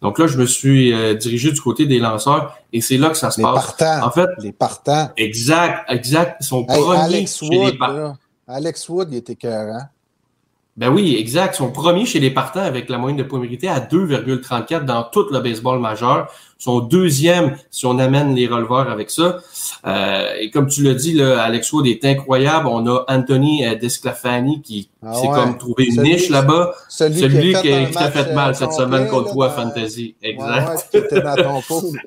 Donc 0.00 0.18
là, 0.18 0.26
je 0.26 0.36
me 0.36 0.46
suis 0.46 0.92
euh, 0.92 1.14
dirigé 1.14 1.52
du 1.52 1.60
côté 1.60 1.86
des 1.86 1.98
lanceurs 2.00 2.56
et 2.72 2.80
c'est 2.80 2.96
là 2.98 3.08
que 3.10 3.16
ça 3.16 3.30
se 3.30 3.38
Les 3.40 3.44
passe. 3.44 3.54
partants. 3.76 4.06
En 4.06 4.10
fait, 4.10 4.28
Les 4.38 4.52
partants. 4.52 5.10
exact, 5.16 5.84
exact. 5.88 6.36
Ils 6.40 6.44
sont 6.46 6.66
Hey, 6.68 6.80
premiers 6.80 6.98
Alex 7.00 7.42
les 7.42 7.56
Wood, 7.58 7.76
là. 7.78 8.14
Alex 8.48 8.88
Wood, 8.88 9.08
il 9.12 9.18
était 9.18 9.34
écœurant. 9.34 9.82
Ben 10.78 10.88
oui, 10.88 11.16
exact. 11.18 11.54
Ils 11.54 11.58
sont 11.58 11.70
premiers 11.70 12.06
chez 12.06 12.18
les 12.18 12.30
partants 12.30 12.62
avec 12.62 12.88
la 12.88 12.96
moyenne 12.96 13.18
de 13.18 13.22
polarité 13.24 13.68
à 13.68 13.78
2,34 13.78 14.84
dans 14.86 15.02
tout 15.04 15.26
le 15.30 15.40
baseball 15.40 15.78
majeur. 15.78 16.28
Sont 16.58 16.80
deuxième 16.80 17.56
si 17.70 17.84
on 17.86 17.98
amène 17.98 18.34
les 18.34 18.46
releveurs 18.46 18.88
avec 18.88 19.10
ça. 19.10 19.40
Euh, 19.86 20.32
et 20.40 20.48
comme 20.50 20.68
tu 20.68 20.82
l'as 20.82 20.94
dit, 20.94 21.12
là, 21.12 21.42
Alex 21.42 21.70
Wood 21.72 21.86
est 21.88 22.02
incroyable. 22.06 22.68
On 22.68 22.86
a 22.86 23.04
Anthony 23.08 23.66
euh, 23.66 23.74
Desclafani 23.74 24.62
qui 24.62 24.88
Ah 25.04 25.12
s'est 25.12 25.26
ouais. 25.28 25.34
comme 25.34 25.58
trouvé 25.58 25.84
une 25.86 25.96
Celui- 25.96 26.12
niche 26.14 26.28
là-bas. 26.30 26.72
Celui, 26.88 27.20
Celui 27.20 27.52
qui, 27.52 27.70
a 27.72 27.84
qui, 27.86 27.92
fait 27.92 28.28
qui 28.28 28.34
mal 28.34 28.50
euh, 28.50 28.54
cette 28.54 28.72
semaine 28.72 29.08
contre 29.08 29.32
toi, 29.32 29.48
dans- 29.48 29.54
Fantasy. 29.54 30.14
Ouais, 30.22 30.30
Exact. 30.30 30.68
ouais, 30.68 30.76
qui 30.90 30.96
était 31.06 31.20
dans 31.20 31.34
ton 31.34 31.60
pool. 31.68 31.98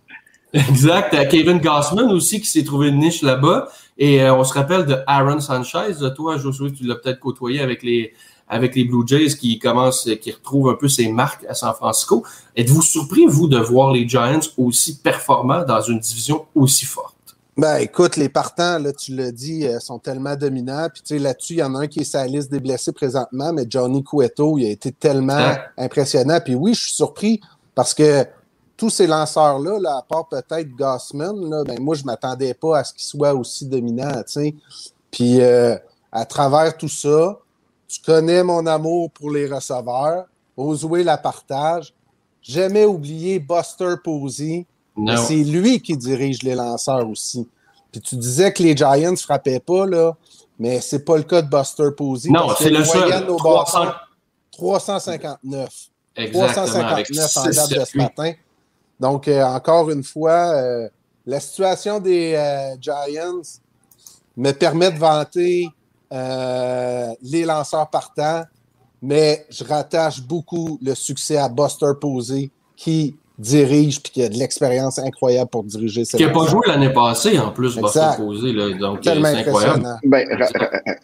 Exact. 0.54 1.14
Euh, 1.14 1.26
Kevin 1.30 1.60
Gossman 1.60 2.10
aussi 2.12 2.40
qui 2.42 2.48
s'est 2.48 2.64
trouvé 2.64 2.88
une 2.90 3.00
niche 3.00 3.22
là-bas. 3.22 3.68
Et 3.98 4.22
euh, 4.22 4.34
on 4.36 4.44
se 4.44 4.54
rappelle 4.54 4.86
de 4.86 4.98
Aaron 5.06 5.40
Sanchez. 5.40 5.94
Toi, 6.16 6.38
Josué, 6.38 6.72
tu 6.72 6.84
l'as 6.86 6.96
peut-être 6.96 7.20
côtoyé 7.20 7.62
avec 7.62 7.84
les 7.84 8.14
avec 8.48 8.76
les 8.76 8.86
Blue 8.86 9.04
Jays 9.08 9.36
qui 9.40 9.58
commence, 9.60 10.08
qui 10.22 10.32
retrouve 10.32 10.70
un 10.70 10.76
peu 10.76 10.88
ses 10.88 11.12
marques 11.12 11.46
à 11.50 11.54
San 11.54 11.74
Francisco. 11.74 12.24
Êtes-vous 12.56 12.82
surpris, 12.82 13.26
vous, 13.26 13.48
de 13.48 13.58
voir 13.58 13.92
les 13.92 14.08
Giants 14.08 14.40
aussi 14.58 14.98
performants 14.98 15.64
dans 15.66 15.82
une 15.82 16.00
division 16.00 16.46
aussi 16.54 16.86
forte? 16.86 17.16
Ben, 17.58 17.78
écoute, 17.78 18.18
les 18.18 18.28
partants, 18.28 18.80
là, 18.80 18.92
tu 18.92 19.16
l'as 19.16 19.32
dit, 19.32 19.66
euh, 19.66 19.80
sont 19.80 19.98
tellement 19.98 20.36
dominants. 20.36 20.90
Puis, 20.94 21.02
tu 21.02 21.16
sais, 21.16 21.20
là-dessus, 21.20 21.54
il 21.54 21.60
y 21.60 21.64
en 21.64 21.74
a 21.76 21.80
un 21.80 21.88
qui 21.88 22.02
est 22.02 22.04
sur 22.04 22.20
la 22.20 22.28
liste 22.28 22.52
des 22.52 22.60
blessés 22.60 22.92
présentement, 22.92 23.54
mais 23.54 23.66
Johnny 23.70 24.04
Cueto, 24.04 24.58
il 24.58 24.66
a 24.66 24.70
été 24.70 24.92
tellement 24.92 25.38
Ouais. 25.38 25.58
impressionnant. 25.78 26.40
Puis 26.44 26.54
oui, 26.54 26.74
je 26.74 26.82
suis 26.82 26.92
surpris 26.96 27.40
parce 27.74 27.94
que 27.94 28.26
tous 28.76 28.90
ces 28.90 29.08
lanceurs-là, 29.08 29.80
là, 29.80 29.98
à 30.00 30.02
part 30.02 30.28
peut-être 30.28 30.68
Gossman, 30.76 31.50
là, 31.50 31.64
ben, 31.64 31.80
moi, 31.80 31.96
je 31.96 32.04
m'attendais 32.04 32.54
pas 32.54 32.80
à 32.80 32.84
ce 32.84 32.94
qu'ils 32.94 33.06
soient 33.06 33.34
aussi 33.34 33.66
dominants, 33.66 34.22
tu 34.28 34.34
sais. 34.34 34.56
Puis, 35.10 35.40
euh, 35.40 35.78
à 36.12 36.26
travers 36.26 36.76
tout 36.76 36.90
ça, 36.90 37.40
tu 37.88 38.00
connais 38.02 38.44
mon 38.44 38.66
amour 38.66 39.12
pour 39.12 39.32
les 39.32 39.48
receveurs. 39.48 40.26
Osoué 40.58 41.04
la 41.04 41.18
partage. 41.18 41.94
Jamais 42.42 42.86
oublié 42.86 43.40
Buster 43.40 43.96
Posey. 44.04 44.66
C'est 45.28 45.44
lui 45.44 45.82
qui 45.82 45.98
dirige 45.98 46.44
les 46.44 46.56
lanceurs 46.56 47.08
aussi. 47.10 47.48
Puis 47.92 48.02
tu 48.02 48.16
disais 48.16 48.54
que 48.54 48.64
les 48.64 48.76
Giants 48.76 49.16
frappaient 49.16 49.60
pas, 49.60 49.86
là, 49.86 50.16
mais 50.58 50.80
c'est 50.80 51.04
pas 51.04 51.18
le 51.18 51.24
cas 51.24 51.42
de 51.42 51.50
Buster 51.50 51.90
Posey. 51.96 52.30
Non, 52.30 52.50
c'est 52.58 52.70
le 52.70 52.84
seul. 52.84 53.30
au 53.30 53.36
300. 53.36 53.80
bâton, 53.84 53.94
359. 54.52 55.70
Exactement. 56.16 56.88
Avec 56.88 57.08
359 57.12 57.38
en 57.38 57.44
date 57.44 57.80
de 57.80 57.86
ce 57.86 57.98
matin. 57.98 58.34
Donc, 59.00 59.28
euh, 59.28 59.44
encore 59.44 59.90
une 59.90 60.04
fois, 60.04 60.56
euh, 60.56 60.90
la 61.26 61.40
situation 61.40 62.00
des 62.00 62.34
euh, 62.36 62.76
Giants 62.80 63.42
me 64.38 64.52
permet 64.52 64.92
de 64.92 64.98
vanter 64.98 65.70
euh, 66.14 67.08
les 67.22 67.44
lanceurs 67.46 67.90
partants, 67.90 68.44
mais 69.02 69.46
je 69.50 69.64
rattache 69.64 70.22
beaucoup 70.22 70.80
le 70.82 70.96
succès 70.96 71.38
à 71.38 71.50
Buster 71.50 71.92
Posey 72.00 72.50
qui 72.76 73.16
dirige 73.38 74.02
puis 74.02 74.12
qui 74.14 74.24
a 74.24 74.30
de 74.30 74.36
l'expérience 74.36 74.98
incroyable 74.98 75.50
pour 75.50 75.64
diriger 75.66 76.06
ces 76.06 76.18
Qui 76.18 76.24
n'a 76.26 76.32
pas 76.32 76.46
joué 76.48 76.62
l'année 76.68 76.94
passée, 76.94 77.38
en 77.38 77.52
plus, 77.52 77.76
Buster. 77.78 78.12
Posey. 78.18 78.54
Là, 78.54 78.72
donc, 78.78 79.00
euh, 79.00 79.02
Tellement 79.02 79.28
c'est 79.32 79.40
incroyable. 79.40 79.86
impressionnant. 79.86 80.00
Ben, 80.06 80.28
ra- 80.40 80.50
ra- 80.58 80.96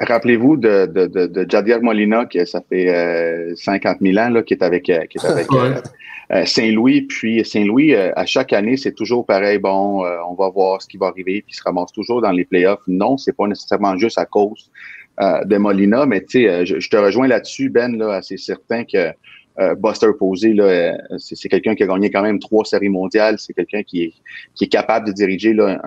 rappelez-vous 0.00 0.56
de, 0.58 0.86
de, 0.86 1.06
de, 1.06 1.26
de 1.26 1.50
Jadier 1.50 1.78
Molina, 1.80 2.26
qui 2.26 2.44
ça 2.46 2.60
fait 2.68 2.88
euh, 2.94 3.54
50 3.56 3.98
000 4.02 4.18
ans 4.18 4.28
là, 4.28 4.42
qui 4.42 4.54
est 4.54 4.62
avec, 4.62 4.88
euh, 4.90 5.06
qui 5.06 5.16
est 5.18 5.24
avec 5.26 5.50
Ouais. 5.50 5.58
euh, 5.60 5.74
euh, 5.76 5.80
Saint-Louis. 6.44 7.02
Puis 7.02 7.44
Saint-Louis, 7.44 7.94
euh, 7.94 8.12
à 8.16 8.26
chaque 8.26 8.52
année, 8.52 8.76
c'est 8.76 8.92
toujours 8.92 9.24
pareil. 9.24 9.58
Bon, 9.58 10.04
euh, 10.04 10.18
on 10.28 10.34
va 10.34 10.50
voir 10.50 10.82
ce 10.82 10.88
qui 10.88 10.96
va 10.96 11.06
arriver, 11.06 11.42
puis 11.42 11.52
il 11.52 11.54
se 11.54 11.62
ramasse 11.62 11.92
toujours 11.92 12.20
dans 12.20 12.32
les 12.32 12.44
playoffs. 12.44 12.82
Non, 12.86 13.16
c'est 13.16 13.36
pas 13.36 13.46
nécessairement 13.46 13.96
juste 13.96 14.18
à 14.18 14.26
cause 14.26 14.70
euh, 15.20 15.44
de 15.44 15.56
Molina, 15.56 16.06
mais 16.06 16.20
tu 16.20 16.42
sais, 16.42 16.48
euh, 16.48 16.64
je, 16.64 16.88
te 16.88 16.96
rejoins 16.96 17.28
là-dessus, 17.28 17.70
Ben, 17.70 17.96
là, 17.96 18.20
c'est 18.22 18.36
certain 18.36 18.84
que 18.84 19.12
euh, 19.60 19.74
Buster 19.74 20.10
Posey, 20.16 20.52
là, 20.52 20.64
euh, 20.64 20.92
c'est 21.18 21.48
quelqu'un 21.48 21.74
qui 21.74 21.82
a 21.82 21.86
gagné 21.86 22.10
quand 22.10 22.22
même 22.22 22.38
trois 22.38 22.64
séries 22.64 22.88
mondiales. 22.88 23.38
C'est 23.38 23.52
quelqu'un 23.52 23.82
qui 23.82 24.14
est, 24.60 24.66
capable 24.68 25.08
de 25.08 25.12
diriger 25.12 25.52
là, 25.52 25.80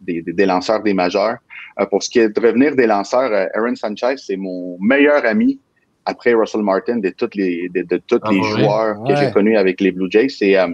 des, 0.00 0.46
lanceurs 0.46 0.82
des 0.82 0.94
majeurs. 0.94 1.38
Euh, 1.80 1.86
pour 1.86 2.02
ce 2.02 2.10
qui 2.10 2.20
est 2.20 2.28
de 2.28 2.40
revenir 2.40 2.76
des 2.76 2.86
lanceurs, 2.86 3.32
euh, 3.32 3.46
Aaron 3.54 3.74
Sanchez, 3.74 4.14
c'est 4.18 4.36
mon 4.36 4.78
meilleur 4.80 5.24
ami 5.26 5.58
après 6.04 6.34
Russell 6.34 6.62
Martin 6.62 6.98
de 6.98 7.10
tous 7.10 7.30
les, 7.34 7.68
de, 7.68 7.82
de 7.82 7.96
tous 8.06 8.18
Ah, 8.22 8.30
les 8.30 8.38
ouais. 8.38 8.48
joueurs 8.48 9.02
que 9.04 9.14
j'ai 9.16 9.30
connus 9.30 9.56
avec 9.56 9.80
les 9.80 9.92
Blue 9.92 10.10
Jays. 10.10 10.28
C'est, 10.28 10.56
euh, 10.58 10.68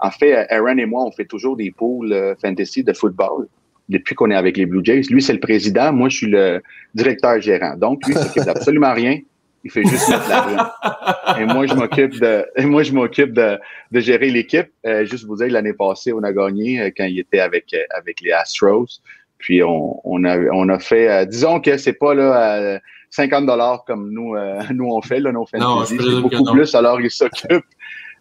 en 0.00 0.10
fait, 0.10 0.34
Aaron 0.50 0.78
et 0.78 0.86
moi, 0.86 1.04
on 1.04 1.12
fait 1.12 1.24
toujours 1.24 1.56
des 1.56 1.70
pools 1.70 2.12
euh, 2.12 2.34
fantasy 2.40 2.82
de 2.82 2.92
football 2.92 3.46
depuis 3.88 4.14
qu'on 4.14 4.30
est 4.30 4.34
avec 4.36 4.56
les 4.56 4.66
Blue 4.66 4.80
Jays. 4.84 5.02
Lui, 5.10 5.22
c'est 5.22 5.32
le 5.32 5.40
président. 5.40 5.92
Moi, 5.92 6.08
je 6.08 6.16
suis 6.16 6.26
le 6.26 6.60
directeur 6.94 7.40
gérant. 7.40 7.76
Donc, 7.76 8.04
lui, 8.06 8.14
il 8.14 8.18
s'occupe 8.18 8.44
d'absolument 8.44 8.92
rien. 8.92 9.20
Il 9.64 9.70
fait 9.70 9.82
juste 9.84 10.08
mettre 10.08 10.28
la 10.28 10.40
rune. 10.42 11.40
Et 11.40 11.44
moi, 11.52 11.66
je 11.66 11.74
m'occupe 11.74 12.20
de, 12.20 12.44
et 12.56 12.64
moi, 12.64 12.82
je 12.84 12.92
m'occupe 12.92 13.32
de, 13.32 13.58
de 13.90 14.00
gérer 14.00 14.30
l'équipe. 14.30 14.68
Euh, 14.86 15.04
juste 15.04 15.24
vous 15.24 15.36
dire, 15.36 15.48
l'année 15.48 15.72
passée, 15.72 16.12
on 16.12 16.22
a 16.22 16.32
gagné 16.32 16.80
euh, 16.80 16.90
quand 16.96 17.04
il 17.04 17.18
était 17.18 17.40
avec, 17.40 17.72
euh, 17.74 17.78
avec 17.96 18.20
les 18.20 18.30
Astros. 18.32 19.00
Puis 19.38 19.62
on, 19.64 20.00
on 20.04 20.24
a, 20.24 20.38
on 20.52 20.68
a 20.68 20.78
fait, 20.78 21.08
euh, 21.10 21.24
disons 21.24 21.60
que 21.60 21.76
c'est 21.78 21.94
pas 21.94 22.14
là 22.14 22.56
euh, 22.56 22.78
50 23.10 23.46
dollars 23.46 23.84
comme 23.86 24.12
nous, 24.12 24.34
euh, 24.34 24.60
nous 24.74 24.86
on 24.86 25.02
fait 25.02 25.20
là, 25.20 25.32
nos 25.32 25.46
fantasy. 25.46 25.96
C'est 25.98 26.20
beaucoup 26.20 26.44
non. 26.44 26.52
plus. 26.52 26.74
Alors 26.74 27.00
il 27.00 27.10
s'occupe. 27.10 27.64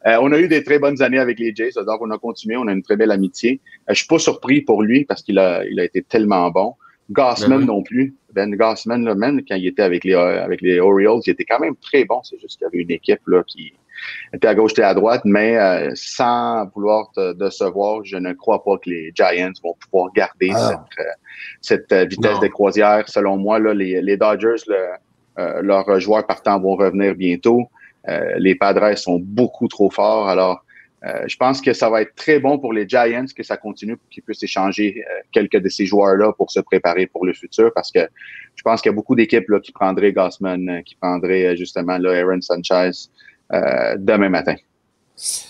Euh, 0.06 0.18
on 0.22 0.32
a 0.32 0.40
eu 0.40 0.48
des 0.48 0.64
très 0.64 0.78
bonnes 0.78 1.02
années 1.02 1.18
avec 1.18 1.40
les 1.40 1.54
Jays, 1.56 1.72
donc 1.76 2.00
on 2.02 2.12
a 2.12 2.18
continué, 2.18 2.58
on 2.58 2.68
a 2.68 2.74
une 2.74 2.84
très 2.84 2.96
belle 2.96 3.12
amitié. 3.12 3.60
Euh, 3.90 3.94
je 3.94 4.00
suis 4.00 4.08
pas 4.08 4.20
surpris 4.20 4.62
pour 4.62 4.84
lui 4.84 5.04
parce 5.04 5.24
qu'il 5.24 5.40
a, 5.40 5.66
il 5.66 5.80
a 5.80 5.84
été 5.84 6.04
tellement 6.04 6.52
bon. 6.52 6.76
Gossman 7.12 7.50
Ben 7.50 7.58
oui. 7.60 7.66
non 7.66 7.84
plus. 7.84 8.16
Ben 8.34 8.56
Gossman, 8.56 9.04
là, 9.04 9.16
même 9.16 9.42
quand 9.48 9.56
il 9.56 9.68
était 9.68 9.82
avec 9.82 10.04
les, 10.04 10.14
euh, 10.14 10.44
avec 10.44 10.62
les 10.62 10.80
Orioles, 10.80 11.22
il 11.26 11.32
était 11.32 11.46
quand 11.46 11.60
même 11.60 11.76
très 11.78 12.06
bon. 12.06 12.22
C'est 12.24 12.40
juste 12.40 12.58
qu'il 12.58 12.66
y 12.66 12.68
avait 12.68 12.80
une 12.80 12.92
équipe 12.92 13.22
là, 13.28 13.44
qui 13.48 13.74
était 14.34 14.48
à 14.48 14.56
gauche 14.56 14.74
et 14.78 14.84
à 14.84 14.94
droite, 14.94 15.22
mais 15.26 15.58
euh, 15.58 15.92
sans 15.96 16.66
vouloir 16.74 17.10
te 17.16 17.34
décevoir, 17.34 18.04
je 18.04 18.18
ne 18.18 18.34
crois 18.34 18.64
pas 18.64 18.78
que 18.78 18.90
les 18.90 19.12
Giants 19.16 19.52
vont 19.64 19.76
pouvoir 19.80 20.12
garder 20.14 20.52
Ah. 20.54 20.84
cette, 20.98 21.06
euh, 21.06 21.12
cette 21.62 21.92
euh, 21.92 22.06
vitesse 22.06 22.34
Non. 22.36 22.40
de 22.40 22.48
croisière. 22.48 23.08
Selon 23.08 23.38
moi, 23.38 23.60
là, 23.60 23.74
les, 23.74 24.02
les 24.02 24.18
Dodgers, 24.18 24.64
le- 24.68 24.76
euh, 25.38 25.62
leurs 25.62 26.00
joueurs 26.00 26.26
partants 26.26 26.60
vont 26.60 26.76
revenir 26.76 27.14
bientôt. 27.16 27.64
Euh, 28.08 28.36
les 28.38 28.56
Padres 28.56 28.96
sont 28.98 29.20
beaucoup 29.20 29.68
trop 29.68 29.90
forts. 29.90 30.30
Alors, 30.30 30.64
euh, 31.06 31.24
je 31.28 31.36
pense 31.38 31.60
que 31.62 31.74
ça 31.74 31.90
va 31.90 32.02
être 32.02 32.16
très 32.16 32.40
bon 32.40 32.58
pour 32.58 32.72
les 32.74 32.88
Giants 32.88 33.26
que 33.36 33.44
ça 33.44 33.58
continue 33.58 33.98
pour 33.98 34.08
qu'ils 34.10 34.24
puissent 34.24 34.42
échanger 34.44 35.04
euh, 35.08 35.22
quelques 35.32 35.58
de 35.58 35.70
ces 35.70 35.86
joueurs-là 35.86 36.32
pour 36.34 36.50
se 36.52 36.60
préparer 36.62 37.06
pour 37.06 37.26
le 37.26 37.34
futur 37.34 37.72
parce 37.76 37.92
que 37.92 38.00
je 38.56 38.64
pense 38.64 38.82
qu'il 38.82 38.90
y 38.92 38.94
a 38.94 38.96
beaucoup 38.96 39.14
d'équipes 39.16 39.50
là, 39.50 39.60
qui 39.60 39.72
prendraient 39.72 40.14
Gossman, 40.14 40.82
qui 40.84 40.96
prendraient 40.96 41.56
justement 41.58 41.98
là, 41.98 42.12
Aaron 42.14 42.42
Sanchez 42.42 42.74
euh, 42.76 43.35
demain 43.52 44.30
matin. 44.30 44.56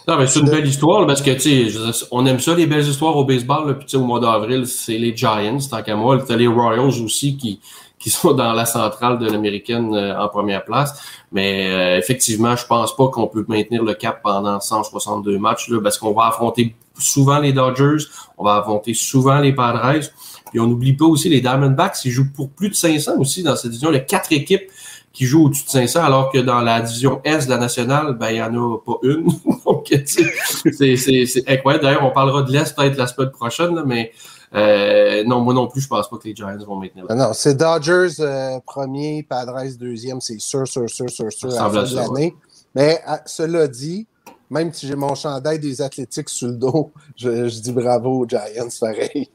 Non, 0.08 0.18
mais 0.18 0.28
c'est 0.28 0.42
une 0.42 0.50
belle 0.50 0.68
histoire, 0.68 1.08
parce 1.08 1.24
que, 1.24 1.32
tu 1.32 1.72
sais, 1.72 2.06
on 2.12 2.26
aime 2.28 2.40
ça, 2.40 2.54
les 2.54 2.68
belles 2.68 2.88
histoires 2.88 3.18
au 3.18 3.26
baseball, 3.26 3.68
là, 3.68 3.74
puis 3.74 3.98
au 3.98 4.02
mois 4.02 4.20
d'avril, 4.20 4.68
c'est 4.68 4.98
les 4.98 5.16
Giants, 5.16 5.58
tant 5.70 5.82
qu'à 5.82 5.96
moi. 5.96 6.24
T'as 6.26 6.36
les 6.36 6.46
Royals 6.46 7.02
aussi 7.02 7.36
qui, 7.36 7.60
qui 7.98 8.12
sont 8.12 8.34
dans 8.34 8.54
la 8.54 8.66
centrale 8.66 9.18
de 9.18 9.28
l'américaine 9.28 9.92
euh, 9.96 10.16
en 10.20 10.28
première 10.30 10.64
place. 10.64 11.02
Mais 11.32 11.72
euh, 11.72 11.98
effectivement, 11.98 12.56
je 12.56 12.66
pense 12.68 12.96
pas 12.96 13.08
qu'on 13.08 13.26
peut 13.26 13.44
maintenir 13.48 13.84
le 13.84 13.96
cap 13.96 14.22
pendant 14.22 14.60
162 14.60 15.40
matchs, 15.40 15.70
là, 15.70 15.82
parce 15.82 15.98
qu'on 15.98 16.14
va 16.14 16.28
affronter 16.28 16.76
souvent 17.00 17.40
les 17.40 17.52
Dodgers, 17.52 18.06
on 18.38 18.44
va 18.44 18.58
affronter 18.58 18.94
souvent 18.94 19.40
les 19.40 19.54
Padres, 19.54 20.00
puis 20.52 20.60
on 20.60 20.68
n'oublie 20.68 20.94
pas 20.94 21.06
aussi 21.06 21.28
les 21.30 21.42
Diamondbacks, 21.42 22.06
ils 22.06 22.12
jouent 22.12 22.32
pour 22.32 22.52
plus 22.52 22.70
de 22.70 22.76
500 22.76 23.14
aussi 23.18 23.42
dans 23.42 23.56
cette 23.56 23.72
division. 23.72 23.90
Il 23.90 23.96
y 23.96 23.98
a 23.98 24.02
quatre 24.02 24.32
équipes 24.32 24.70
qui 25.16 25.26
jouent 25.26 25.46
au-dessus 25.46 25.64
de 25.66 25.70
500, 25.70 26.04
alors 26.04 26.32
que 26.32 26.38
dans 26.40 26.60
la 26.62 26.82
division 26.82 27.22
Est 27.24 27.46
de 27.46 27.50
la 27.50 27.58
nationale, 27.58 28.14
ben, 28.14 28.30
il 28.30 28.36
y 28.38 28.42
en 28.44 28.54
a 28.54 28.78
pas 28.86 28.98
une. 29.04 29.28
Donc, 29.66 29.86
tu 29.86 30.06
sais, 30.06 30.32
c'est, 30.72 30.96
c'est, 30.98 31.26
c'est 31.26 31.50
incroyable. 31.50 31.84
D'ailleurs, 31.86 32.04
on 32.04 32.12
parlera 32.12 32.44
de 32.44 32.52
l'Est 32.52 32.76
peut-être 32.76 32.98
la 32.98 33.08
semaine 33.08 33.32
prochaine, 33.32 33.74
là, 33.76 33.84
mais 33.86 34.12
euh, 34.54 35.24
non, 35.26 35.42
moi 35.42 35.54
non 35.54 35.68
plus, 35.68 35.82
je 35.82 35.88
pense 35.88 36.10
pas 36.10 36.18
que 36.18 36.28
les 36.28 36.36
Giants 36.36 36.56
vont 36.68 36.76
maintenir. 36.76 37.06
Ah 37.10 37.16
Non, 37.16 37.30
c'est 37.34 37.56
Dodgers 37.56 38.10
euh, 38.20 38.60
premier, 38.66 39.24
Padres 39.24 39.60
deuxième, 39.80 40.22
c'est 40.22 40.40
sûr, 40.40 40.68
sûr, 40.68 40.90
sûr, 40.90 41.10
sûr, 41.10 41.32
sûr 41.32 41.50
à 41.60 41.64
la 41.64 41.70
fin 41.70 41.84
de 41.90 41.96
l'année. 41.96 42.36
Mais 42.76 43.00
à- 43.06 43.22
cela 43.26 43.68
dit, 43.68 44.06
même 44.50 44.72
si 44.74 44.88
j'ai 44.88 44.96
mon 44.96 45.16
chandail 45.16 45.60
des 45.60 45.82
athlétiques 45.82 46.30
sur 46.30 46.48
le 46.48 46.54
dos, 46.56 46.92
je, 47.16 47.48
je 47.50 47.60
dis 47.62 47.72
bravo 47.72 48.20
aux 48.24 48.28
Giants, 48.28 48.68
pareil. 48.80 49.30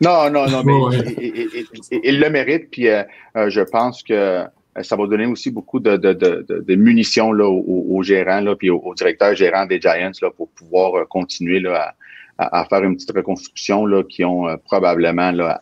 Non, 0.00 0.30
non, 0.30 0.46
non, 0.48 0.62
mais 0.64 0.72
Ouais. 0.98 1.14
il, 1.18 1.24
il- 1.24 1.48
il- 1.54 1.66
il- 1.90 2.00
il 2.04 2.20
le 2.20 2.28
mérite. 2.30 2.70
Puis 2.70 2.88
euh, 2.88 3.02
euh, 3.36 3.48
je 3.50 3.60
pense 3.60 4.02
que 4.02 4.12
euh, 4.12 4.44
ça 4.80 4.96
va 4.96 5.06
donner 5.06 5.26
aussi 5.26 5.50
beaucoup 5.50 5.80
de, 5.80 6.74
munitions 6.74 7.32
là, 7.32 7.46
aux, 7.46 8.02
gérants, 8.02 8.40
là, 8.40 8.56
puis 8.56 8.70
aux, 8.70 8.94
directeurs 8.94 9.34
gérants 9.34 9.66
des 9.66 9.80
Giants 9.80 10.12
là, 10.22 10.30
pour 10.30 10.48
pouvoir 10.48 10.94
euh, 10.94 11.04
continuer 11.04 11.60
là, 11.60 11.94
à, 12.38 12.64
faire 12.64 12.82
une 12.82 12.96
petite 12.96 13.12
reconstruction 13.12 13.86
là, 13.86 14.02
qui 14.02 14.24
ont 14.24 14.48
euh, 14.48 14.56
probablement 14.56 15.30
là, 15.30 15.60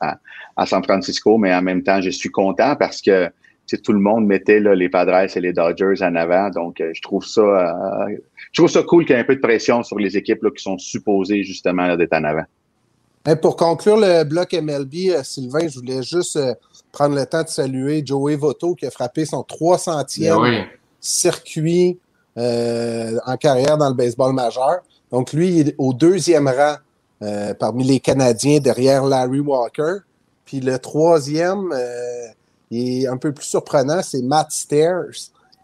à, 0.57 0.67
San 0.67 0.83
Francisco. 0.85 1.39
Mais 1.39 1.55
en 1.55 1.63
même 1.63 1.83
temps, 1.83 2.01
je 2.01 2.11
suis 2.11 2.31
content 2.31 2.77
parce 2.77 3.01
que 3.01 3.31
tout 3.79 3.93
le 3.93 4.01
monde 4.01 4.27
mettait 4.27 4.61
là, 4.61 4.75
les 4.75 4.89
Padres 4.89 5.37
et 5.37 5.41
les 5.41 5.53
Dodgers 5.53 6.03
en 6.03 6.15
avant. 6.17 6.51
Donc, 6.51 6.81
euh, 6.81 6.91
je 6.93 7.03
trouve 7.03 7.25
ça 7.25 7.41
euh, 7.41 8.17
je 8.53 8.61
trouve 8.61 8.71
ça 8.71 8.83
cool 8.83 9.05
qu'il 9.05 9.15
y 9.15 9.19
ait 9.19 9.23
un 9.23 9.25
peu 9.25 9.37
de 9.37 9.41
pression 9.41 9.83
sur 9.83 9.99
les 9.99 10.17
équipes 10.17 10.43
là, 10.43 10.51
qui 10.51 10.63
sont 10.63 10.79
supposées 10.79 11.45
justement 11.45 11.97
d'être 11.97 12.15
en 12.15 12.25
avant. 12.25 12.45
Pour 13.43 13.57
conclure 13.57 13.99
le 13.99 14.25
bloc 14.25 14.55
MLB, 14.55 15.11
euh, 15.11 15.23
Sylvain, 15.23 15.69
je 15.69 15.79
voulais 15.79 16.03
juste 16.03 16.37
euh, 16.37 16.55
prendre 16.93 17.14
le 17.14 17.26
temps 17.26 17.43
de 17.43 17.49
saluer 17.49 18.03
Joey 18.05 18.36
Votto 18.36 18.74
qui 18.74 18.86
a 18.86 18.91
frappé 18.91 19.24
son 19.24 19.41
300e 19.43 20.20
Ben 20.20 20.36
oui. 20.41 20.59
circuit 21.01 21.99
euh, 22.38 23.18
en 23.26 23.36
carrière 23.36 23.76
dans 23.78 23.88
le 23.88 23.95
baseball 23.95 24.32
majeur. 24.32 24.78
Donc, 25.11 25.32
lui, 25.32 25.59
il 25.59 25.68
est 25.68 25.74
au 25.78 25.93
deuxième 25.93 26.47
rang 26.49 26.76
euh, 27.22 27.53
parmi 27.55 27.84
les 27.84 28.01
Canadiens 28.01 28.61
derrière 28.61 29.05
Larry 29.05 29.41
Walker. 29.41 29.97
Puis 30.45 30.61
le 30.61 30.78
troisième, 30.78 31.72
euh, 31.72 32.26
il 32.70 33.03
est 33.05 33.07
un 33.09 33.16
peu 33.16 33.32
plus 33.32 33.45
surprenant, 33.45 34.01
c'est 34.03 34.22
Matt 34.22 34.51
Stairs, 34.53 35.05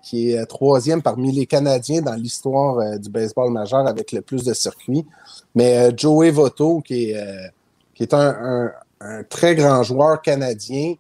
qui 0.03 0.31
est 0.33 0.39
euh, 0.39 0.45
troisième 0.45 1.03
parmi 1.03 1.33
les 1.33 1.47
Canadiens 1.47 2.03
dans 2.03 2.15
l'histoire 2.15 2.79
euh, 2.79 2.99
du 2.99 3.09
baseball 3.09 3.51
majeur 3.51 3.87
avec 3.87 4.13
le 4.13 4.21
plus 4.21 4.45
de 4.45 4.53
circuits. 4.55 5.07
Mais 5.55 5.79
euh, 5.79 5.93
Joey 5.97 6.31
Votto, 6.31 6.81
qui 6.81 7.11
est, 7.11 7.17
euh, 7.17 7.49
qui 7.95 8.03
est 8.03 8.15
un, 8.15 8.29
un- 8.29 8.73
un 9.01 9.23
très 9.25 9.55
grand 9.55 9.83
joueur 9.83 10.23
canadien, 10.23 10.95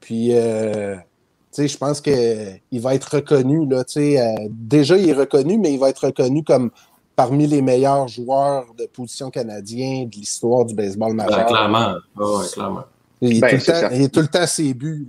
puis 0.00 0.30
euh, 0.32 0.96
tu 0.96 1.62
sais, 1.62 1.68
je 1.68 1.78
pense 1.78 2.00
qu'il 2.00 2.80
va 2.80 2.94
être 2.94 3.16
reconnu. 3.16 3.66
Là, 3.68 3.84
tu 3.84 3.94
sais, 3.94 4.20
euh, 4.20 4.48
déjà, 4.50 4.96
il 4.96 5.08
est 5.08 5.14
reconnu, 5.14 5.58
mais 5.58 5.72
il 5.72 5.78
va 5.78 5.90
être 5.90 6.06
reconnu 6.06 6.42
comme 6.44 6.70
parmi 7.16 7.46
les 7.46 7.60
meilleurs 7.60 8.08
joueurs 8.08 8.72
de 8.78 8.86
position 8.86 9.30
canadien 9.30 10.04
de 10.06 10.16
l'histoire 10.16 10.64
du 10.64 10.74
baseball 10.74 11.14
Ben, 11.16 11.26
majeur. 11.26 11.46
clairement. 11.46 11.94
Ah 12.18 12.20
ouais, 12.20 12.46
clairement. 12.52 12.84
Il 13.20 13.36
est, 13.36 13.40
Ben, 13.40 13.50
tout 13.50 13.56
le 13.56 13.60
c'est 13.60 13.80
temps, 13.82 13.88
il 13.92 14.02
est 14.02 14.08
tout 14.14 14.20
le 14.20 14.28
temps 14.28 14.46
ses 14.46 14.74
buts. 14.74 15.06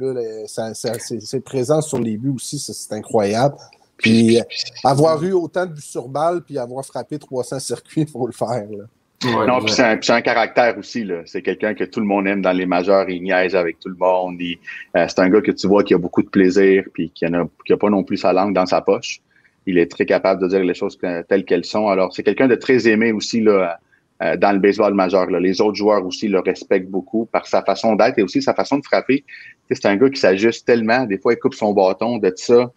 Ses, 0.48 1.20
ses 1.22 1.40
présences 1.40 1.88
sur 1.88 2.00
les 2.00 2.18
buts 2.18 2.34
aussi, 2.36 2.60
ça, 2.60 2.74
c'est 2.74 2.94
incroyable. 2.94 3.56
Puis 3.98 4.40
avoir 4.84 5.24
eu 5.24 5.32
autant 5.32 5.66
de 5.66 5.74
buts 5.74 5.82
sur 5.82 6.10
balle 6.10 6.42
puis 6.42 6.58
avoir 6.58 6.84
frappé 6.84 7.20
300 7.20 7.60
circuits, 7.60 8.02
il 8.02 8.08
faut 8.12 8.26
le 8.26 8.34
faire. 8.34 8.68
Là. 8.70 8.86
Ouais, 9.24 9.46
Non, 9.46 9.60
puis 9.62 9.72
c'est 9.74 9.84
un, 9.84 10.00
un 10.16 10.22
caractère 10.22 10.78
aussi. 10.78 11.04
là. 11.04 11.22
C'est 11.26 11.42
quelqu'un 11.42 11.74
que 11.74 11.84
tout 11.84 12.00
le 12.00 12.06
monde 12.06 12.28
aime 12.28 12.42
dans 12.42 12.52
les 12.52 12.66
majeurs. 12.66 13.10
Il 13.10 13.22
niaise 13.22 13.56
avec 13.56 13.80
tout 13.80 13.90
le 13.90 13.96
monde. 13.96 14.40
Euh, 14.42 15.06
c'est 15.08 15.20
un 15.20 15.30
gars 15.30 15.42
que 15.42 15.52
tu 15.52 15.68
vois 15.68 15.84
qui 15.84 15.94
a 15.94 15.98
beaucoup 15.98 16.24
de 16.24 16.30
plaisir 16.30 16.84
puis 16.94 17.12
qui 17.14 17.26
n'a 17.26 17.48
qui 17.66 17.74
a 17.74 17.78
pas 17.78 17.90
non 17.90 18.04
plus 18.04 18.18
sa 18.18 18.34
langue 18.34 18.54
dans 18.54 18.66
sa 18.66 18.82
poche. 18.82 19.22
Il 19.68 19.78
est 19.78 19.90
très 19.92 20.06
capable 20.06 20.42
de 20.42 20.48
dire 20.48 20.64
les 20.64 20.74
choses 20.74 20.98
telles 21.30 21.46
qu'elles 21.46 21.66
sont. 21.66 21.88
Alors, 21.88 22.14
c'est 22.16 22.24
quelqu'un 22.24 22.48
de 22.48 22.56
très 22.56 22.88
aimé 22.88 23.12
aussi 23.12 23.42
là, 23.42 23.78
euh, 24.24 24.36
dans 24.38 24.52
le 24.52 24.60
baseball 24.60 24.96
majeur. 24.96 25.30
là. 25.30 25.40
Les 25.40 25.62
autres 25.62 25.76
joueurs 25.76 26.04
aussi 26.06 26.28
le 26.28 26.40
respectent 26.40 26.90
beaucoup 26.90 27.26
par 27.26 27.46
sa 27.46 27.62
façon 27.62 27.96
d'être 27.96 28.18
et 28.18 28.24
aussi 28.24 28.42
sa 28.42 28.56
façon 28.56 28.80
de 28.80 28.84
frapper. 28.84 29.24
C'est 29.70 29.86
un 29.86 29.98
gars 29.98 30.10
qui 30.10 30.20
s'ajuste 30.20 30.66
tellement. 30.66 31.06
Des 31.06 31.20
fois, 31.20 31.34
il 31.34 31.38
coupe 31.38 31.54
son 31.54 31.74
bâton 31.74 32.18
de 32.18 32.34
ça 32.36 32.72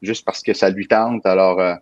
juste 0.00 0.24
parce 0.24 0.42
que 0.42 0.54
ça 0.54 0.70
lui 0.70 0.86
tente. 0.86 1.26
Alors, 1.26 1.60
euh, 1.60 1.74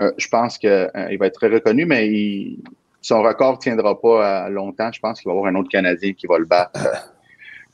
euh, 0.00 0.12
je 0.16 0.28
pense 0.28 0.58
qu'il 0.58 0.70
va 0.70 1.26
être 1.26 1.34
très 1.34 1.48
reconnu, 1.48 1.86
mais 1.86 2.08
il, 2.08 2.58
son 3.04 3.22
record 3.22 3.58
tiendra 3.58 4.00
pas 4.00 4.48
longtemps. 4.48 4.90
Je 4.92 4.98
pense 5.00 5.20
qu'il 5.20 5.28
va 5.30 5.34
y 5.34 5.38
avoir 5.38 5.52
un 5.52 5.56
autre 5.56 5.68
Canadien 5.68 6.12
qui 6.14 6.26
va 6.26 6.38
le 6.38 6.46
battre 6.46 6.80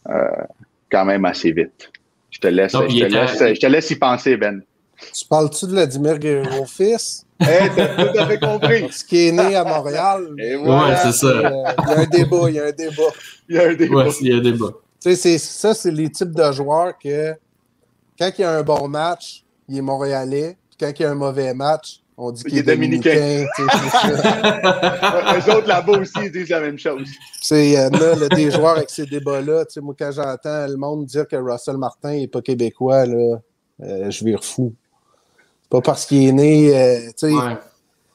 euh, 0.09 0.13
euh, 0.13 0.45
quand 0.91 1.05
même 1.05 1.25
assez 1.25 1.53
vite. 1.53 1.91
Je 2.31 2.39
te 2.41 2.49
laisse, 2.49 2.75
Non, 2.75 2.89
je 2.89 2.99
te 2.99 3.05
laisse, 3.05 3.39
je 3.39 3.61
te 3.61 3.67
laisse 3.67 3.91
y 3.91 3.97
penser, 3.97 4.37
Ben. 4.37 4.63
Tu 5.15 5.25
parles-tu 5.27 5.67
de 5.67 5.71
Vladimir 5.71 6.19
Guerrero 6.19 6.65
fils? 6.67 7.25
Hey, 7.41 7.71
t'as 7.75 7.95
tout 8.13 8.19
à 8.19 8.27
fait 8.27 8.39
compris. 8.51 8.87
Ce 8.93 9.03
qui 9.05 9.29
est 9.29 9.33
né 9.33 9.55
à 9.57 9.65
Montréal. 9.65 10.35
Et 10.39 10.57
Ouais, 10.57 10.63
voilà, 10.65 10.97
c'est 10.97 11.13
ça. 11.13 11.27
Euh, 11.29 11.65
Il 11.87 11.91
y 11.91 11.95
a 11.95 11.99
un 12.01 12.07
débat, 12.07 12.49
il 12.49 12.55
y 12.55 12.59
a 12.61 12.65
un 12.67 12.73
débat. 12.73 13.03
il 13.49 13.57
y 13.57 13.59
a 13.59 13.63
un 13.69 13.75
débat. 13.75 13.95
Ouais, 14.05 14.11
il 14.21 14.29
y 14.29 14.33
a 14.33 14.37
un 14.37 14.41
débat. 14.41 14.67
Tu 15.03 15.11
sais, 15.11 15.17
c'est- 15.17 15.39
ça, 15.39 15.73
c'est 15.75 15.91
les 15.91 16.11
types 16.11 16.33
de 16.33 16.53
joueurs 16.53 16.99
que 16.99 17.33
quand 18.19 18.31
il 18.37 18.43
y 18.43 18.45
a 18.45 18.51
un 18.51 18.63
bon 18.63 18.89
match, 18.89 19.43
il 19.69 19.79
est 19.79 19.83
montréalais. 19.83 20.59
Puis 20.69 20.77
quand 20.79 20.93
il 20.99 21.03
y 21.03 21.07
a 21.07 21.11
un 21.11 21.15
mauvais 21.15 21.55
match, 21.55 22.01
on 22.23 22.33
dit 22.33 22.43
Il 22.47 22.49
qu'il 22.51 22.59
est 22.59 22.61
est 22.61 22.65
dominicain. 22.65 23.47
Eux 23.59 25.51
autres 25.57 25.67
là-bas 25.69 25.99
aussi, 25.99 26.13
ils 26.25 26.31
disent 26.33 26.49
la 26.51 26.61
même 26.61 26.79
chose. 26.79 27.09
Il 27.51 27.71
y 27.73 27.79
en 27.79 27.89
a 27.89 28.15
là, 28.17 28.29
des 28.29 28.51
joueurs 28.51 28.77
avec 28.77 28.91
ces 28.91 29.07
débats-là. 29.07 29.65
Moi, 29.81 29.95
quand 29.99 30.13
j'entends 30.13 30.67
le 30.69 30.77
monde 30.77 31.07
dire 31.07 31.27
que 31.27 31.37
Russell 31.37 31.77
Martin 31.79 32.13
n'est 32.13 32.29
pas 32.29 32.43
québécois, 32.43 33.07
là, 33.07 33.39
euh, 33.83 34.11
je 34.11 34.25
vire 34.25 34.45
fou. 34.45 34.73
C'est 35.63 35.71
pas 35.71 35.81
parce 35.81 36.05
qu'il 36.07 36.29
est 36.29 36.33
né, 36.33 36.77
euh, 36.77 36.99
tu 37.17 37.29
sais, 37.29 37.33
Ouais. 37.33 37.57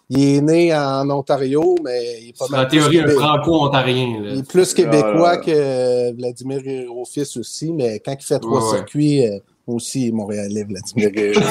il 0.09 0.35
est 0.37 0.41
né 0.41 0.75
en 0.75 1.09
Ontario, 1.09 1.75
mais 1.83 2.21
il 2.21 2.29
est 2.29 2.37
pas 2.37 2.45
C'est 2.47 2.53
en 2.53 2.57
mal 2.57 2.67
plus 2.67 2.77
théorie 2.79 2.99
un 2.99 3.07
franco-ontarien. 3.09 4.21
Il 4.23 4.39
est 4.39 4.47
plus 4.47 4.73
québécois 4.73 5.31
Ah. 5.33 5.37
que 5.37 6.15
Vladimir 6.15 6.61
fils 7.05 7.37
aussi, 7.37 7.73
mais 7.73 7.99
quand 7.99 8.13
il 8.19 8.23
fait 8.23 8.39
trois 8.39 8.59
Ouais, 8.59 8.65
ouais. 8.71 8.75
circuits, 8.77 9.25
euh, 9.27 9.39
moi 9.67 9.77
aussi, 9.77 10.11
montréalais, 10.11 10.63
Vladimir 10.63 11.09
Guerrero. 11.09 11.41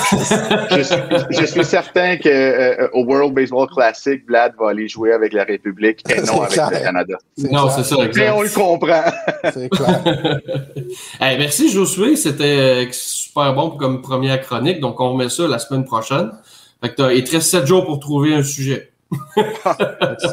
Je 0.71 0.83
suis, 0.83 0.97
je 1.41 1.47
suis 1.47 1.65
certain 1.65 2.17
que 2.17 2.29
euh, 2.29 2.89
au 2.93 3.05
World 3.05 3.35
Baseball 3.35 3.67
Classic, 3.69 4.25
Vlad 4.27 4.53
va 4.59 4.71
aller 4.71 4.87
jouer 4.87 5.13
avec 5.13 5.33
la 5.33 5.43
République 5.43 6.03
et 6.09 6.21
non 6.23 6.43
avec 6.43 6.53
clair. 6.53 6.71
le 6.71 6.79
Canada. 6.79 7.19
Non, 7.51 7.69
c'est 7.71 7.83
ça, 7.83 7.97
Mais 8.15 8.31
on 8.31 8.43
le 8.43 8.49
comprend. 8.49 9.03
C'est 9.53 9.69
clair. 9.69 10.05
Hey, 11.21 11.39
merci 11.39 11.71
Josué, 11.71 12.15
c'était 12.17 12.85
euh, 12.85 12.87
super 12.93 13.53
bon 13.55 13.71
comme 13.71 14.01
première 14.01 14.41
chronique. 14.41 14.79
Donc, 14.81 15.01
on 15.01 15.13
remet 15.15 15.29
ça 15.29 15.49
la 15.49 15.59
semaine 15.59 15.85
prochaine. 15.85 16.31
Fait 16.83 16.95
que 16.95 17.15
il 17.17 17.25
te 17.25 17.33
reste 17.33 17.51
sept 17.51 17.67
jours 17.67 17.85
pour 17.85 17.99
trouver 17.99 18.35
un 18.35 18.43
sujet. 18.45 18.91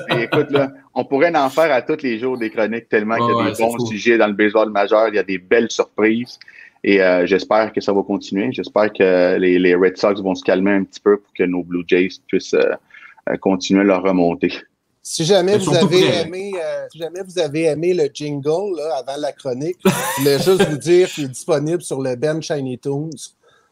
Et 0.10 0.24
écoute, 0.24 0.52
là, 0.52 0.70
on 0.94 1.06
pourrait 1.06 1.36
en 1.36 1.50
faire 1.50 1.72
à 1.74 1.82
tous 1.82 2.02
les 2.04 2.20
jours 2.20 2.38
des 2.38 2.50
chroniques 2.50 2.90
tellement 2.90 3.16
qu'il 3.16 3.26
y 3.26 3.32
a 3.32 3.36
Ouais, 3.36 3.52
des 3.54 3.64
bons 3.64 3.76
fou. 3.78 3.86
sujets 3.88 4.18
dans 4.18 4.28
le 4.28 4.34
baseball 4.34 4.70
majeur. 4.72 5.08
Il 5.10 5.16
y 5.16 5.20
a 5.20 5.24
des 5.24 5.38
belles 5.38 5.72
surprises. 5.72 6.38
Et 6.84 7.02
euh, 7.02 7.26
j'espère 7.26 7.72
que 7.74 7.82
ça 7.82 7.94
va 7.94 8.02
continuer. 8.02 8.52
J'espère 8.52 8.92
que 8.92 9.38
les, 9.38 9.60
les 9.60 9.76
Red 9.76 9.98
Sox 9.98 10.22
vont 10.22 10.36
se 10.36 10.44
calmer 10.44 10.72
un 10.72 10.84
petit 10.84 11.00
peu 11.00 11.18
pour 11.18 11.34
que 11.34 11.44
nos 11.44 11.64
Blue 11.64 11.84
Jays 11.88 12.10
puissent 12.28 12.54
euh, 12.56 12.74
euh, 13.30 13.38
continuer 13.38 13.84
leur 13.84 14.02
remontée. 14.02 14.52
Si 15.04 15.26
jamais 15.26 15.58
vous 15.58 15.76
avez 15.76 16.22
aimé, 16.22 16.54
euh, 16.56 16.86
si 16.92 17.00
jamais 17.00 17.22
vous 17.24 17.40
avez 17.40 17.64
aimé 17.64 17.94
le 17.94 18.08
jingle 18.14 18.78
là, 18.78 18.98
avant 19.00 19.20
la 19.20 19.32
chronique, 19.32 19.78
je 19.84 20.20
voulais 20.20 20.38
juste 20.38 20.64
vous 20.70 20.78
dire 20.78 21.10
qu'il 21.10 21.26
est 21.26 21.30
disponible 21.30 21.82
sur 21.82 22.02
le 22.02 22.16
Ben 22.16 22.42
Shiny 22.42 22.78
Tunes. 22.78 23.10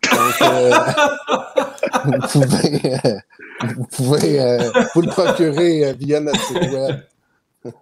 Donc, 0.03 0.41
euh, 0.41 0.71
vous 2.05 2.27
pouvez, 2.31 2.81
euh, 2.85 3.19
vous 3.75 3.85
pouvez 3.85 4.39
euh, 4.39 4.71
vous 4.95 5.01
le 5.01 5.07
procurer 5.09 5.85
euh, 5.85 5.93
via 5.93 6.19
notre 6.19 6.41
site 6.41 6.71
web. 6.71 6.99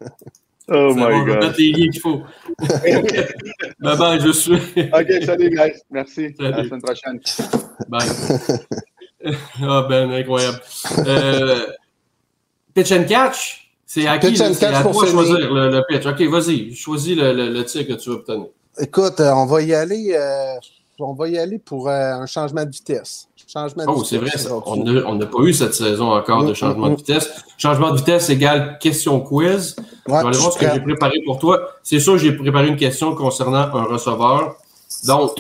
Oh 0.70 0.94
my 0.94 1.04
on 1.04 1.24
va 1.24 1.26
God. 1.26 1.44
mettre 1.46 1.56
les 1.60 1.72
liens 1.72 1.90
qu'il 1.92 2.02
faut. 2.02 2.22
bye 3.80 3.98
bye, 3.98 4.20
je 4.20 4.32
suis. 4.32 4.54
OK, 4.56 5.24
salut, 5.26 5.50
guys. 5.50 5.80
Merci. 5.90 6.36
À 6.40 6.44
la 6.44 6.52
Salut. 6.58 6.68
semaine 6.70 6.82
prochaine. 6.82 7.20
Bye. 7.88 8.08
ah 9.64 9.86
ben, 9.90 10.12
incroyable. 10.12 10.60
Euh, 11.06 11.68
pitch 12.74 12.92
and 12.92 13.06
catch, 13.06 13.72
c'est 13.86 14.08
à 14.08 14.18
qui? 14.18 14.28
Pitch 14.28 14.40
là? 14.40 14.50
and 14.50 14.54
C'est 14.54 14.60
catch 14.66 14.76
à 14.76 14.82
pour 14.82 14.92
toi 14.92 15.06
de 15.06 15.12
choisir 15.12 15.38
le, 15.54 15.70
le 15.72 15.84
pitch. 15.88 16.06
OK, 16.06 16.22
vas-y. 16.30 16.74
Choisis 16.76 17.16
le, 17.16 17.34
le, 17.34 17.50
le 17.50 17.64
tir 17.66 17.88
que 17.88 17.94
tu 17.94 18.10
veux 18.10 18.16
obtenir. 18.16 18.48
Écoute, 18.80 19.20
euh, 19.22 19.32
on 19.34 19.46
va 19.46 19.62
y 19.62 19.74
aller. 19.74 20.14
euh, 20.16 20.56
on 21.00 21.14
va 21.14 21.30
y 21.30 21.38
aller 21.38 21.60
pour 21.60 21.88
euh, 21.88 21.94
un 22.14 22.26
changement 22.26 22.66
de 22.66 22.72
vitesse. 22.72 23.28
Changement 23.48 23.86
de 23.86 23.90
Oh, 23.90 23.94
vitesse 24.02 24.10
c'est 24.10 24.50
vrai, 24.50 25.04
on 25.06 25.16
n'a 25.16 25.26
pas 25.26 25.40
eu 25.40 25.54
cette 25.54 25.74
saison 25.74 26.12
encore 26.12 26.44
de 26.44 26.52
Mm, 26.52 26.56
changement 26.56 26.88
mm, 26.88 26.92
de 26.92 26.96
vitesse. 26.98 27.30
Changement 27.58 27.92
de 27.92 27.98
vitesse 27.98 28.30
égale 28.30 28.78
question 28.80 29.22
quiz. 29.22 29.76
Ouais, 29.78 29.86
je 30.08 30.12
vais 30.12 30.18
aller 30.18 30.38
voir 30.38 30.52
ce 30.52 30.60
que 30.60 30.74
j'ai 30.74 30.82
préparé 30.82 31.22
pour 31.26 31.40
toi. 31.40 31.70
C'est 31.82 32.02
sûr, 32.02 32.18
j'ai 32.18 32.34
préparé 32.34 32.68
une 32.68 32.76
question 32.76 33.16
concernant 33.16 33.74
un 33.74 33.84
receveur. 33.84 34.56
Donc, 35.06 35.32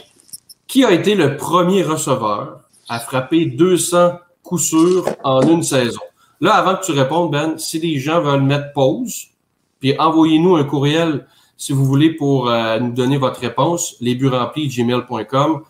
qui 0.67 0.85
a 0.85 0.91
été 0.91 1.15
le 1.15 1.35
premier 1.35 1.83
receveur 1.83 2.61
à 2.87 2.99
frapper 2.99 3.45
200 3.45 4.13
coups 4.41 4.63
sûrs 4.63 5.05
en 5.23 5.41
une 5.41 5.63
saison? 5.63 5.99
Là, 6.39 6.53
avant 6.53 6.75
que 6.75 6.85
tu 6.85 6.93
répondes, 6.93 7.31
Ben, 7.31 7.57
si 7.57 7.79
les 7.79 7.99
gens 7.99 8.21
veulent 8.21 8.41
mettre 8.43 8.71
pause, 8.73 9.27
puis 9.81 9.99
envoyez-nous 9.99 10.55
un 10.55 10.63
courriel 10.63 11.25
si 11.57 11.73
vous 11.73 11.83
voulez 11.85 12.11
pour 12.11 12.49
euh, 12.49 12.79
nous 12.79 12.91
donner 12.93 13.17
votre 13.17 13.39
réponse, 13.39 13.95
lesbutsremplis.gmail.com. 13.99 15.63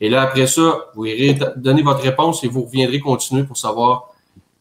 Et 0.00 0.08
là, 0.08 0.22
après 0.22 0.46
ça, 0.46 0.86
vous 0.94 1.04
irez 1.06 1.38
donner 1.56 1.82
votre 1.82 2.00
réponse 2.02 2.42
et 2.44 2.48
vous 2.48 2.62
reviendrez 2.64 3.00
continuer 3.00 3.44
pour 3.44 3.56
savoir 3.56 4.08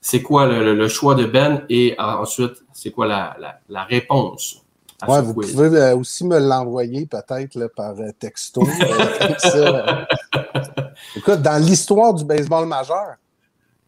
c'est 0.01 0.21
quoi 0.21 0.45
le, 0.45 0.87
choix 0.87 1.15
de 1.15 1.25
Ben 1.25 1.63
et 1.69 1.95
euh, 1.99 2.03
ensuite, 2.03 2.53
c'est 2.73 2.91
quoi 2.91 3.07
la, 3.07 3.35
la, 3.39 3.59
la 3.69 3.83
réponse 3.83 4.61
Ouais, 5.07 5.21
vous 5.21 5.33
quiz. 5.33 5.53
pouvez 5.53 5.77
euh, 5.79 5.95
aussi 5.95 6.25
me 6.25 6.37
l'envoyer 6.39 7.05
peut-être 7.05 7.67
par 7.73 7.91
euh, 7.99 8.11
texto. 8.19 8.61
euh, 8.63 9.35
ça. 9.37 10.07
Écoute, 11.15 11.41
dans 11.41 11.61
l'histoire 11.63 12.13
du 12.13 12.25
baseball 12.25 12.65
majeur, 12.67 13.15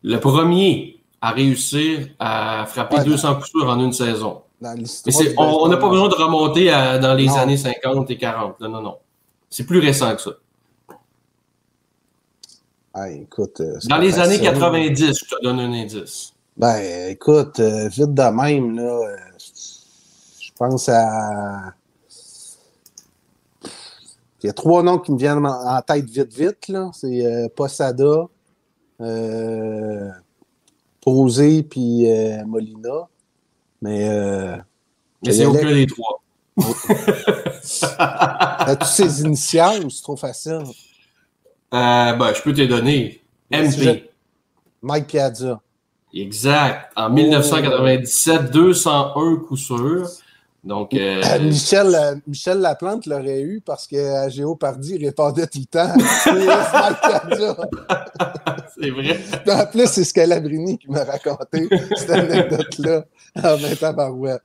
Le 0.04 0.18
premier 0.20 1.02
à 1.22 1.32
réussir 1.32 2.08
à 2.18 2.66
frapper 2.66 2.98
Ouais, 2.98 3.04
200 3.04 3.36
coups 3.36 3.50
sûrs 3.50 3.70
en 3.70 3.80
une 3.80 3.92
saison. 3.94 4.42
dans 4.62 4.74
Mais 4.76 5.36
on- 5.38 5.68
n'a 5.68 5.78
pas 5.78 5.90
besoin 5.90 6.08
de 6.08 6.16
remonter 6.16 6.72
à, 6.72 6.98
dans 6.98 7.14
les 7.14 7.28
Non. 7.28 7.36
années 7.36 7.58
50 7.58 8.10
et 8.10 8.18
40. 8.18 8.60
Non, 8.62 8.70
non, 8.70 8.82
non. 8.82 8.98
C'est 9.50 9.66
plus 9.66 9.80
récent 9.80 10.16
que 10.16 10.22
ça. 10.22 10.32
Ah, 12.94 13.10
écoute, 13.10 13.62
euh, 13.62 13.78
Dans 13.90 13.98
les 13.98 14.20
années 14.20 14.38
facile. 14.38 14.54
90, 14.54 15.20
je 15.20 15.36
te 15.36 15.44
donne 15.44 15.60
un 15.60 15.72
indice. 15.74 16.34
Ben, 16.58 17.10
écoute, 17.10 17.60
euh, 17.60 17.88
vite 17.88 18.14
de 18.14 18.24
même, 18.24 18.76
là, 18.76 18.84
euh, 18.84 19.18
je 20.40 20.52
pense 20.58 20.90
à. 20.90 21.74
Il 24.44 24.48
y 24.48 24.50
a 24.50 24.54
trois 24.54 24.84
noms 24.84 24.98
qui 24.98 25.12
me 25.12 25.18
viennent 25.18 25.46
en 25.46 25.82
tête 25.82 26.10
vite, 26.10 26.34
vite, 26.34 26.68
là. 26.68 26.90
C'est 26.94 27.26
euh, 27.26 27.48
Posada, 27.56 28.28
euh, 29.00 30.10
Posé, 31.00 31.64
puis 31.64 32.12
euh, 32.12 32.44
Molina. 32.46 33.08
Mais, 33.82 34.10
euh, 34.10 34.58
Mais 35.26 35.32
c'est 35.32 35.46
aucun 35.46 35.72
des 35.72 35.88
trois. 35.88 36.22
as-tu 37.98 38.86
ces 38.86 39.22
initiales 39.22 39.86
ou 39.86 39.90
c'est 39.90 40.04
trop 40.04 40.18
facile? 40.18 40.64
Euh, 41.74 42.14
ben, 42.14 42.34
je 42.34 42.42
peux 42.42 42.54
te 42.54 42.62
donner. 42.66 43.22
MP. 43.52 44.10
Mike 44.82 45.08
Piazza. 45.08 45.60
Exact. 46.14 46.92
En 46.96 47.06
Oh. 47.08 47.14
1997, 47.14 48.52
201 48.52 49.36
coups 49.38 49.62
sûrs. 49.62 50.10
Donc, 50.64 50.94
euh, 50.94 51.22
Euh, 51.26 51.40
Michel, 51.40 51.96
euh, 51.96 52.16
Michel 52.28 52.60
Laplante 52.60 53.06
l'aurait 53.08 53.42
eu 53.42 53.62
parce 53.66 53.88
que 53.88 54.30
Géo 54.30 54.56
Pardy 54.56 54.98
répondait 55.04 55.48
tout 55.48 55.60
le 55.60 55.66
temps. 55.66 55.94
C'est 58.80 58.90
vrai. 58.90 59.20
En 59.48 59.66
plus, 59.68 59.88
c'est 59.88 60.04
Scalabrini 60.04 60.78
qui 60.78 60.90
m'a 60.90 61.04
raconté 61.04 61.68
cette 61.98 62.10
anecdote-là 62.10 63.06
en 63.44 63.56
20 63.56 63.84
ans 63.84 63.94
barouette. 63.94 64.42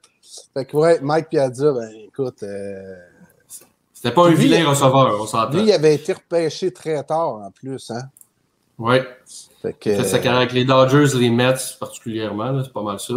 Fait 0.54 0.64
que, 0.64 0.76
ouais, 0.76 0.98
Mike 1.00 1.28
Piazza, 1.28 1.72
ben 1.72 1.90
écoute, 2.06 2.42
euh, 2.42 2.94
C'était 3.96 4.12
pas 4.14 4.26
un 4.26 4.30
Lui, 4.30 4.36
vilain 4.36 4.58
il- 4.58 4.66
receveur, 4.66 5.16
on 5.20 5.26
s'entend. 5.26 5.52
lui, 5.56 5.62
il 5.62 5.72
avait 5.72 5.94
été 5.94 6.12
repêché 6.12 6.70
très 6.70 7.02
tard 7.02 7.36
en 7.36 7.50
plus. 7.50 7.90
Hein? 7.90 8.02
Oui. 8.78 8.96
Fait 9.62 9.72
que, 9.72 9.88
Il 9.88 9.94
a 9.94 10.02
fait 10.02 10.08
sa 10.10 10.18
carrière 10.18 10.40
avec 10.42 10.52
les 10.52 10.66
Dodgers, 10.66 11.16
les 11.18 11.30
Mets 11.30 11.54
particulièrement, 11.80 12.62
c'est 12.62 12.72
pas 12.74 12.82
mal 12.82 13.00
ça. 13.00 13.14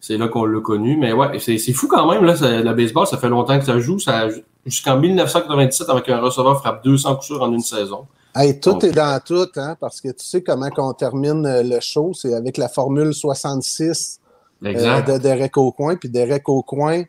C'est 0.00 0.16
là 0.16 0.28
qu'on 0.28 0.46
l'a 0.46 0.60
connu. 0.62 0.96
Mais 0.96 1.12
ouais, 1.12 1.38
c'est 1.38 1.58
fou 1.74 1.86
quand 1.86 2.10
même, 2.10 2.24
là, 2.24 2.34
ça- 2.34 2.62
baseball, 2.72 3.06
ça 3.06 3.18
fait 3.18 3.28
longtemps 3.28 3.58
que 3.58 3.66
ça 3.66 3.78
joue. 3.78 3.98
Ça, 3.98 4.28
jusqu'en 4.64 4.96
1997, 4.98 5.90
avec 5.90 6.08
un 6.08 6.18
receveur 6.20 6.58
frappe 6.60 6.82
200 6.82 7.14
coups 7.16 7.26
sûrs 7.26 7.42
en 7.42 7.52
une 7.52 7.60
saison. 7.60 8.06
hey, 8.34 8.58
tout 8.58 8.72
Donc- 8.72 8.84
est 8.84 8.92
dans 8.92 9.20
tout, 9.22 9.46
hein, 9.56 9.76
parce 9.78 10.00
que 10.00 10.08
tu 10.08 10.24
sais 10.24 10.42
comment 10.42 10.70
on 10.78 10.94
termine 10.94 11.44
euh, 11.44 11.62
le 11.62 11.78
show, 11.80 12.12
c'est 12.14 12.32
avec 12.32 12.56
la 12.56 12.70
formule 12.70 13.12
66 13.12 14.18
euh, 14.64 15.02
de 15.02 15.18
Derek 15.18 15.56
Aucoin. 15.58 15.96
Puis 15.96 16.08
Derek 16.08 16.48
Aucoin 16.48 17.02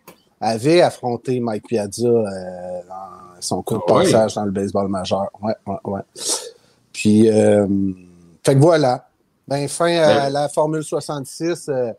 avait 0.43 0.81
affronté 0.81 1.39
Mike 1.39 1.67
Piazza 1.67 2.07
euh, 2.07 2.23
dans 2.87 3.41
son 3.41 3.61
court 3.61 3.83
Ah 3.89 3.93
oui. 3.95 4.03
passage 4.05 4.35
dans 4.35 4.45
le 4.45 4.51
baseball 4.51 4.87
majeur. 4.87 5.29
Ouais, 5.41 5.55
ouais, 5.67 5.77
ouais. 5.85 6.01
Puis, 6.91 7.29
euh, 7.29 7.67
fait 8.43 8.55
que 8.55 8.59
voilà. 8.59 9.07
Ben, 9.47 9.67
fin 9.67 9.95
à 9.97 10.13
Ben- 10.25 10.29
la 10.29 10.49
formule 10.49 10.83
66. 10.83 11.67
euh, 11.69 11.91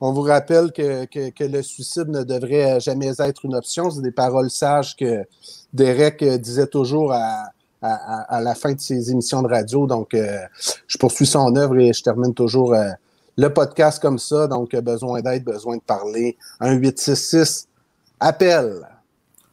on 0.00 0.12
vous 0.12 0.22
rappelle 0.22 0.72
que, 0.72 1.04
que, 1.04 1.30
que 1.30 1.44
le 1.44 1.62
suicide 1.62 2.08
ne 2.08 2.24
devrait 2.24 2.80
jamais 2.80 3.12
être 3.20 3.44
une 3.44 3.54
option. 3.54 3.88
C'est 3.90 4.02
des 4.02 4.10
paroles 4.10 4.50
sages 4.50 4.96
que 4.96 5.24
Derek 5.72 6.22
euh, 6.22 6.38
disait 6.38 6.66
toujours 6.66 7.12
à, 7.12 7.44
à, 7.82 8.40
la 8.40 8.54
fin 8.56 8.72
de 8.72 8.80
ses 8.80 9.10
émissions 9.12 9.42
de 9.42 9.48
radio. 9.48 9.86
Donc, 9.86 10.14
euh, 10.14 10.38
je 10.88 10.98
poursuis 10.98 11.26
son 11.26 11.54
œuvre 11.56 11.78
et 11.78 11.92
je 11.92 12.02
termine 12.02 12.34
toujours 12.34 12.74
euh, 12.74 12.90
le 13.36 13.48
podcast 13.52 14.00
comme 14.02 14.18
ça. 14.18 14.48
Donc, 14.48 14.74
besoin 14.74 15.20
d'aide, 15.20 15.44
besoin 15.44 15.76
de 15.76 15.82
parler. 15.82 16.36
1 16.60 16.74
866 16.74 17.68
appel. 18.22 18.86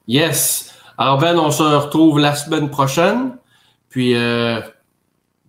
Yes. 0.08 0.74
Alors 0.98 1.18
Ben, 1.18 1.38
on 1.38 1.52
se 1.52 1.64
retrouve 1.64 2.20
la 2.20 2.36
semaine 2.36 2.70
prochaine. 2.70 3.38
Puis, 3.90 4.16
euh, 4.16 4.62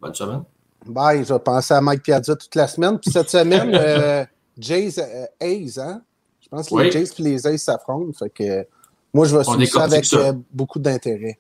bonne 0.01 0.15
semaine. 0.15 0.43
Bye, 0.87 1.25
je 1.25 1.33
vais 1.35 1.39
penser 1.41 1.75
à 1.75 1.81
Mike 1.81 2.03
Piazza 2.03 2.35
toute 2.37 2.55
la 2.55 2.67
semaine. 2.67 2.99
Puis 2.99 3.11
cette 3.11 3.29
semaine, 3.31 3.71
euh, 3.75 4.25
Jays, 4.59 4.95
euh, 4.99 5.27
A's, 5.41 5.79
hein? 5.79 6.03
Je 6.41 6.49
pense 6.49 6.69
que 6.69 6.75
Oui. 6.75 6.85
les 6.85 6.91
Jays 6.93 7.11
et 7.19 7.23
les 7.23 7.47
A's 7.47 7.63
s'affrontent. 7.63 8.13
Fait 8.19 8.31
que 8.31 8.67
moi, 9.13 9.27
je 9.27 9.37
vais 9.37 9.45
suivre 9.45 9.67
ça 9.67 9.85
avec 9.85 10.05
ça. 10.05 10.17
euh, 10.17 10.33
beaucoup 10.53 10.79
d'intérêt. 10.79 11.39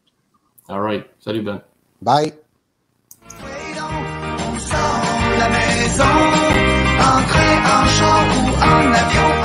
All 0.68 0.80
right. 0.80 1.06
Salut 1.24 1.42
Ben. 1.42 1.60
Bye. 2.02 2.32
On 3.28 4.58
sort 4.58 5.38
la 5.38 5.48
maison, 5.48 6.04
en 6.04 7.22
train, 7.28 7.56
en 7.64 7.86
char 7.86 8.24
ou 8.36 8.48
en 8.62 8.92
avion, 8.92 9.39